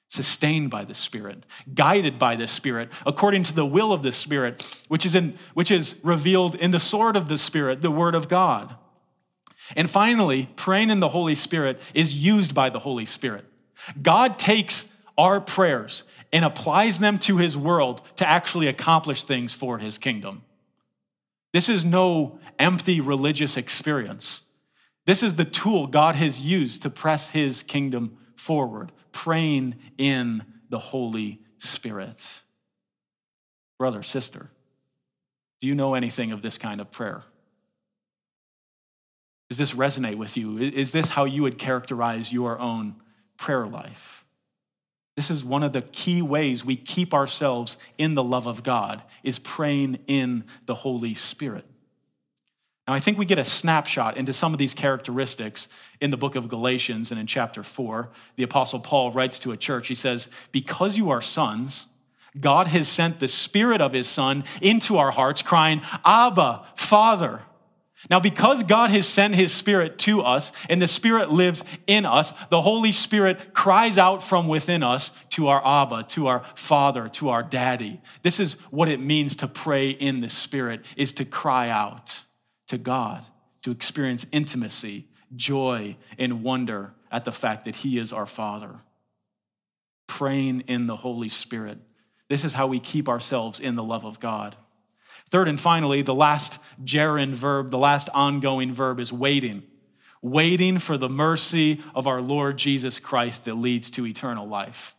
Sustained 0.09 0.69
by 0.69 0.85
the 0.85 0.93
Spirit, 0.93 1.45
guided 1.73 2.17
by 2.17 2.35
the 2.35 2.47
Spirit, 2.47 2.89
according 3.05 3.43
to 3.43 3.53
the 3.53 3.65
will 3.65 3.91
of 3.91 4.03
the 4.03 4.11
Spirit, 4.11 4.85
which 4.87 5.05
is, 5.05 5.15
in, 5.15 5.37
which 5.53 5.71
is 5.71 5.95
revealed 6.03 6.55
in 6.55 6.71
the 6.71 6.79
sword 6.79 7.17
of 7.17 7.27
the 7.27 7.37
Spirit, 7.37 7.81
the 7.81 7.91
Word 7.91 8.15
of 8.15 8.29
God. 8.29 8.75
And 9.75 9.89
finally, 9.89 10.47
praying 10.55 10.91
in 10.91 10.99
the 10.99 11.09
Holy 11.09 11.35
Spirit 11.35 11.81
is 11.93 12.13
used 12.13 12.53
by 12.53 12.69
the 12.69 12.79
Holy 12.79 13.05
Spirit. 13.05 13.45
God 14.01 14.39
takes 14.39 14.87
our 15.17 15.41
prayers 15.41 16.03
and 16.31 16.45
applies 16.45 16.99
them 16.99 17.19
to 17.19 17.37
His 17.37 17.57
world 17.57 18.01
to 18.17 18.29
actually 18.29 18.67
accomplish 18.67 19.23
things 19.23 19.53
for 19.53 19.79
His 19.79 19.97
kingdom. 19.97 20.43
This 21.55 21.69
is 21.69 21.85
no 21.85 22.37
empty 22.59 22.99
religious 22.99 23.55
experience. 23.55 24.41
This 25.05 25.23
is 25.23 25.35
the 25.35 25.45
tool 25.45 25.87
God 25.87 26.15
has 26.15 26.41
used 26.41 26.81
to 26.81 26.89
press 26.89 27.29
his 27.29 27.63
kingdom 27.63 28.17
forward, 28.35 28.91
praying 29.13 29.75
in 29.97 30.43
the 30.69 30.79
Holy 30.79 31.39
Spirit. 31.59 32.41
Brother, 33.79 34.03
sister, 34.03 34.49
do 35.61 35.67
you 35.69 35.75
know 35.75 35.93
anything 35.93 36.33
of 36.33 36.41
this 36.41 36.57
kind 36.57 36.81
of 36.81 36.91
prayer? 36.91 37.23
Does 39.47 39.57
this 39.57 39.73
resonate 39.73 40.17
with 40.17 40.35
you? 40.35 40.57
Is 40.57 40.91
this 40.91 41.07
how 41.07 41.23
you 41.23 41.43
would 41.43 41.57
characterize 41.57 42.33
your 42.33 42.59
own 42.59 42.97
prayer 43.37 43.65
life? 43.65 44.24
This 45.15 45.31
is 45.31 45.43
one 45.43 45.63
of 45.63 45.71
the 45.71 45.81
key 45.81 46.21
ways 46.21 46.65
we 46.65 46.75
keep 46.75 47.13
ourselves 47.13 47.77
in 47.97 48.15
the 48.15 48.23
love 48.23 48.47
of 48.47 48.63
God 48.63 49.01
is 49.23 49.39
praying 49.39 49.99
in 50.07 50.43
the 50.65 50.75
Holy 50.75 51.13
Spirit. 51.13 51.65
Now, 52.87 52.93
I 52.93 52.99
think 52.99 53.17
we 53.17 53.25
get 53.25 53.39
a 53.39 53.45
snapshot 53.45 54.17
into 54.17 54.33
some 54.33 54.53
of 54.53 54.59
these 54.59 54.73
characteristics 54.73 55.67
in 56.01 56.11
the 56.11 56.17
book 56.17 56.35
of 56.35 56.49
Galatians 56.49 57.11
and 57.11 57.19
in 57.19 57.25
chapter 57.25 57.63
4. 57.63 58.09
The 58.35 58.43
Apostle 58.43 58.79
Paul 58.79 59.11
writes 59.11 59.39
to 59.39 59.53
a 59.53 59.57
church, 59.57 59.87
he 59.87 59.95
says, 59.95 60.27
Because 60.51 60.97
you 60.97 61.09
are 61.09 61.21
sons, 61.21 61.87
God 62.39 62.67
has 62.67 62.87
sent 62.87 63.19
the 63.19 63.27
Spirit 63.27 63.81
of 63.81 63.93
His 63.93 64.07
Son 64.07 64.43
into 64.61 64.97
our 64.97 65.11
hearts, 65.11 65.41
crying, 65.41 65.81
Abba, 66.03 66.65
Father. 66.75 67.41
Now, 68.09 68.19
because 68.19 68.63
God 68.63 68.91
has 68.91 69.07
sent 69.07 69.35
His 69.35 69.51
Spirit 69.53 69.97
to 69.99 70.21
us 70.21 70.51
and 70.69 70.81
the 70.81 70.87
Spirit 70.87 71.31
lives 71.31 71.63
in 71.87 72.05
us, 72.05 72.33
the 72.49 72.61
Holy 72.61 72.91
Spirit 72.91 73.53
cries 73.53 73.97
out 73.97 74.23
from 74.23 74.47
within 74.47 74.83
us 74.83 75.11
to 75.29 75.47
our 75.47 75.65
Abba, 75.65 76.03
to 76.09 76.27
our 76.27 76.43
Father, 76.55 77.09
to 77.09 77.29
our 77.29 77.41
Daddy. 77.41 78.01
This 78.21 78.39
is 78.39 78.53
what 78.69 78.89
it 78.89 78.99
means 78.99 79.37
to 79.37 79.47
pray 79.47 79.89
in 79.89 80.21
the 80.21 80.29
Spirit, 80.29 80.85
is 80.95 81.13
to 81.13 81.25
cry 81.25 81.69
out 81.69 82.23
to 82.67 82.77
God, 82.77 83.25
to 83.63 83.71
experience 83.71 84.25
intimacy, 84.31 85.07
joy, 85.35 85.97
and 86.17 86.43
wonder 86.43 86.93
at 87.11 87.25
the 87.25 87.31
fact 87.31 87.65
that 87.65 87.77
He 87.77 87.97
is 87.97 88.13
our 88.13 88.25
Father. 88.25 88.81
Praying 90.07 90.61
in 90.67 90.85
the 90.85 90.95
Holy 90.95 91.29
Spirit. 91.29 91.79
This 92.29 92.45
is 92.45 92.53
how 92.53 92.67
we 92.67 92.79
keep 92.79 93.09
ourselves 93.09 93.59
in 93.59 93.75
the 93.75 93.83
love 93.83 94.05
of 94.05 94.19
God. 94.19 94.55
Third 95.29 95.47
and 95.47 95.59
finally, 95.59 96.01
the 96.01 96.15
last 96.15 96.59
gerund 96.83 97.35
verb, 97.35 97.71
the 97.71 97.77
last 97.77 98.09
ongoing 98.13 98.73
verb 98.73 98.99
is 98.99 99.11
waiting. 99.11 99.63
Waiting 100.21 100.79
for 100.79 100.97
the 100.97 101.09
mercy 101.09 101.81
of 101.93 102.07
our 102.07 102.21
Lord 102.21 102.57
Jesus 102.57 102.99
Christ 102.99 103.45
that 103.45 103.55
leads 103.55 103.89
to 103.91 104.05
eternal 104.05 104.47
life. 104.47 104.95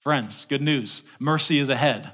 Friends, 0.00 0.44
good 0.44 0.62
news. 0.62 1.02
Mercy 1.18 1.58
is 1.58 1.68
ahead. 1.68 2.12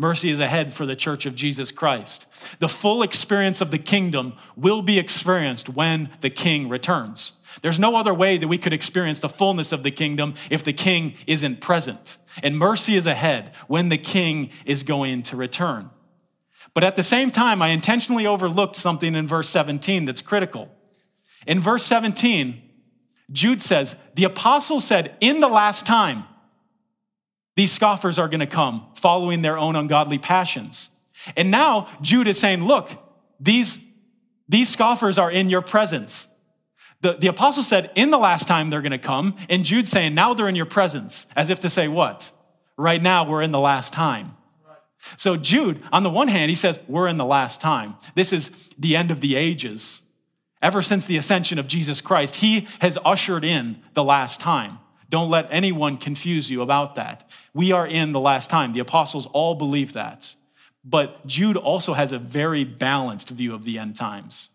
Mercy 0.00 0.30
is 0.30 0.40
ahead 0.40 0.72
for 0.72 0.86
the 0.86 0.96
church 0.96 1.26
of 1.26 1.34
Jesus 1.34 1.70
Christ. 1.70 2.26
The 2.58 2.68
full 2.68 3.02
experience 3.02 3.60
of 3.60 3.70
the 3.70 3.78
kingdom 3.78 4.32
will 4.56 4.80
be 4.80 4.98
experienced 4.98 5.68
when 5.68 6.08
the 6.22 6.30
king 6.30 6.70
returns. 6.70 7.34
There's 7.60 7.78
no 7.78 7.94
other 7.96 8.14
way 8.14 8.38
that 8.38 8.48
we 8.48 8.56
could 8.56 8.72
experience 8.72 9.20
the 9.20 9.28
fullness 9.28 9.72
of 9.72 9.82
the 9.82 9.90
kingdom 9.90 10.34
if 10.48 10.64
the 10.64 10.72
king 10.72 11.14
isn't 11.26 11.60
present. 11.60 12.16
And 12.42 12.58
mercy 12.58 12.96
is 12.96 13.06
ahead 13.06 13.52
when 13.68 13.90
the 13.90 13.98
king 13.98 14.50
is 14.64 14.82
going 14.82 15.22
to 15.24 15.36
return. 15.36 15.90
But 16.74 16.84
at 16.84 16.96
the 16.96 17.02
same 17.02 17.30
time, 17.30 17.62
I 17.62 17.68
intentionally 17.68 18.26
overlooked 18.26 18.76
something 18.76 19.14
in 19.14 19.26
verse 19.26 19.48
17 19.48 20.04
that's 20.04 20.22
critical. 20.22 20.68
In 21.46 21.60
verse 21.60 21.84
17, 21.84 22.62
Jude 23.32 23.62
says, 23.62 23.96
The 24.14 24.24
apostle 24.24 24.80
said, 24.80 25.16
In 25.20 25.40
the 25.40 25.48
last 25.48 25.86
time, 25.86 26.24
these 27.56 27.72
scoffers 27.72 28.18
are 28.18 28.28
going 28.28 28.40
to 28.40 28.46
come, 28.46 28.86
following 28.94 29.42
their 29.42 29.58
own 29.58 29.76
ungodly 29.76 30.18
passions. 30.18 30.90
And 31.36 31.50
now 31.50 31.88
Jude 32.00 32.28
is 32.28 32.38
saying, 32.38 32.64
Look, 32.64 32.90
these, 33.38 33.78
these 34.48 34.68
scoffers 34.68 35.18
are 35.18 35.30
in 35.30 35.50
your 35.50 35.62
presence. 35.62 36.28
The, 37.02 37.14
the 37.14 37.28
apostle 37.28 37.62
said, 37.62 37.90
In 37.94 38.10
the 38.10 38.18
last 38.18 38.46
time 38.46 38.70
they're 38.70 38.82
going 38.82 38.92
to 38.92 38.98
come. 38.98 39.36
And 39.48 39.64
Jude's 39.64 39.90
saying, 39.90 40.14
Now 40.14 40.34
they're 40.34 40.48
in 40.48 40.56
your 40.56 40.66
presence, 40.66 41.26
as 41.34 41.50
if 41.50 41.60
to 41.60 41.70
say, 41.70 41.88
What? 41.88 42.30
Right 42.76 43.02
now 43.02 43.28
we're 43.28 43.42
in 43.42 43.50
the 43.50 43.60
last 43.60 43.92
time. 43.92 44.36
So, 45.16 45.36
Jude, 45.36 45.82
on 45.92 46.02
the 46.02 46.10
one 46.10 46.28
hand, 46.28 46.50
he 46.50 46.54
says, 46.54 46.78
We're 46.86 47.08
in 47.08 47.16
the 47.16 47.24
last 47.24 47.60
time. 47.60 47.96
This 48.14 48.32
is 48.32 48.70
the 48.78 48.96
end 48.96 49.10
of 49.10 49.20
the 49.20 49.36
ages. 49.36 50.02
Ever 50.62 50.82
since 50.82 51.06
the 51.06 51.16
ascension 51.16 51.58
of 51.58 51.66
Jesus 51.66 52.00
Christ, 52.00 52.36
he 52.36 52.68
has 52.80 52.98
ushered 53.04 53.44
in 53.44 53.82
the 53.94 54.04
last 54.04 54.40
time. 54.40 54.78
Don't 55.08 55.30
let 55.30 55.48
anyone 55.50 55.96
confuse 55.96 56.50
you 56.50 56.62
about 56.62 56.94
that. 56.94 57.28
We 57.54 57.72
are 57.72 57.86
in 57.86 58.12
the 58.12 58.20
last 58.20 58.50
time. 58.50 58.72
The 58.72 58.80
apostles 58.80 59.26
all 59.26 59.54
believe 59.54 59.94
that. 59.94 60.34
But 60.84 61.26
Jude 61.26 61.56
also 61.56 61.94
has 61.94 62.12
a 62.12 62.18
very 62.18 62.64
balanced 62.64 63.28
view 63.30 63.54
of 63.54 63.64
the 63.64 63.78
end 63.78 63.96
times. 63.96 64.50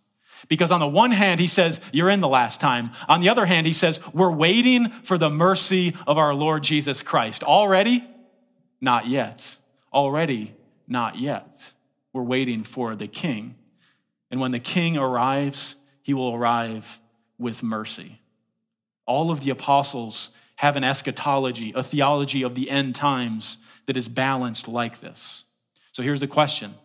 Because 0.48 0.72
on 0.72 0.80
the 0.80 0.88
one 0.88 1.12
hand, 1.12 1.40
he 1.40 1.48
says, 1.48 1.80
You're 1.92 2.10
in 2.10 2.22
the 2.22 2.28
last 2.28 2.62
time. 2.62 2.92
On 3.08 3.22
the 3.22 3.30
other 3.30 3.46
hand, 3.46 3.66
he 3.68 3.74
says, 3.74 4.00
We're 4.14 4.32
waiting 4.32 4.90
for 5.04 5.18
the 5.18 5.30
mercy 5.30 5.96
of 6.08 6.18
our 6.18 6.34
Lord 6.34 6.64
Jesus 6.64 7.02
Christ. 7.02 7.44
Already? 7.44 8.08
Not 8.80 9.08
yet. 9.08 9.58
Already? 9.96 10.54
Not 10.88 11.18
yet. 11.18 11.72
We're 12.14 12.22
waiting 12.22 12.64
for 12.64 12.96
the 12.96 13.08
king. 13.08 13.56
And 14.30 14.42
when 14.42 14.52
the 14.52 14.60
king 14.60 14.98
arrives, 14.98 15.76
he 16.04 16.14
will 16.14 16.34
arrive 16.34 17.00
with 17.38 17.64
mercy. 17.64 18.22
All 19.06 19.32
of 19.32 19.42
the 19.42 19.52
apostles 19.52 20.30
have 20.58 20.76
an 20.76 20.84
eschatology, 20.84 21.72
a 21.76 21.82
theology 21.82 22.44
of 22.44 22.56
the 22.56 22.70
end 22.70 22.96
times 22.96 23.58
that 23.86 23.98
is 23.98 24.08
balanced 24.08 24.68
like 24.68 25.00
this. 25.00 25.46
So 25.94 26.04
here's 26.04 26.20
the 26.20 26.28
question 26.28 26.76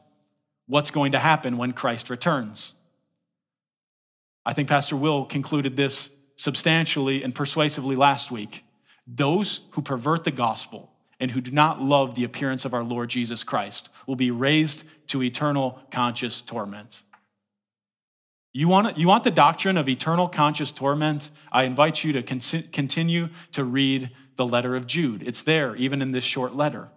What's 0.67 0.91
going 0.91 1.13
to 1.13 1.19
happen 1.19 1.57
when 1.57 1.73
Christ 1.73 2.11
returns? 2.11 2.75
I 4.47 4.53
think 4.53 4.69
Pastor 4.69 4.97
Will 4.97 5.25
concluded 5.25 5.77
this 5.77 6.11
substantially 6.37 7.23
and 7.23 7.35
persuasively 7.35 7.97
last 7.97 8.31
week. 8.31 8.65
Those 9.07 9.61
who 9.73 9.83
pervert 9.83 10.25
the 10.25 10.31
gospel 10.31 10.90
and 11.21 11.31
who 11.31 11.41
do 11.41 11.51
not 11.51 11.83
love 11.83 12.15
the 12.15 12.25
appearance 12.25 12.65
of 12.65 12.75
our 12.75 12.83
Lord 12.83 13.11
Jesus 13.11 13.45
Christ 13.45 13.89
will 14.07 14.17
be 14.17 14.31
raised 14.31 14.83
to 15.09 15.23
eternal 15.23 15.79
conscious 15.91 16.41
torment. 16.41 17.03
You 18.53 18.67
want, 18.67 18.99
you 18.99 19.07
want 19.07 19.23
the 19.23 19.31
doctrine 19.31 19.77
of 19.77 19.89
eternal 19.89 20.29
conscious 20.29 20.73
torment? 20.73 21.31
I 21.53 21.65
invite 21.65 22.03
you 22.03 22.13
to 22.15 22.23
con- 22.23 22.65
continue 22.73 23.29
to 23.53 23.63
read 23.63 24.11
the 24.35 24.47
letter 24.47 24.75
of 24.75 24.87
Jude. 24.87 25.23
It's 25.23 25.43
there, 25.43 25.77
even 25.77 26.03
in 26.03 26.11
this 26.11 26.25
short 26.25 26.57
letter. 26.57 26.89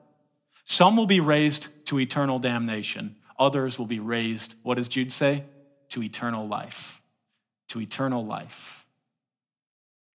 Some 0.65 0.95
will 0.95 1.05
be 1.05 1.19
raised 1.19 1.67
to 1.85 1.99
eternal 1.99 2.39
damnation, 2.39 3.17
others 3.37 3.77
will 3.77 3.85
be 3.85 3.99
raised, 3.99 4.55
what 4.63 4.75
does 4.75 4.87
Jude 4.87 5.11
say? 5.11 5.43
To 5.89 6.01
eternal 6.01 6.47
life. 6.47 7.01
To 7.69 7.81
eternal 7.81 8.25
life. 8.25 8.82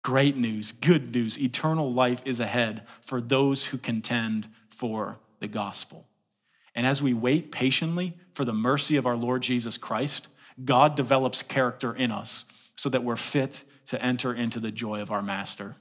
Great 0.06 0.36
news, 0.36 0.70
good 0.70 1.12
news. 1.12 1.36
Eternal 1.36 1.92
life 1.92 2.22
is 2.24 2.38
ahead 2.38 2.86
for 3.00 3.20
those 3.20 3.64
who 3.64 3.76
contend 3.76 4.48
for 4.68 5.18
the 5.40 5.48
gospel. 5.48 6.06
And 6.76 6.86
as 6.86 7.02
we 7.02 7.12
wait 7.12 7.50
patiently 7.50 8.16
for 8.32 8.44
the 8.44 8.52
mercy 8.52 8.94
of 8.98 9.06
our 9.06 9.16
Lord 9.16 9.42
Jesus 9.42 9.76
Christ, 9.76 10.28
God 10.64 10.94
develops 10.94 11.42
character 11.42 11.92
in 11.92 12.12
us 12.12 12.44
so 12.76 12.88
that 12.90 13.02
we're 13.02 13.16
fit 13.16 13.64
to 13.86 14.00
enter 14.00 14.32
into 14.32 14.60
the 14.60 14.70
joy 14.70 15.00
of 15.00 15.10
our 15.10 15.22
master. 15.22 15.74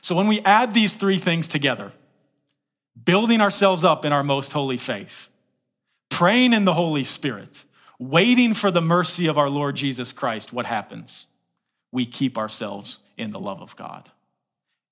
So 0.00 0.14
when 0.14 0.28
we 0.28 0.38
add 0.42 0.72
these 0.72 0.94
three 0.94 1.18
things 1.18 1.48
together, 1.48 1.90
building 3.04 3.40
ourselves 3.40 3.82
up 3.82 4.04
in 4.04 4.12
our 4.12 4.22
most 4.22 4.52
holy 4.52 4.76
faith, 4.76 5.28
praying 6.10 6.52
in 6.52 6.64
the 6.64 6.74
Holy 6.74 7.02
Spirit, 7.02 7.64
waiting 7.98 8.54
for 8.54 8.70
the 8.70 8.80
mercy 8.80 9.26
of 9.26 9.36
our 9.36 9.50
Lord 9.50 9.74
Jesus 9.74 10.12
Christ, 10.12 10.52
what 10.52 10.66
happens? 10.66 11.26
We 11.94 12.06
keep 12.06 12.36
ourselves 12.38 12.98
in 13.16 13.30
the 13.30 13.38
love 13.38 13.62
of 13.62 13.76
God. 13.76 14.10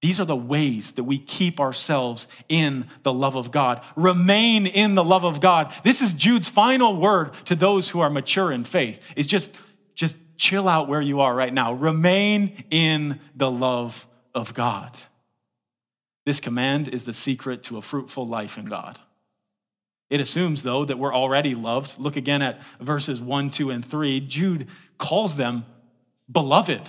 These 0.03 0.21
are 0.21 0.25
the 0.25 0.37
ways 0.37 0.93
that 0.93 1.03
we 1.03 1.19
keep 1.19 1.59
ourselves 1.59 2.29
in 2.49 2.87
the 3.03 3.13
love 3.13 3.35
of 3.35 3.51
God. 3.51 3.83
Remain 3.97 4.67
in 4.69 4.95
the 4.95 5.03
love 5.03 5.25
of 5.25 5.41
God. 5.41 5.75
This 5.83 6.01
is 6.01 6.13
Jude's 6.13 6.49
final 6.49 6.97
word 6.97 7.33
to 7.47 7.57
those 7.57 7.89
who 7.89 7.99
are 7.99 8.09
mature 8.09 8.53
in 8.53 8.63
faith. 8.63 9.05
Is 9.17 9.27
just 9.27 9.51
just 9.97 10.17
chill 10.37 10.69
out 10.69 10.87
where 10.87 11.01
you 11.01 11.21
are 11.21 11.35
right 11.35 11.53
now. 11.53 11.73
Remain 11.73 12.65
in 12.71 13.19
the 13.35 13.51
love 13.51 14.07
of 14.33 14.55
God. 14.55 14.97
This 16.25 16.39
command 16.39 16.87
is 16.87 17.03
the 17.03 17.13
secret 17.13 17.65
to 17.65 17.79
a 17.79 17.83
fruitful 17.83 18.29
life 18.29 18.59
in 18.59 18.65
God. 18.65 19.01
It 20.09 20.21
assumes, 20.21 20.63
though, 20.63 20.85
that 20.85 21.01
we're 21.01 21.15
already 21.15 21.57
loved. 21.57 21.99
Look 21.99 22.15
again 22.15 22.43
at 22.43 22.63
verses 22.81 23.21
1, 23.21 23.51
2, 23.51 23.71
and 23.71 23.85
3. 23.85 24.21
Jude 24.21 24.69
calls 24.99 25.35
them 25.35 25.65
beloved. 26.33 26.89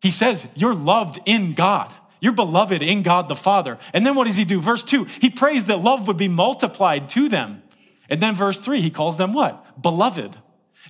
He 0.00 0.10
says, 0.10 0.46
You're 0.54 0.74
loved 0.74 1.20
in 1.24 1.54
God. 1.54 1.92
You're 2.20 2.32
beloved 2.32 2.82
in 2.82 3.02
God 3.02 3.28
the 3.28 3.36
Father. 3.36 3.78
And 3.92 4.06
then 4.06 4.14
what 4.14 4.26
does 4.26 4.36
he 4.36 4.44
do? 4.44 4.60
Verse 4.60 4.84
2, 4.84 5.04
he 5.20 5.28
prays 5.28 5.64
that 5.66 5.80
love 5.80 6.06
would 6.06 6.16
be 6.16 6.28
multiplied 6.28 7.08
to 7.10 7.28
them. 7.28 7.62
And 8.08 8.20
then 8.20 8.34
verse 8.34 8.60
3, 8.60 8.80
he 8.80 8.90
calls 8.90 9.18
them 9.18 9.32
what? 9.32 9.82
Beloved. 9.82 10.38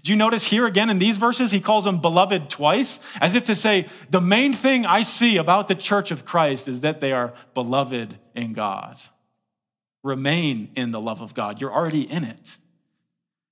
Do 0.03 0.11
you 0.11 0.17
notice 0.17 0.49
here 0.49 0.67
again 0.67 0.91
in 0.91 0.99
these 0.99 1.17
verses, 1.17 1.51
he 1.51 1.61
calls 1.61 1.85
them 1.85 2.01
beloved 2.01 2.51
twice, 2.51 2.99
as 3.21 3.35
if 3.35 3.45
to 3.45 3.55
say, 3.55 3.87
the 4.11 4.21
main 4.21 4.53
thing 4.53 4.85
I 4.85 5.03
see 5.03 5.37
about 5.37 5.69
the 5.69 5.75
church 5.75 6.11
of 6.11 6.25
Christ 6.25 6.69
is 6.69 6.81
that 6.81 7.01
they 7.01 7.13
are 7.13 7.35
beloved 7.55 8.19
in 8.35 8.53
God. 8.53 8.99
Remain 10.03 10.71
in 10.75 10.91
the 10.91 11.01
love 11.01 11.21
of 11.21 11.35
God. 11.35 11.61
You're 11.61 11.73
already 11.73 12.03
in 12.03 12.25
it. 12.25 12.59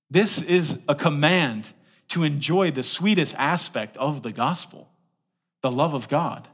This 0.09 0.41
is 0.41 0.77
a 0.89 0.95
command 0.95 1.71
to 2.11 2.23
enjoy 2.23 2.71
the 2.71 2.83
sweetest 2.83 3.35
aspect 3.37 3.97
of 3.97 4.21
the 4.21 4.31
gospel, 4.31 4.89
the 5.61 5.71
love 5.71 5.93
of 5.93 6.07
God. 6.07 6.47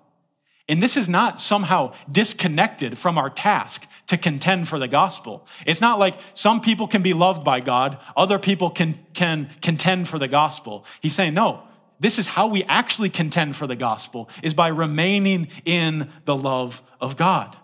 And 0.70 0.84
this 0.84 0.98
is 0.98 1.08
not 1.08 1.40
somehow 1.40 1.94
disconnected 2.12 2.98
from 2.98 3.18
our 3.18 3.30
task 3.30 3.88
to 4.08 4.18
contend 4.18 4.68
for 4.68 4.80
the 4.80 4.88
gospel. 4.88 5.48
It's 5.66 5.80
not 5.82 5.98
like 5.98 6.16
some 6.34 6.60
people 6.62 6.88
can 6.88 7.02
be 7.02 7.14
loved 7.14 7.44
by 7.44 7.62
God, 7.62 7.98
other 8.16 8.38
people 8.38 8.70
can, 8.70 9.00
can 9.14 9.50
contend 9.62 10.08
for 10.08 10.20
the 10.20 10.28
gospel. 10.28 10.86
He's 11.02 11.16
saying, 11.16 11.34
no, 11.34 11.64
this 12.00 12.20
is 12.20 12.28
how 12.28 12.48
we 12.48 12.64
actually 12.66 13.10
contend 13.10 13.56
for 13.56 13.66
the 13.66 13.76
gospel, 13.76 14.30
is 14.44 14.54
by 14.54 14.68
remaining 14.68 15.48
in 15.66 16.12
the 16.26 16.36
love 16.36 16.82
of 17.02 17.18
God. 17.18 17.58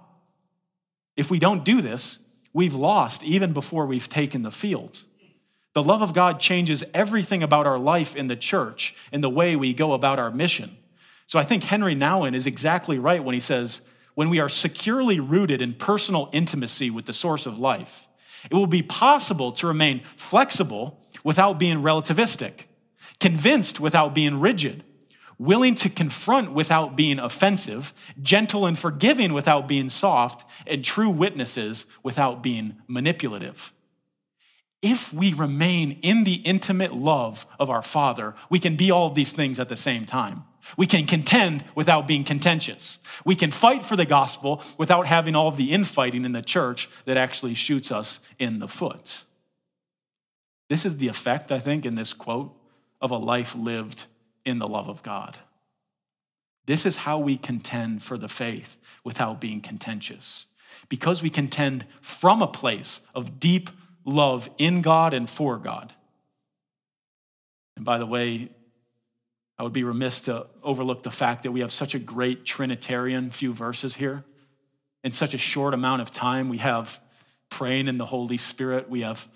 If 1.15 1.29
we 1.29 1.39
don't 1.39 1.63
do 1.63 1.81
this, 1.81 2.19
we've 2.53 2.73
lost 2.73 3.23
even 3.23 3.53
before 3.53 3.85
we've 3.85 4.09
taken 4.09 4.41
the 4.41 4.51
field. 4.51 5.03
The 5.73 5.83
love 5.83 6.01
of 6.01 6.13
God 6.13 6.39
changes 6.39 6.83
everything 6.93 7.41
about 7.41 7.65
our 7.65 7.79
life 7.79 8.15
in 8.15 8.27
the 8.27 8.35
church 8.35 8.95
and 9.11 9.23
the 9.23 9.29
way 9.29 9.55
we 9.55 9.73
go 9.73 9.93
about 9.93 10.19
our 10.19 10.31
mission. 10.31 10.77
So 11.25 11.39
I 11.39 11.43
think 11.43 11.63
Henry 11.63 11.95
Nouwen 11.95 12.35
is 12.35 12.45
exactly 12.45 12.99
right 12.99 13.23
when 13.23 13.33
he 13.33 13.39
says, 13.39 13.81
when 14.13 14.29
we 14.29 14.39
are 14.39 14.49
securely 14.49 15.19
rooted 15.19 15.61
in 15.61 15.73
personal 15.73 16.29
intimacy 16.31 16.91
with 16.91 17.05
the 17.05 17.13
source 17.13 17.47
of 17.47 17.57
life, 17.57 18.07
it 18.51 18.53
will 18.53 18.67
be 18.67 18.83
possible 18.83 19.51
to 19.53 19.67
remain 19.67 20.03
flexible 20.15 21.01
without 21.23 21.57
being 21.57 21.77
relativistic, 21.77 22.65
convinced 23.19 23.79
without 23.79 24.13
being 24.13 24.39
rigid, 24.39 24.83
willing 25.39 25.73
to 25.75 25.89
confront 25.89 26.51
without 26.51 26.95
being 26.95 27.17
offensive, 27.17 27.93
gentle 28.21 28.67
and 28.67 28.77
forgiving 28.77 29.33
without 29.33 29.67
being 29.67 29.89
soft, 29.89 30.45
and 30.67 30.85
true 30.85 31.09
witnesses 31.09 31.87
without 32.03 32.43
being 32.43 32.75
manipulative. 32.87 33.73
If 34.83 35.13
we 35.13 35.33
remain 35.33 35.97
in 36.01 36.25
the 36.25 36.33
intimate 36.33 36.93
love 36.93 37.47
of 37.57 37.69
our 37.69 37.81
Father, 37.81 38.35
we 38.49 38.59
can 38.59 38.75
be 38.75 38.91
all 38.91 39.09
these 39.09 39.31
things 39.31 39.57
at 39.57 39.69
the 39.69 39.77
same 39.77 40.05
time. 40.05 40.43
We 40.77 40.87
can 40.87 41.05
contend 41.05 41.63
without 41.73 42.05
being 42.07 42.25
contentious. 42.25 42.99
We 43.23 43.35
can 43.35 43.51
fight 43.51 43.85
for 43.85 43.95
the 43.95 44.05
gospel 44.05 44.61
without 44.77 45.07
having 45.07 45.35
all 45.35 45.47
of 45.47 45.55
the 45.55 45.71
infighting 45.71 46.25
in 46.25 46.33
the 46.33 46.41
church 46.41 46.89
that 47.05 47.15
actually 47.15 47.53
shoots 47.53 47.91
us 47.93 48.19
in 48.37 48.59
the 48.59 48.67
foot. 48.67 49.23
This 50.69 50.85
is 50.85 50.97
the 50.97 51.07
effect, 51.07 51.51
I 51.51 51.59
think, 51.59 51.85
in 51.85 51.95
this 51.95 52.11
quote 52.11 52.53
of 52.99 53.11
a 53.11 53.17
life 53.17 53.55
lived 53.55 54.07
in 54.45 54.59
the 54.59 54.67
love 54.67 54.89
of 54.89 55.01
God. 55.01 55.37
This 56.65 56.85
is 56.85 56.97
how 56.97 57.19
we 57.19 57.37
contend 57.37 58.03
for 58.03 58.17
the 58.17 58.29
faith 58.29 58.77
without 59.03 59.39
being 59.39 59.61
contentious. 59.61 60.45
because 60.89 61.23
we 61.23 61.29
contend 61.29 61.85
from 62.01 62.41
a 62.41 62.47
place 62.47 63.01
of 63.15 63.39
deep 63.39 63.69
love 64.05 64.49
in 64.57 64.81
God 64.81 65.13
and 65.13 65.29
for 65.29 65.57
God. 65.57 65.93
And 67.75 67.85
by 67.85 67.97
the 67.97 68.05
way, 68.05 68.49
I 69.57 69.63
would 69.63 69.73
be 69.73 69.83
remiss 69.83 70.21
to 70.21 70.47
overlook 70.61 71.03
the 71.03 71.11
fact 71.11 71.43
that 71.43 71.51
we 71.51 71.61
have 71.61 71.71
such 71.71 71.95
a 71.95 71.99
great 71.99 72.45
Trinitarian 72.45 73.31
few 73.31 73.53
verses 73.53 73.95
here. 73.95 74.23
In 75.03 75.11
such 75.11 75.33
a 75.33 75.37
short 75.37 75.73
amount 75.73 76.01
of 76.01 76.11
time, 76.11 76.49
we 76.49 76.57
have 76.57 76.99
praying 77.49 77.87
in 77.87 77.97
the 77.97 78.05
Holy 78.05 78.37
Spirit, 78.37 78.89
we 78.89 79.01
have 79.01 79.27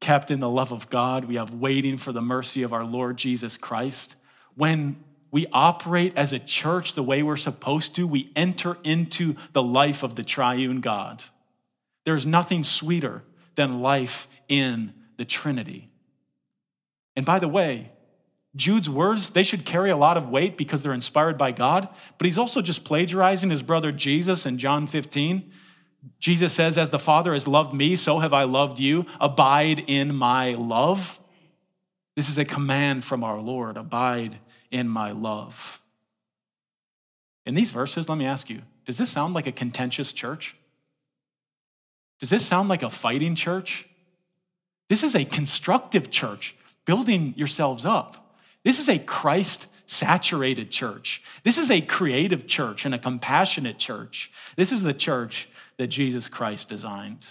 kept 0.00 0.30
in 0.30 0.40
the 0.40 0.48
love 0.48 0.72
of 0.72 0.90
God, 0.90 1.24
we 1.24 1.36
have 1.36 1.54
waiting 1.54 1.96
for 1.96 2.12
the 2.12 2.20
mercy 2.20 2.62
of 2.62 2.72
our 2.72 2.84
Lord 2.84 3.16
Jesus 3.16 3.56
Christ. 3.56 4.16
When 4.54 5.02
we 5.30 5.46
operate 5.52 6.14
as 6.16 6.32
a 6.32 6.38
church 6.38 6.94
the 6.94 7.02
way 7.02 7.22
we're 7.22 7.36
supposed 7.36 7.94
to, 7.96 8.06
we 8.06 8.30
enter 8.34 8.76
into 8.84 9.36
the 9.52 9.62
life 9.62 10.02
of 10.02 10.14
the 10.14 10.24
triune 10.24 10.80
God. 10.80 11.22
There's 12.04 12.26
nothing 12.26 12.64
sweeter 12.64 13.22
than 13.54 13.80
life 13.80 14.28
in 14.48 14.92
the 15.16 15.24
Trinity. 15.24 15.90
And 17.16 17.24
by 17.24 17.38
the 17.38 17.48
way, 17.48 17.90
Jude's 18.56 18.88
words, 18.88 19.30
they 19.30 19.42
should 19.42 19.64
carry 19.64 19.90
a 19.90 19.96
lot 19.96 20.16
of 20.16 20.28
weight 20.28 20.56
because 20.56 20.82
they're 20.82 20.92
inspired 20.92 21.36
by 21.36 21.50
God, 21.50 21.88
but 22.18 22.26
he's 22.26 22.38
also 22.38 22.62
just 22.62 22.84
plagiarizing 22.84 23.50
his 23.50 23.62
brother 23.62 23.90
Jesus 23.90 24.46
in 24.46 24.58
John 24.58 24.86
15. 24.86 25.50
Jesus 26.20 26.52
says, 26.52 26.78
As 26.78 26.90
the 26.90 26.98
Father 26.98 27.32
has 27.32 27.48
loved 27.48 27.74
me, 27.74 27.96
so 27.96 28.20
have 28.20 28.32
I 28.32 28.44
loved 28.44 28.78
you. 28.78 29.06
Abide 29.20 29.84
in 29.86 30.14
my 30.14 30.52
love. 30.54 31.18
This 32.14 32.28
is 32.28 32.38
a 32.38 32.44
command 32.44 33.04
from 33.04 33.24
our 33.24 33.40
Lord 33.40 33.76
abide 33.76 34.38
in 34.70 34.88
my 34.88 35.10
love. 35.10 35.80
In 37.46 37.54
these 37.54 37.70
verses, 37.70 38.08
let 38.08 38.18
me 38.18 38.26
ask 38.26 38.48
you 38.48 38.62
does 38.84 38.98
this 38.98 39.10
sound 39.10 39.34
like 39.34 39.46
a 39.46 39.52
contentious 39.52 40.12
church? 40.12 40.56
Does 42.24 42.30
this 42.30 42.46
sound 42.46 42.70
like 42.70 42.82
a 42.82 42.88
fighting 42.88 43.34
church? 43.34 43.86
This 44.88 45.02
is 45.02 45.14
a 45.14 45.26
constructive 45.26 46.10
church, 46.10 46.56
building 46.86 47.34
yourselves 47.36 47.84
up. 47.84 48.38
This 48.64 48.80
is 48.80 48.88
a 48.88 48.98
Christ 48.98 49.66
saturated 49.84 50.70
church. 50.70 51.22
This 51.42 51.58
is 51.58 51.70
a 51.70 51.82
creative 51.82 52.46
church 52.46 52.86
and 52.86 52.94
a 52.94 52.98
compassionate 52.98 53.78
church. 53.78 54.32
This 54.56 54.72
is 54.72 54.82
the 54.82 54.94
church 54.94 55.50
that 55.76 55.88
Jesus 55.88 56.26
Christ 56.26 56.66
designed. 56.66 57.26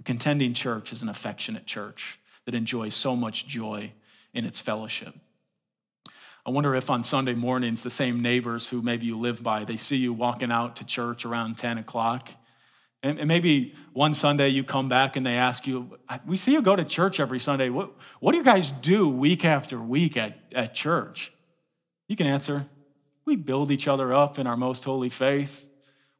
A 0.00 0.02
contending 0.02 0.54
church 0.54 0.92
is 0.92 1.02
an 1.02 1.08
affectionate 1.08 1.64
church 1.64 2.18
that 2.46 2.56
enjoys 2.56 2.96
so 2.96 3.14
much 3.14 3.46
joy 3.46 3.92
in 4.34 4.44
its 4.44 4.60
fellowship. 4.60 5.14
I 6.44 6.50
wonder 6.50 6.74
if 6.74 6.90
on 6.90 7.04
Sunday 7.04 7.34
mornings, 7.34 7.84
the 7.84 7.90
same 7.90 8.22
neighbors 8.22 8.68
who 8.68 8.82
maybe 8.82 9.06
you 9.06 9.16
live 9.16 9.40
by, 9.40 9.62
they 9.62 9.76
see 9.76 9.98
you 9.98 10.12
walking 10.12 10.50
out 10.50 10.74
to 10.76 10.84
church 10.84 11.24
around 11.24 11.58
10 11.58 11.78
o'clock 11.78 12.30
and, 13.02 13.26
maybe 13.28 13.74
one 13.92 14.12
Sunday 14.12 14.48
you 14.48 14.64
come 14.64 14.88
back 14.88 15.16
and 15.16 15.24
they 15.24 15.36
ask 15.36 15.66
you, 15.66 15.98
We 16.26 16.36
see 16.36 16.52
you 16.52 16.62
go 16.62 16.74
to 16.74 16.84
church 16.84 17.20
every 17.20 17.38
Sunday. 17.38 17.68
What, 17.68 17.92
what 18.20 18.32
do 18.32 18.38
you 18.38 18.44
guys 18.44 18.70
do 18.70 19.08
week 19.08 19.44
after 19.44 19.80
week 19.80 20.16
at, 20.16 20.38
at 20.52 20.74
church? 20.74 21.32
You 22.08 22.16
can 22.16 22.26
answer, 22.26 22.66
We 23.24 23.36
build 23.36 23.70
each 23.70 23.86
other 23.86 24.12
up 24.12 24.38
in 24.38 24.46
our 24.46 24.56
most 24.56 24.84
holy 24.84 25.10
faith. 25.10 25.68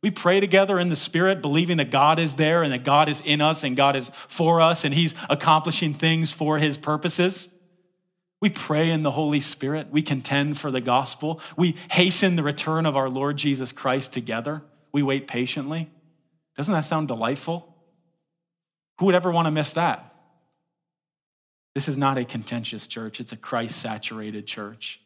We 0.00 0.12
pray 0.12 0.38
together 0.38 0.78
in 0.78 0.90
the 0.90 0.96
Spirit, 0.96 1.42
believing 1.42 1.78
that 1.78 1.90
God 1.90 2.20
is 2.20 2.36
there 2.36 2.62
and 2.62 2.72
that 2.72 2.84
God 2.84 3.08
is 3.08 3.20
in 3.24 3.40
us 3.40 3.64
and 3.64 3.76
God 3.76 3.96
is 3.96 4.12
for 4.28 4.60
us 4.60 4.84
and 4.84 4.94
He's 4.94 5.14
accomplishing 5.28 5.94
things 5.94 6.30
for 6.30 6.58
His 6.58 6.78
purposes. 6.78 7.48
We 8.40 8.50
pray 8.50 8.90
in 8.90 9.02
the 9.02 9.10
Holy 9.10 9.40
Spirit. 9.40 9.88
We 9.90 10.02
contend 10.02 10.58
for 10.58 10.70
the 10.70 10.80
gospel. 10.80 11.40
We 11.56 11.74
hasten 11.90 12.36
the 12.36 12.44
return 12.44 12.86
of 12.86 12.96
our 12.96 13.08
Lord 13.08 13.36
Jesus 13.36 13.72
Christ 13.72 14.12
together. 14.12 14.62
We 14.92 15.02
wait 15.02 15.26
patiently. 15.26 15.90
Doesn't 16.58 16.74
that 16.74 16.84
sound 16.84 17.06
delightful? 17.08 17.72
Who 18.98 19.06
would 19.06 19.14
ever 19.14 19.30
want 19.30 19.46
to 19.46 19.52
miss 19.52 19.74
that? 19.74 20.12
This 21.74 21.88
is 21.88 21.96
not 21.96 22.18
a 22.18 22.24
contentious 22.24 22.88
church, 22.88 23.20
it's 23.20 23.30
a 23.30 23.36
Christ 23.36 23.80
saturated 23.80 24.46
church. 24.46 25.00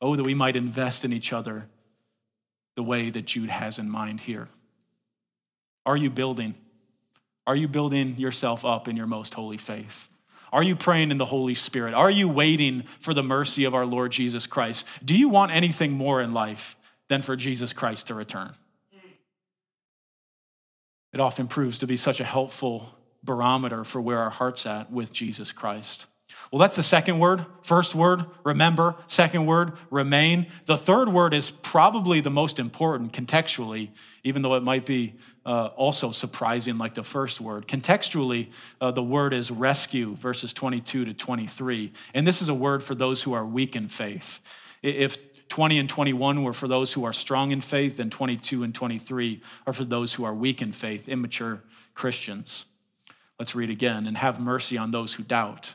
Oh, 0.00 0.16
that 0.16 0.24
we 0.24 0.34
might 0.34 0.56
invest 0.56 1.04
in 1.04 1.12
each 1.12 1.32
other 1.32 1.66
the 2.76 2.82
way 2.82 3.10
that 3.10 3.24
Jude 3.26 3.50
has 3.50 3.78
in 3.78 3.88
mind 3.88 4.20
here. 4.20 4.48
Are 5.86 5.96
you 5.96 6.10
building? 6.10 6.54
Are 7.46 7.56
you 7.56 7.68
building 7.68 8.16
yourself 8.18 8.64
up 8.64 8.88
in 8.88 8.96
your 8.96 9.06
most 9.06 9.34
holy 9.34 9.56
faith? 9.56 10.08
Are 10.52 10.62
you 10.62 10.74
praying 10.74 11.10
in 11.10 11.18
the 11.18 11.24
Holy 11.24 11.54
Spirit? 11.54 11.94
Are 11.94 12.10
you 12.10 12.28
waiting 12.28 12.84
for 13.00 13.14
the 13.14 13.22
mercy 13.22 13.64
of 13.64 13.74
our 13.74 13.86
Lord 13.86 14.12
Jesus 14.12 14.46
Christ? 14.46 14.84
Do 15.04 15.16
you 15.16 15.28
want 15.28 15.52
anything 15.52 15.92
more 15.92 16.20
in 16.20 16.32
life 16.32 16.76
than 17.08 17.22
for 17.22 17.36
Jesus 17.36 17.72
Christ 17.72 18.08
to 18.08 18.14
return? 18.14 18.52
It 21.12 21.20
often 21.20 21.48
proves 21.48 21.78
to 21.78 21.86
be 21.86 21.96
such 21.96 22.20
a 22.20 22.24
helpful 22.24 22.94
barometer 23.24 23.84
for 23.84 24.00
where 24.00 24.18
our 24.18 24.30
heart's 24.30 24.66
at 24.66 24.90
with 24.90 25.12
Jesus 25.12 25.52
Christ. 25.52 26.06
Well, 26.50 26.60
that's 26.60 26.76
the 26.76 26.82
second 26.82 27.18
word. 27.18 27.44
First 27.62 27.94
word, 27.94 28.24
remember. 28.44 28.96
Second 29.06 29.46
word, 29.46 29.72
remain. 29.90 30.46
The 30.66 30.76
third 30.76 31.08
word 31.08 31.34
is 31.34 31.50
probably 31.50 32.20
the 32.20 32.30
most 32.30 32.58
important 32.58 33.12
contextually, 33.12 33.90
even 34.24 34.42
though 34.42 34.54
it 34.54 34.62
might 34.62 34.86
be 34.86 35.16
uh, 35.44 35.66
also 35.76 36.10
surprising 36.10 36.78
like 36.78 36.94
the 36.94 37.02
first 37.02 37.40
word. 37.40 37.66
Contextually, 37.66 38.50
uh, 38.80 38.90
the 38.90 39.02
word 39.02 39.32
is 39.34 39.50
rescue, 39.50 40.14
verses 40.16 40.52
22 40.52 41.06
to 41.06 41.14
23. 41.14 41.92
And 42.14 42.26
this 42.26 42.40
is 42.40 42.48
a 42.48 42.54
word 42.54 42.82
for 42.82 42.94
those 42.94 43.22
who 43.22 43.32
are 43.32 43.44
weak 43.44 43.76
in 43.76 43.88
faith. 43.88 44.40
If 44.82 45.27
20 45.48 45.78
and 45.78 45.88
21 45.88 46.42
were 46.42 46.52
for 46.52 46.68
those 46.68 46.92
who 46.92 47.04
are 47.04 47.12
strong 47.12 47.50
in 47.50 47.60
faith, 47.60 47.98
and 47.98 48.12
22 48.12 48.62
and 48.62 48.74
23 48.74 49.42
are 49.66 49.72
for 49.72 49.84
those 49.84 50.14
who 50.14 50.24
are 50.24 50.34
weak 50.34 50.62
in 50.62 50.72
faith, 50.72 51.08
immature 51.08 51.62
Christians. 51.94 52.64
Let's 53.38 53.54
read 53.54 53.70
again. 53.70 54.06
And 54.06 54.16
have 54.16 54.40
mercy 54.40 54.76
on 54.76 54.90
those 54.90 55.14
who 55.14 55.22
doubt. 55.22 55.74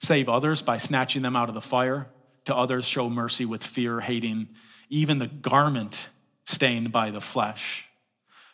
Save 0.00 0.28
others 0.28 0.62
by 0.62 0.78
snatching 0.78 1.22
them 1.22 1.36
out 1.36 1.48
of 1.48 1.54
the 1.54 1.60
fire. 1.60 2.08
To 2.46 2.54
others, 2.54 2.84
show 2.84 3.08
mercy 3.08 3.46
with 3.46 3.64
fear, 3.64 4.00
hating 4.00 4.48
even 4.90 5.18
the 5.18 5.26
garment 5.26 6.08
stained 6.44 6.92
by 6.92 7.10
the 7.10 7.20
flesh. 7.20 7.86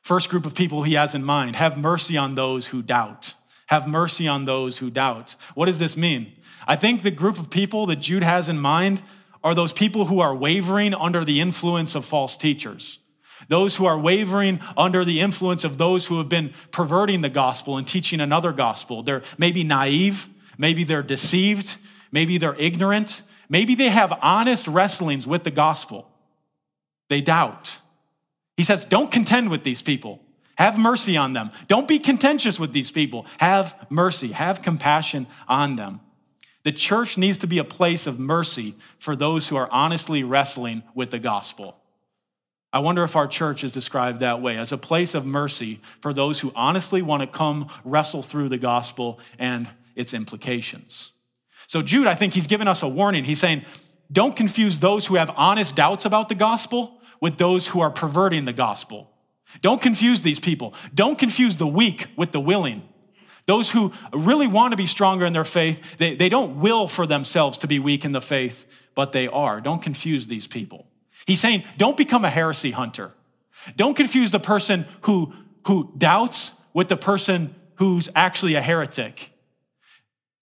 First 0.00 0.30
group 0.30 0.46
of 0.46 0.54
people 0.54 0.84
he 0.84 0.94
has 0.94 1.14
in 1.14 1.24
mind 1.24 1.56
have 1.56 1.76
mercy 1.76 2.16
on 2.16 2.34
those 2.34 2.68
who 2.68 2.82
doubt. 2.82 3.34
Have 3.66 3.86
mercy 3.86 4.26
on 4.26 4.44
those 4.44 4.78
who 4.78 4.90
doubt. 4.90 5.36
What 5.54 5.66
does 5.66 5.78
this 5.78 5.96
mean? 5.96 6.32
I 6.66 6.76
think 6.76 7.02
the 7.02 7.10
group 7.10 7.38
of 7.38 7.50
people 7.50 7.86
that 7.86 7.96
Jude 7.96 8.22
has 8.22 8.48
in 8.48 8.58
mind 8.58 9.02
are 9.42 9.54
those 9.54 9.72
people 9.72 10.06
who 10.06 10.20
are 10.20 10.34
wavering 10.34 10.94
under 10.94 11.24
the 11.24 11.40
influence 11.40 11.94
of 11.94 12.04
false 12.04 12.36
teachers. 12.36 12.98
Those 13.48 13.76
who 13.76 13.86
are 13.86 13.98
wavering 13.98 14.60
under 14.76 15.04
the 15.04 15.20
influence 15.20 15.64
of 15.64 15.78
those 15.78 16.06
who 16.06 16.18
have 16.18 16.28
been 16.28 16.52
perverting 16.70 17.22
the 17.22 17.28
gospel 17.28 17.78
and 17.78 17.88
teaching 17.88 18.20
another 18.20 18.52
gospel. 18.52 19.02
They're 19.02 19.22
maybe 19.38 19.64
naive, 19.64 20.28
maybe 20.58 20.84
they're 20.84 21.02
deceived, 21.02 21.76
maybe 22.12 22.36
they're 22.38 22.54
ignorant, 22.56 23.22
maybe 23.48 23.74
they 23.74 23.88
have 23.88 24.12
honest 24.20 24.66
wrestlings 24.66 25.26
with 25.26 25.44
the 25.44 25.50
gospel. 25.50 26.06
They 27.08 27.20
doubt. 27.20 27.80
He 28.56 28.64
says, 28.64 28.84
Don't 28.84 29.10
contend 29.10 29.50
with 29.50 29.64
these 29.64 29.80
people. 29.80 30.20
Have 30.56 30.78
mercy 30.78 31.16
on 31.16 31.32
them. 31.32 31.50
Don't 31.66 31.88
be 31.88 31.98
contentious 31.98 32.60
with 32.60 32.74
these 32.74 32.90
people. 32.90 33.24
Have 33.38 33.74
mercy. 33.88 34.32
Have 34.32 34.60
compassion 34.60 35.26
on 35.48 35.76
them. 35.76 36.00
The 36.64 36.72
church 36.72 37.16
needs 37.16 37.38
to 37.38 37.46
be 37.46 37.58
a 37.58 37.64
place 37.64 38.06
of 38.06 38.18
mercy 38.18 38.76
for 38.98 39.16
those 39.16 39.48
who 39.48 39.56
are 39.56 39.70
honestly 39.70 40.22
wrestling 40.22 40.82
with 40.94 41.10
the 41.10 41.18
gospel. 41.18 41.76
I 42.72 42.78
wonder 42.78 43.02
if 43.02 43.16
our 43.16 43.26
church 43.26 43.64
is 43.64 43.72
described 43.72 44.20
that 44.20 44.40
way 44.40 44.56
as 44.56 44.70
a 44.70 44.78
place 44.78 45.14
of 45.14 45.26
mercy 45.26 45.80
for 46.00 46.12
those 46.12 46.38
who 46.38 46.52
honestly 46.54 47.02
want 47.02 47.22
to 47.22 47.26
come 47.26 47.68
wrestle 47.84 48.22
through 48.22 48.48
the 48.48 48.58
gospel 48.58 49.18
and 49.38 49.68
its 49.96 50.14
implications. 50.14 51.12
So, 51.66 51.82
Jude, 51.82 52.06
I 52.06 52.14
think 52.14 52.34
he's 52.34 52.46
given 52.46 52.68
us 52.68 52.82
a 52.82 52.88
warning. 52.88 53.24
He's 53.24 53.40
saying, 53.40 53.64
don't 54.12 54.36
confuse 54.36 54.78
those 54.78 55.06
who 55.06 55.16
have 55.16 55.30
honest 55.36 55.74
doubts 55.74 56.04
about 56.04 56.28
the 56.28 56.34
gospel 56.34 57.00
with 57.20 57.38
those 57.38 57.68
who 57.68 57.80
are 57.80 57.90
perverting 57.90 58.44
the 58.44 58.52
gospel. 58.52 59.10
Don't 59.62 59.82
confuse 59.82 60.22
these 60.22 60.40
people. 60.40 60.74
Don't 60.94 61.18
confuse 61.18 61.56
the 61.56 61.66
weak 61.66 62.06
with 62.16 62.32
the 62.32 62.40
willing. 62.40 62.82
Those 63.50 63.68
who 63.68 63.90
really 64.12 64.46
want 64.46 64.70
to 64.70 64.76
be 64.76 64.86
stronger 64.86 65.26
in 65.26 65.32
their 65.32 65.44
faith, 65.44 65.96
they, 65.98 66.14
they 66.14 66.28
don't 66.28 66.60
will 66.60 66.86
for 66.86 67.04
themselves 67.04 67.58
to 67.58 67.66
be 67.66 67.80
weak 67.80 68.04
in 68.04 68.12
the 68.12 68.20
faith, 68.20 68.64
but 68.94 69.10
they 69.10 69.26
are. 69.26 69.60
Don't 69.60 69.82
confuse 69.82 70.28
these 70.28 70.46
people. 70.46 70.86
He's 71.26 71.40
saying, 71.40 71.64
don't 71.76 71.96
become 71.96 72.24
a 72.24 72.30
heresy 72.30 72.70
hunter. 72.70 73.10
Don't 73.74 73.96
confuse 73.96 74.30
the 74.30 74.38
person 74.38 74.86
who, 75.00 75.32
who 75.66 75.92
doubts 75.98 76.52
with 76.72 76.86
the 76.86 76.96
person 76.96 77.52
who's 77.74 78.08
actually 78.14 78.54
a 78.54 78.62
heretic. 78.62 79.32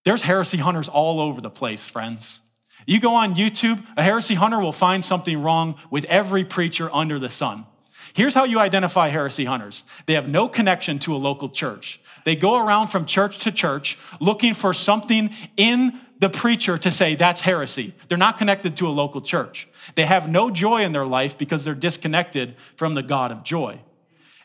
There's 0.05 0.21
heresy 0.21 0.59
hunters 0.59 0.91
all 0.91 1.19
over 1.19 1.41
the 1.41 1.49
place, 1.49 1.89
friends. 1.89 2.41
You 2.85 3.01
go 3.01 3.15
on 3.15 3.37
YouTube, 3.37 3.83
a 3.97 4.03
heresy 4.03 4.35
hunter 4.35 4.61
will 4.61 4.71
find 4.71 5.03
something 5.03 5.41
wrong 5.41 5.77
with 5.91 6.05
every 6.11 6.45
preacher 6.45 6.91
under 6.93 7.19
the 7.19 7.31
sun. 7.31 7.65
Here's 8.13 8.35
how 8.35 8.45
you 8.45 8.59
identify 8.59 9.09
heresy 9.09 9.47
hunters 9.47 9.85
they 10.05 10.13
have 10.13 10.29
no 10.29 10.47
connection 10.47 10.99
to 10.99 11.15
a 11.15 11.17
local 11.17 11.49
church. 11.49 12.01
They 12.29 12.37
go 12.37 12.59
around 12.59 12.89
from 12.89 13.07
church 13.07 13.39
to 13.39 13.51
church 13.51 13.97
looking 14.21 14.53
for 14.53 14.75
something 14.75 15.31
in 15.57 15.99
the 16.19 16.29
preacher 16.29 16.77
to 16.77 16.91
say 16.91 17.15
that's 17.15 17.41
heresy. 17.41 17.95
They're 18.07 18.19
not 18.19 18.37
connected 18.37 18.77
to 18.77 18.87
a 18.87 18.91
local 18.91 19.23
church. 19.23 19.67
They 19.95 20.05
have 20.05 20.29
no 20.29 20.51
joy 20.51 20.83
in 20.83 20.93
their 20.93 21.07
life 21.07 21.39
because 21.39 21.65
they're 21.65 21.75
disconnected 21.75 22.57
from 22.77 22.93
the 22.93 23.03
God 23.03 23.33
of 23.33 23.45
joy. 23.45 23.81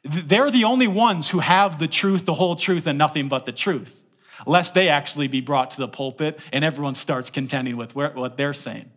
They're 0.06 0.50
the 0.50 0.64
only 0.64 0.88
ones 0.88 1.30
who 1.30 1.40
have 1.40 1.78
the 1.78 1.90
truth, 1.90 2.24
the 2.24 2.36
whole 2.36 2.56
truth, 2.56 2.88
and 2.88 2.98
nothing 2.98 3.28
but 3.28 3.46
the 3.46 3.52
truth, 3.52 4.06
lest 4.48 4.74
they 4.74 4.88
actually 4.88 5.28
be 5.28 5.42
brought 5.42 5.72
to 5.72 5.78
the 5.80 5.90
pulpit 5.90 6.40
and 6.54 6.64
everyone 6.64 6.96
starts 6.96 7.30
contending 7.30 7.76
with 7.76 7.98
what 7.98 8.38
they're 8.38 8.54
saying. 8.54 8.90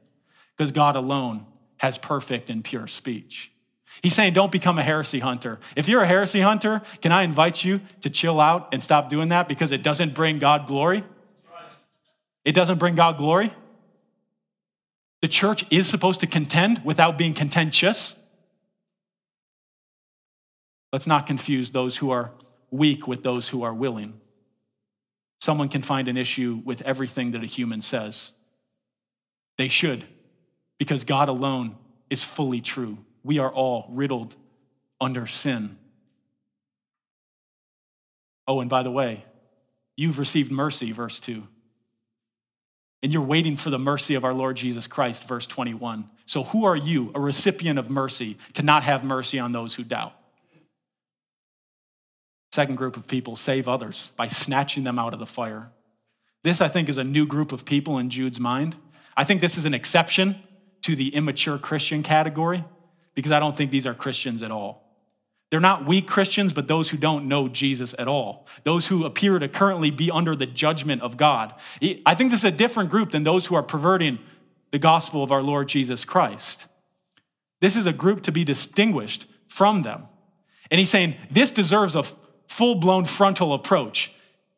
Because 0.57 0.71
God 0.71 0.95
alone 0.95 1.45
has 1.79 1.99
perfect 1.99 2.51
and 2.51 2.63
pure 2.63 2.87
speech. 2.87 3.51
He's 4.03 4.15
saying, 4.15 4.35
don't 4.35 4.53
become 4.53 4.79
a 4.79 4.83
heresy 4.83 5.19
hunter. 5.19 5.59
If 5.75 5.89
you're 5.89 6.03
a 6.03 6.07
heresy 6.07 6.41
hunter, 6.41 6.83
can 7.01 7.13
I 7.13 7.23
invite 7.23 7.65
you 7.65 7.81
to 8.03 8.11
chill 8.11 8.41
out 8.41 8.69
and 8.73 8.83
stop 8.83 9.09
doing 9.09 9.31
that 9.31 9.49
because 9.49 9.73
it 9.73 9.83
doesn't 9.83 10.15
bring 10.15 10.39
God 10.39 10.67
glory? 10.67 11.03
It 12.45 12.53
doesn't 12.53 12.79
bring 12.79 12.95
God 12.95 13.17
glory. 13.17 13.53
The 15.23 15.29
church 15.29 15.65
is 15.71 15.89
supposed 15.89 16.21
to 16.21 16.27
contend 16.27 16.85
without 16.85 17.19
being 17.19 17.35
contentious. 17.35 18.15
Let's 20.93 21.07
not 21.07 21.27
confuse 21.27 21.71
those 21.71 21.97
who 21.97 22.11
are 22.11 22.31
weak 22.71 23.09
with 23.09 23.23
those 23.23 23.49
who 23.49 23.63
are 23.63 23.75
willing. 23.75 24.21
Someone 25.41 25.69
can 25.69 25.83
find 25.83 26.09
an 26.09 26.17
issue 26.17 26.61
with 26.65 26.83
everything 26.83 27.33
that 27.33 27.43
a 27.43 27.47
human 27.47 27.83
says. 27.83 28.33
They 29.59 29.69
should, 29.69 30.05
because 30.79 31.05
God 31.05 31.29
alone 31.29 31.77
is 32.11 32.23
fully 32.23 32.61
true. 32.61 32.99
We 33.27 33.41
are 33.41 33.53
all 33.53 33.89
riddled 33.91 34.37
under 35.01 35.27
sin. 35.27 35.77
Oh, 38.47 38.61
and 38.61 38.71
by 38.71 38.85
the 38.85 38.91
way, 38.91 39.25
you've 39.97 40.21
received 40.21 40.53
mercy, 40.53 40.93
verse 40.93 41.19
2. 41.19 41.43
And 43.03 43.13
you're 43.13 43.23
waiting 43.23 43.57
for 43.57 43.71
the 43.71 43.81
mercy 43.81 44.15
of 44.15 44.25
our 44.25 44.33
Lord 44.33 44.57
Jesus 44.57 44.87
Christ, 44.87 45.27
verse 45.27 45.45
21. 45.45 46.09
So, 46.27 46.45
who 46.45 46.67
are 46.67 46.77
you, 46.77 47.11
a 47.17 47.21
recipient 47.21 47.81
of 47.81 47.91
mercy, 47.91 48.39
to 48.55 48.63
not 48.63 48.85
have 48.85 49.03
mercy 49.03 49.41
on 49.41 49.51
those 49.51 49.75
who 49.75 49.83
doubt? 49.83 50.13
Second 52.53 52.77
group 52.77 52.97
of 52.97 53.09
people 53.09 53.35
save 53.35 53.67
others 53.67 54.13
by 54.15 54.29
snatching 54.29 54.85
them 54.85 55.01
out 55.01 55.15
of 55.15 55.19
the 55.19 55.27
fire. 55.27 55.73
This, 56.45 56.61
I 56.61 56.69
think, 56.69 56.89
is 56.89 56.99
a 56.99 57.05
new 57.05 57.27
group 57.27 57.51
of 57.51 57.65
people 57.65 57.99
in 57.99 58.09
Jude's 58.09 58.39
mind. 58.39 58.77
I 59.17 59.25
think 59.25 59.41
this 59.41 59.59
is 59.59 59.65
an 59.65 59.75
exception 59.75 60.37
to 60.83 60.95
the 60.95 61.09
immature 61.09 61.59
Christian 61.59 62.05
category 62.05 62.63
because 63.17 63.33
I 63.33 63.41
don't 63.41 63.57
think 63.57 63.73
these 63.73 63.87
are 63.87 63.95
Christians 63.95 64.45
at 64.45 64.53
all. 64.53 64.85
They're 65.51 65.61
not 65.61 65.87
weak 65.87 66.07
Christians, 66.07 66.53
but 66.53 66.69
those 66.69 66.91
who 66.91 66.97
don't 66.97 67.27
know 67.27 67.49
Jesus 67.49 67.95
at 67.99 68.07
all, 68.07 68.47
those 68.65 68.87
who 68.89 69.05
appear 69.05 69.39
to 69.39 69.49
currently 69.49 69.91
be 69.91 70.11
under 70.11 70.37
the 70.37 70.47
judgment 70.47 71.03
of 71.03 71.17
God. 71.17 71.55
I 72.05 72.15
think 72.15 72.31
this 72.31 72.41
is 72.41 72.45
a 72.45 72.51
different 72.51 72.91
group 72.91 73.13
than 73.13 73.23
those 73.23 73.47
who 73.47 73.55
are 73.55 73.63
perverting 73.63 74.19
the 74.71 74.79
gospel 74.79 75.23
of 75.23 75.33
our 75.33 75.43
Lord 75.43 75.69
Jesus 75.69 76.05
Christ. 76.05 76.67
This 77.61 77.77
is 77.77 77.87
a 77.87 77.93
group 77.93 78.23
to 78.25 78.33
be 78.33 78.45
distinguished 78.45 79.27
from 79.49 79.83
them. 79.83 80.05
And 80.71 80.79
he's 80.79 80.91
saying 80.91 81.17
this 81.31 81.53
deserves 81.53 81.95
a 81.97 82.03
full 82.49 82.75
blown 82.75 83.05
frontal 83.05 83.55
approach. 83.55 84.13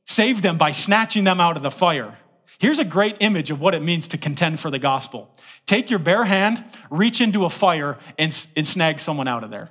Save 0.06 0.40
them 0.40 0.56
by 0.56 0.72
snatching 0.72 1.24
them 1.24 1.38
out 1.38 1.56
of 1.56 1.62
the 1.62 1.70
fire. 1.70 2.18
Here's 2.58 2.80
a 2.80 2.84
great 2.84 3.16
image 3.20 3.50
of 3.52 3.60
what 3.60 3.74
it 3.74 3.82
means 3.82 4.08
to 4.08 4.18
contend 4.18 4.58
for 4.58 4.70
the 4.70 4.80
gospel. 4.80 5.30
Take 5.64 5.90
your 5.90 6.00
bare 6.00 6.24
hand, 6.24 6.64
reach 6.90 7.20
into 7.20 7.44
a 7.44 7.50
fire, 7.50 7.98
and, 8.18 8.46
and 8.56 8.66
snag 8.66 8.98
someone 8.98 9.28
out 9.28 9.44
of 9.44 9.50
there. 9.50 9.70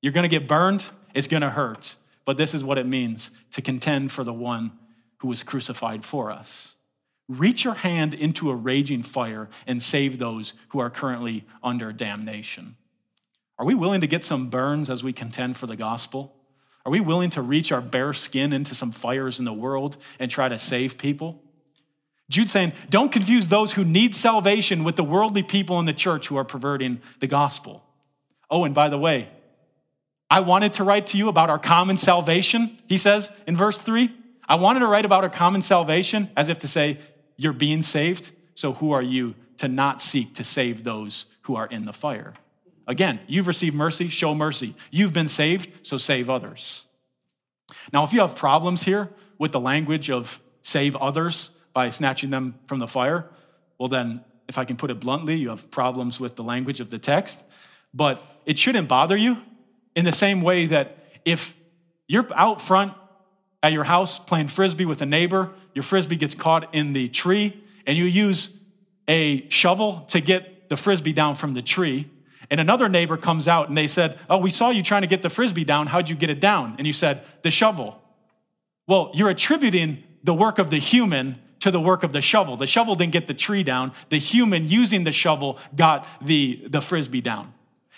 You're 0.00 0.12
going 0.12 0.22
to 0.22 0.28
get 0.28 0.46
burned, 0.46 0.88
it's 1.14 1.26
going 1.26 1.40
to 1.40 1.50
hurt, 1.50 1.96
but 2.24 2.36
this 2.36 2.54
is 2.54 2.62
what 2.62 2.78
it 2.78 2.86
means 2.86 3.30
to 3.52 3.62
contend 3.62 4.12
for 4.12 4.22
the 4.22 4.32
one 4.32 4.72
who 5.18 5.28
was 5.28 5.42
crucified 5.42 6.04
for 6.04 6.30
us. 6.30 6.74
Reach 7.28 7.64
your 7.64 7.74
hand 7.74 8.14
into 8.14 8.50
a 8.50 8.54
raging 8.54 9.02
fire 9.02 9.48
and 9.66 9.82
save 9.82 10.18
those 10.18 10.54
who 10.68 10.78
are 10.78 10.90
currently 10.90 11.44
under 11.60 11.92
damnation. 11.92 12.76
Are 13.58 13.66
we 13.66 13.74
willing 13.74 14.02
to 14.02 14.06
get 14.06 14.22
some 14.22 14.48
burns 14.48 14.90
as 14.90 15.02
we 15.02 15.12
contend 15.12 15.56
for 15.56 15.66
the 15.66 15.74
gospel? 15.74 16.36
Are 16.84 16.92
we 16.92 17.00
willing 17.00 17.30
to 17.30 17.42
reach 17.42 17.72
our 17.72 17.80
bare 17.80 18.12
skin 18.12 18.52
into 18.52 18.76
some 18.76 18.92
fires 18.92 19.40
in 19.40 19.44
the 19.44 19.52
world 19.52 19.96
and 20.20 20.30
try 20.30 20.48
to 20.48 20.58
save 20.58 20.98
people? 20.98 21.42
Jude's 22.28 22.50
saying, 22.50 22.72
don't 22.90 23.12
confuse 23.12 23.48
those 23.48 23.72
who 23.72 23.84
need 23.84 24.14
salvation 24.14 24.82
with 24.82 24.96
the 24.96 25.04
worldly 25.04 25.42
people 25.42 25.78
in 25.78 25.86
the 25.86 25.92
church 25.92 26.26
who 26.26 26.36
are 26.36 26.44
perverting 26.44 27.00
the 27.20 27.26
gospel. 27.26 27.84
Oh, 28.50 28.64
and 28.64 28.74
by 28.74 28.88
the 28.88 28.98
way, 28.98 29.28
I 30.28 30.40
wanted 30.40 30.74
to 30.74 30.84
write 30.84 31.08
to 31.08 31.18
you 31.18 31.28
about 31.28 31.50
our 31.50 31.58
common 31.58 31.96
salvation, 31.96 32.78
he 32.88 32.98
says 32.98 33.30
in 33.46 33.56
verse 33.56 33.78
3. 33.78 34.12
I 34.48 34.56
wanted 34.56 34.80
to 34.80 34.86
write 34.86 35.04
about 35.04 35.22
our 35.22 35.30
common 35.30 35.62
salvation 35.62 36.30
as 36.36 36.48
if 36.48 36.58
to 36.58 36.68
say, 36.68 36.98
You're 37.36 37.52
being 37.52 37.82
saved, 37.82 38.32
so 38.54 38.72
who 38.72 38.92
are 38.92 39.02
you 39.02 39.34
to 39.58 39.68
not 39.68 40.02
seek 40.02 40.34
to 40.34 40.44
save 40.44 40.82
those 40.82 41.26
who 41.42 41.54
are 41.54 41.66
in 41.66 41.84
the 41.84 41.92
fire? 41.92 42.34
Again, 42.88 43.20
you've 43.26 43.48
received 43.48 43.74
mercy, 43.74 44.08
show 44.08 44.34
mercy. 44.34 44.74
You've 44.90 45.12
been 45.12 45.28
saved, 45.28 45.70
so 45.82 45.96
save 45.96 46.28
others. 46.28 46.86
Now, 47.92 48.04
if 48.04 48.12
you 48.12 48.20
have 48.20 48.36
problems 48.36 48.82
here 48.82 49.10
with 49.38 49.52
the 49.52 49.60
language 49.60 50.10
of 50.10 50.40
save 50.62 50.96
others 50.96 51.50
by 51.76 51.90
snatching 51.90 52.30
them 52.30 52.54
from 52.68 52.78
the 52.78 52.88
fire, 52.88 53.28
well, 53.78 53.88
then, 53.88 54.24
if 54.48 54.56
I 54.56 54.64
can 54.64 54.78
put 54.78 54.90
it 54.90 54.98
bluntly, 54.98 55.34
you 55.34 55.50
have 55.50 55.70
problems 55.70 56.18
with 56.18 56.34
the 56.34 56.42
language 56.42 56.80
of 56.80 56.88
the 56.88 56.98
text. 56.98 57.44
But 57.92 58.22
it 58.46 58.58
shouldn't 58.58 58.88
bother 58.88 59.14
you 59.14 59.36
in 59.94 60.06
the 60.06 60.12
same 60.12 60.40
way 60.40 60.64
that 60.68 60.96
if 61.26 61.54
you're 62.08 62.26
out 62.34 62.62
front 62.62 62.94
at 63.62 63.74
your 63.74 63.84
house 63.84 64.18
playing 64.18 64.48
frisbee 64.48 64.86
with 64.86 65.02
a 65.02 65.06
neighbor, 65.06 65.52
your 65.74 65.82
frisbee 65.82 66.16
gets 66.16 66.34
caught 66.34 66.74
in 66.74 66.94
the 66.94 67.10
tree, 67.10 67.62
and 67.86 67.98
you 67.98 68.04
use 68.04 68.48
a 69.06 69.46
shovel 69.50 70.06
to 70.08 70.22
get 70.22 70.70
the 70.70 70.78
frisbee 70.78 71.12
down 71.12 71.34
from 71.34 71.52
the 71.52 71.60
tree, 71.60 72.08
and 72.50 72.58
another 72.58 72.88
neighbor 72.88 73.18
comes 73.18 73.46
out 73.46 73.68
and 73.68 73.76
they 73.76 73.86
said, 73.86 74.18
Oh, 74.30 74.38
we 74.38 74.48
saw 74.48 74.70
you 74.70 74.82
trying 74.82 75.02
to 75.02 75.08
get 75.08 75.20
the 75.20 75.28
frisbee 75.28 75.64
down. 75.64 75.88
How'd 75.88 76.08
you 76.08 76.16
get 76.16 76.30
it 76.30 76.40
down? 76.40 76.76
And 76.78 76.86
you 76.86 76.94
said, 76.94 77.22
The 77.42 77.50
shovel. 77.50 78.00
Well, 78.88 79.10
you're 79.12 79.28
attributing 79.28 80.04
the 80.24 80.32
work 80.32 80.58
of 80.58 80.70
the 80.70 80.78
human 80.78 81.40
to 81.60 81.70
the 81.70 81.80
work 81.80 82.02
of 82.02 82.12
the 82.12 82.20
shovel. 82.20 82.56
The 82.56 82.66
shovel 82.66 82.94
didn't 82.94 83.12
get 83.12 83.26
the 83.26 83.34
tree 83.34 83.62
down, 83.62 83.92
the 84.08 84.18
human 84.18 84.68
using 84.68 85.04
the 85.04 85.12
shovel 85.12 85.58
got 85.74 86.06
the, 86.20 86.62
the 86.68 86.80
frisbee 86.80 87.20
down. 87.20 87.52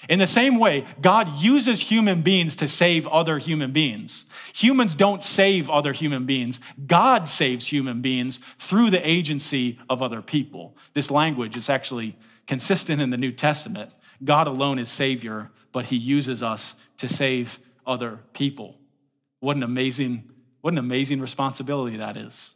In 0.09 0.21
the 0.21 0.29
same 0.29 0.59
way, 0.59 0.87
God 1.01 1.35
uses 1.41 1.81
human 1.81 2.23
beings 2.23 2.55
to 2.57 2.69
save 2.69 3.09
other 3.09 3.39
human 3.39 3.73
beings. 3.73 4.27
Humans 4.55 4.95
don't 4.95 5.25
save 5.25 5.69
other 5.69 5.93
human 5.93 6.25
beings. 6.25 6.61
God 6.87 7.29
saves 7.29 7.67
human 7.67 8.01
beings 8.01 8.39
through 8.59 8.91
the 8.91 9.09
agency 9.09 9.79
of 9.91 10.01
other 10.01 10.23
people. 10.23 10.77
This 10.95 11.11
language 11.11 11.57
is 11.57 11.69
actually 11.69 12.17
consistent 12.47 13.03
in 13.03 13.11
the 13.11 13.17
New 13.17 13.33
Testament. 13.33 13.91
God 14.23 14.47
alone 14.47 14.79
is 14.79 14.89
Savior, 14.89 15.51
but 15.73 15.87
He 15.87 15.97
uses 15.97 16.45
us 16.45 16.77
to 16.99 17.09
save 17.09 17.59
other 17.85 18.21
people. 18.35 18.77
What 19.41 19.57
an 19.57 19.65
amazing, 19.65 20.31
what 20.61 20.75
an 20.75 20.79
amazing 20.79 21.21
responsibility 21.21 21.97
that 21.97 22.17
is. 22.17 22.55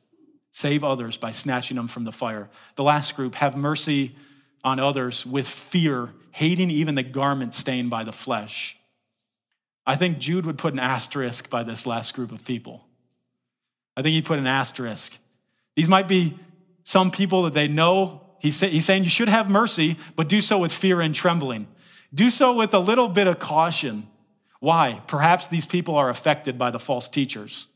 Save 0.53 0.85
others 0.85 1.17
by 1.17 1.31
snatching 1.31 1.77
them 1.77 1.89
from 1.89 2.05
the 2.05 2.13
fire. 2.13 2.51
The 2.77 2.83
last 2.83 3.17
group, 3.17 3.35
have 3.37 3.57
mercy 3.57 4.15
on 4.63 4.79
others 4.79 5.27
with 5.27 5.49
fear, 5.49 6.11
hating 6.31 6.71
even 6.71 6.95
the 6.95 7.03
garment 7.03 7.55
stained 7.55 7.91
by 7.91 8.05
the 8.05 8.13
flesh. 8.13 8.77
I 9.85 9.97
think 9.97 10.19
Jude 10.19 10.47
would 10.47 10.59
put 10.59 10.73
an 10.73 10.79
asterisk 10.79 11.51
by 11.51 11.65
this 11.65 11.87
last 11.87 12.15
group 12.15 12.31
of 12.33 12.45
people. 12.45 12.85
I 13.97 14.03
think 14.03 14.15
he'd 14.15 14.27
put 14.27 14.39
an 14.39 14.47
asterisk. 14.47 15.17
These 15.75 15.89
might 15.89 16.07
be 16.07 16.39
some 16.85 17.11
people 17.11 17.43
that 17.43 17.55
they 17.55 17.69
know 17.69 18.23
He's, 18.43 18.59
he's 18.59 18.85
saying 18.85 19.05
you 19.05 19.11
should 19.11 19.29
have 19.29 19.49
mercy, 19.49 19.97
but 20.17 20.29
do 20.29 20.41
so 20.41 20.59
with 20.59 20.73
fear 20.73 21.01
and 21.01 21.15
trembling. 21.15 21.69
Do 22.13 22.29
so 22.29 22.53
with 22.55 22.75
a 22.75 22.81
little 22.81 23.07
bit 23.07 23.29
of 23.29 23.39
caution. 23.39 24.09
Why? 24.59 25.01
Perhaps 25.07 25.47
these 25.47 25.65
people 25.65 25.95
are 25.95 26.09
affected 26.09 26.59
by 26.59 26.73
the 26.73 26.81
false 26.81 27.07
teachers. 27.07 27.69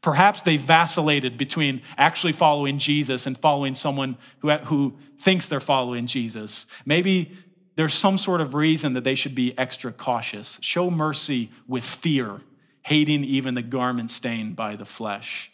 Perhaps 0.00 0.42
they 0.42 0.56
vacillated 0.56 1.36
between 1.36 1.82
actually 1.96 2.32
following 2.32 2.78
Jesus 2.78 3.26
and 3.26 3.36
following 3.36 3.74
someone 3.74 4.16
who, 4.38 4.50
who 4.50 4.96
thinks 5.18 5.48
they're 5.48 5.60
following 5.60 6.06
Jesus. 6.06 6.66
Maybe 6.86 7.32
there's 7.74 7.94
some 7.94 8.18
sort 8.18 8.40
of 8.40 8.54
reason 8.54 8.94
that 8.94 9.04
they 9.04 9.14
should 9.14 9.34
be 9.34 9.56
extra 9.56 9.92
cautious. 9.92 10.58
Show 10.60 10.90
mercy 10.90 11.50
with 11.66 11.84
fear, 11.84 12.40
hating 12.82 13.24
even 13.24 13.54
the 13.54 13.62
garment 13.62 14.10
stained 14.10 14.56
by 14.56 14.76
the 14.76 14.84
flesh. 14.84 15.50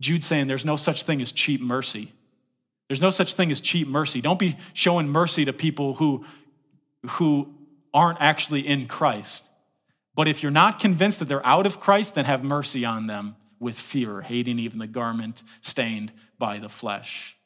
Jude 0.00 0.24
saying 0.24 0.46
there's 0.46 0.64
no 0.64 0.76
such 0.76 1.02
thing 1.02 1.20
as 1.20 1.30
cheap 1.30 1.60
mercy. 1.60 2.12
There's 2.88 3.02
no 3.02 3.10
such 3.10 3.34
thing 3.34 3.52
as 3.52 3.60
cheap 3.60 3.86
mercy. 3.86 4.20
Don't 4.20 4.38
be 4.38 4.56
showing 4.72 5.08
mercy 5.08 5.44
to 5.44 5.52
people 5.52 5.94
who, 5.94 6.24
who 7.06 7.54
aren't 7.92 8.20
actually 8.20 8.66
in 8.66 8.86
Christ. 8.86 9.49
But 10.14 10.28
if 10.28 10.42
you're 10.42 10.50
not 10.50 10.78
convinced 10.80 11.18
that 11.20 11.26
they're 11.26 11.46
out 11.46 11.66
of 11.66 11.80
Christ, 11.80 12.14
then 12.14 12.24
have 12.24 12.42
mercy 12.42 12.84
on 12.84 13.06
them 13.06 13.36
with 13.58 13.78
fear, 13.78 14.22
hating 14.22 14.58
even 14.58 14.78
the 14.78 14.86
garment 14.86 15.42
stained 15.60 16.12
by 16.38 16.58
the 16.58 16.68
flesh. 16.68 17.36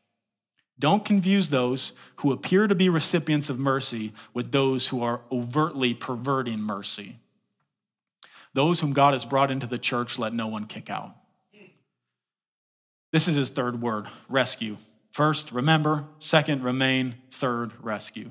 Don't 0.79 1.05
confuse 1.05 1.49
those 1.49 1.93
who 2.17 2.33
appear 2.33 2.67
to 2.67 2.75
be 2.75 2.89
recipients 2.89 3.49
of 3.49 3.59
mercy 3.59 4.13
with 4.33 4.51
those 4.51 4.89
who 4.89 5.03
are 5.03 5.21
overtly 5.31 5.95
perverting 5.95 6.61
mercy. 6.61 7.19
Those 8.55 8.81
whom 8.81 8.93
God 8.93 9.15
has 9.15 9.25
brought 9.25 9.51
into 9.51 9.67
the 9.67 9.79
church, 9.79 10.19
let 10.19 10.33
no 10.33 10.47
one 10.47 10.67
kick 10.67 10.91
out. 10.91 11.15
This 13.13 13.29
is 13.29 13.37
his 13.37 13.51
third 13.51 13.81
word 13.81 14.09
rescue. 14.29 14.77
First, 15.13 15.53
remember. 15.53 16.05
Second, 16.19 16.65
remain. 16.65 17.15
Third, 17.31 17.73
rescue. 17.81 18.31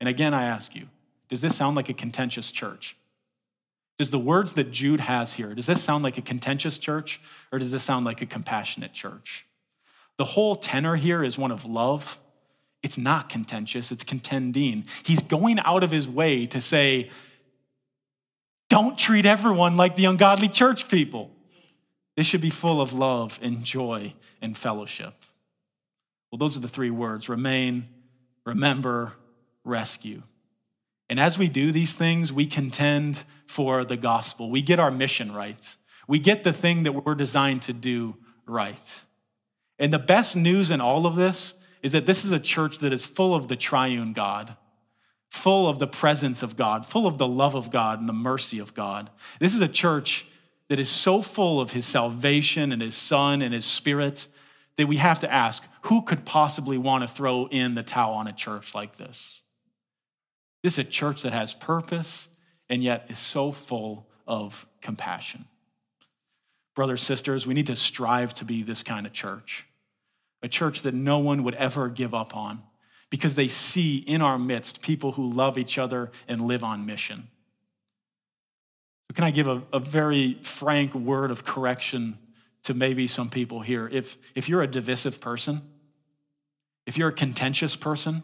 And 0.00 0.08
again, 0.08 0.34
I 0.34 0.46
ask 0.46 0.74
you, 0.74 0.88
does 1.28 1.40
this 1.40 1.56
sound 1.56 1.76
like 1.76 1.88
a 1.88 1.94
contentious 1.94 2.50
church? 2.50 2.96
Does 3.98 4.10
the 4.10 4.18
words 4.18 4.54
that 4.54 4.72
Jude 4.72 5.00
has 5.00 5.34
here, 5.34 5.54
does 5.54 5.66
this 5.66 5.82
sound 5.82 6.02
like 6.02 6.18
a 6.18 6.22
contentious 6.22 6.78
church 6.78 7.20
or 7.52 7.58
does 7.58 7.70
this 7.70 7.82
sound 7.82 8.04
like 8.04 8.22
a 8.22 8.26
compassionate 8.26 8.92
church? 8.92 9.46
The 10.18 10.24
whole 10.24 10.56
tenor 10.56 10.96
here 10.96 11.22
is 11.22 11.38
one 11.38 11.50
of 11.50 11.64
love. 11.64 12.20
It's 12.82 12.98
not 12.98 13.28
contentious, 13.28 13.92
it's 13.92 14.04
contending. 14.04 14.84
He's 15.04 15.22
going 15.22 15.58
out 15.60 15.82
of 15.82 15.90
his 15.90 16.06
way 16.06 16.46
to 16.48 16.60
say, 16.60 17.10
don't 18.68 18.98
treat 18.98 19.26
everyone 19.26 19.76
like 19.76 19.96
the 19.96 20.06
ungodly 20.06 20.48
church 20.48 20.88
people. 20.88 21.30
This 22.16 22.26
should 22.26 22.40
be 22.40 22.50
full 22.50 22.80
of 22.80 22.92
love 22.92 23.38
and 23.42 23.64
joy 23.64 24.14
and 24.42 24.56
fellowship. 24.56 25.14
Well, 26.30 26.38
those 26.38 26.56
are 26.56 26.60
the 26.60 26.68
three 26.68 26.90
words 26.90 27.28
remain, 27.28 27.88
remember, 28.44 29.12
rescue. 29.64 30.22
And 31.08 31.20
as 31.20 31.38
we 31.38 31.48
do 31.48 31.70
these 31.70 31.94
things, 31.94 32.32
we 32.32 32.46
contend 32.46 33.24
for 33.46 33.84
the 33.84 33.96
gospel. 33.96 34.50
We 34.50 34.62
get 34.62 34.78
our 34.78 34.90
mission 34.90 35.32
right. 35.32 35.76
We 36.08 36.18
get 36.18 36.44
the 36.44 36.52
thing 36.52 36.84
that 36.84 36.92
we're 36.92 37.14
designed 37.14 37.62
to 37.62 37.72
do 37.72 38.16
right. 38.46 39.02
And 39.78 39.92
the 39.92 39.98
best 39.98 40.36
news 40.36 40.70
in 40.70 40.80
all 40.80 41.06
of 41.06 41.16
this 41.16 41.54
is 41.82 41.92
that 41.92 42.06
this 42.06 42.24
is 42.24 42.32
a 42.32 42.40
church 42.40 42.78
that 42.78 42.92
is 42.92 43.04
full 43.04 43.34
of 43.34 43.48
the 43.48 43.56
triune 43.56 44.12
God, 44.12 44.56
full 45.28 45.68
of 45.68 45.78
the 45.78 45.86
presence 45.86 46.42
of 46.42 46.56
God, 46.56 46.86
full 46.86 47.06
of 47.06 47.18
the 47.18 47.26
love 47.26 47.54
of 47.54 47.70
God 47.70 48.00
and 48.00 48.08
the 48.08 48.14
mercy 48.14 48.58
of 48.58 48.72
God. 48.72 49.10
This 49.40 49.54
is 49.54 49.60
a 49.60 49.68
church 49.68 50.26
that 50.68 50.80
is 50.80 50.88
so 50.88 51.20
full 51.20 51.60
of 51.60 51.72
his 51.72 51.84
salvation 51.84 52.72
and 52.72 52.80
his 52.80 52.96
son 52.96 53.42
and 53.42 53.52
his 53.52 53.66
spirit 53.66 54.28
that 54.76 54.86
we 54.86 54.96
have 54.96 55.18
to 55.20 55.32
ask 55.32 55.62
who 55.82 56.02
could 56.02 56.24
possibly 56.24 56.78
want 56.78 57.06
to 57.06 57.12
throw 57.12 57.46
in 57.46 57.74
the 57.74 57.82
towel 57.82 58.14
on 58.14 58.26
a 58.26 58.32
church 58.32 58.74
like 58.74 58.96
this? 58.96 59.42
This 60.64 60.72
is 60.72 60.78
a 60.78 60.84
church 60.84 61.20
that 61.22 61.34
has 61.34 61.52
purpose 61.52 62.26
and 62.70 62.82
yet 62.82 63.04
is 63.10 63.18
so 63.18 63.52
full 63.52 64.08
of 64.26 64.66
compassion. 64.80 65.44
Brothers, 66.74 67.02
sisters, 67.02 67.46
we 67.46 67.52
need 67.52 67.66
to 67.66 67.76
strive 67.76 68.32
to 68.34 68.46
be 68.46 68.62
this 68.62 68.82
kind 68.82 69.06
of 69.06 69.12
church, 69.12 69.66
a 70.42 70.48
church 70.48 70.80
that 70.82 70.94
no 70.94 71.18
one 71.18 71.44
would 71.44 71.54
ever 71.56 71.90
give 71.90 72.14
up 72.14 72.34
on 72.34 72.62
because 73.10 73.34
they 73.34 73.46
see 73.46 73.98
in 73.98 74.22
our 74.22 74.38
midst 74.38 74.80
people 74.80 75.12
who 75.12 75.28
love 75.28 75.58
each 75.58 75.76
other 75.76 76.10
and 76.26 76.40
live 76.40 76.64
on 76.64 76.86
mission. 76.86 77.28
So, 79.06 79.14
can 79.14 79.24
I 79.24 79.32
give 79.32 79.46
a, 79.46 79.62
a 79.70 79.78
very 79.78 80.38
frank 80.40 80.94
word 80.94 81.30
of 81.30 81.44
correction 81.44 82.18
to 82.62 82.72
maybe 82.72 83.06
some 83.06 83.28
people 83.28 83.60
here? 83.60 83.86
If, 83.86 84.16
if 84.34 84.48
you're 84.48 84.62
a 84.62 84.66
divisive 84.66 85.20
person, 85.20 85.60
if 86.86 86.96
you're 86.96 87.10
a 87.10 87.12
contentious 87.12 87.76
person, 87.76 88.22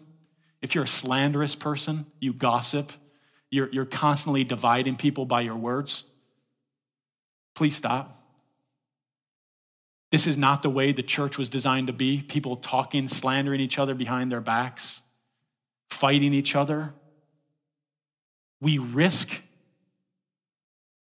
if 0.63 0.75
you're 0.75 0.85
a 0.85 0.89
slanderous 0.89 1.55
person, 1.55 2.07
you 2.21 2.33
gossip, 2.33 2.93
you're, 3.51 3.69
you're 3.73 3.87
constantly 3.87 4.45
dividing 4.45 4.97
people 4.97 5.25
by 5.25 5.41
your 5.41 5.57
words, 5.57 6.05
please 7.55 7.75
stop. 7.75 8.17
This 10.11 10.27
is 10.27 10.37
not 10.37 10.63
the 10.63 10.71
way 10.71 10.93
the 10.93 11.03
church 11.03 11.39
was 11.39 11.49
designed 11.49 11.87
to 11.87 11.93
be 11.93 12.21
people 12.21 12.57
talking, 12.57 13.07
slandering 13.07 13.61
each 13.61 13.79
other 13.79 13.95
behind 13.95 14.31
their 14.31 14.41
backs, 14.41 15.03
fighting 15.89 16.35
each 16.35 16.57
other. 16.57 16.93
We 18.61 18.79
risk 18.79 19.41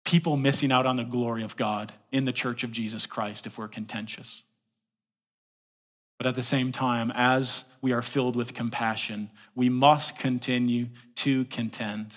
people 0.04 0.36
missing 0.36 0.70
out 0.70 0.84
on 0.84 0.96
the 0.96 1.04
glory 1.04 1.42
of 1.42 1.56
God 1.56 1.92
in 2.10 2.26
the 2.26 2.32
church 2.32 2.64
of 2.64 2.70
Jesus 2.70 3.06
Christ 3.06 3.46
if 3.46 3.56
we're 3.56 3.68
contentious. 3.68 4.44
But 6.22 6.28
at 6.28 6.34
the 6.36 6.42
same 6.44 6.70
time, 6.70 7.10
as 7.16 7.64
we 7.80 7.90
are 7.90 8.00
filled 8.00 8.36
with 8.36 8.54
compassion, 8.54 9.28
we 9.56 9.68
must 9.68 10.16
continue 10.16 10.86
to 11.16 11.46
contend 11.46 12.14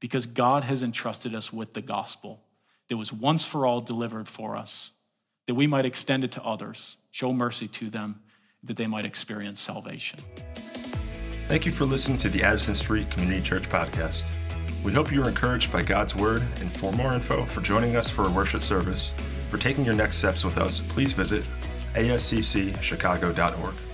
because 0.00 0.24
God 0.24 0.64
has 0.64 0.82
entrusted 0.82 1.34
us 1.34 1.52
with 1.52 1.74
the 1.74 1.82
gospel 1.82 2.40
that 2.88 2.96
was 2.96 3.12
once 3.12 3.44
for 3.44 3.66
all 3.66 3.80
delivered 3.80 4.26
for 4.26 4.56
us, 4.56 4.92
that 5.46 5.54
we 5.54 5.66
might 5.66 5.84
extend 5.84 6.24
it 6.24 6.32
to 6.32 6.42
others, 6.42 6.96
show 7.10 7.30
mercy 7.34 7.68
to 7.68 7.90
them, 7.90 8.22
that 8.62 8.78
they 8.78 8.86
might 8.86 9.04
experience 9.04 9.60
salvation. 9.60 10.18
Thank 11.46 11.66
you 11.66 11.72
for 11.72 11.84
listening 11.84 12.16
to 12.16 12.30
the 12.30 12.42
Addison 12.42 12.74
Street 12.74 13.10
Community 13.10 13.42
Church 13.42 13.68
podcast. 13.68 14.30
We 14.82 14.94
hope 14.94 15.12
you 15.12 15.22
are 15.24 15.28
encouraged 15.28 15.70
by 15.70 15.82
God's 15.82 16.16
word, 16.16 16.40
and 16.40 16.72
for 16.72 16.90
more 16.92 17.12
info, 17.12 17.44
for 17.44 17.60
joining 17.60 17.96
us 17.96 18.08
for 18.08 18.26
a 18.26 18.30
worship 18.30 18.62
service, 18.62 19.12
for 19.50 19.58
taking 19.58 19.84
your 19.84 19.94
next 19.94 20.16
steps 20.16 20.42
with 20.42 20.56
us, 20.56 20.80
please 20.80 21.12
visit 21.12 21.46
asccchicago.org. 21.94 23.91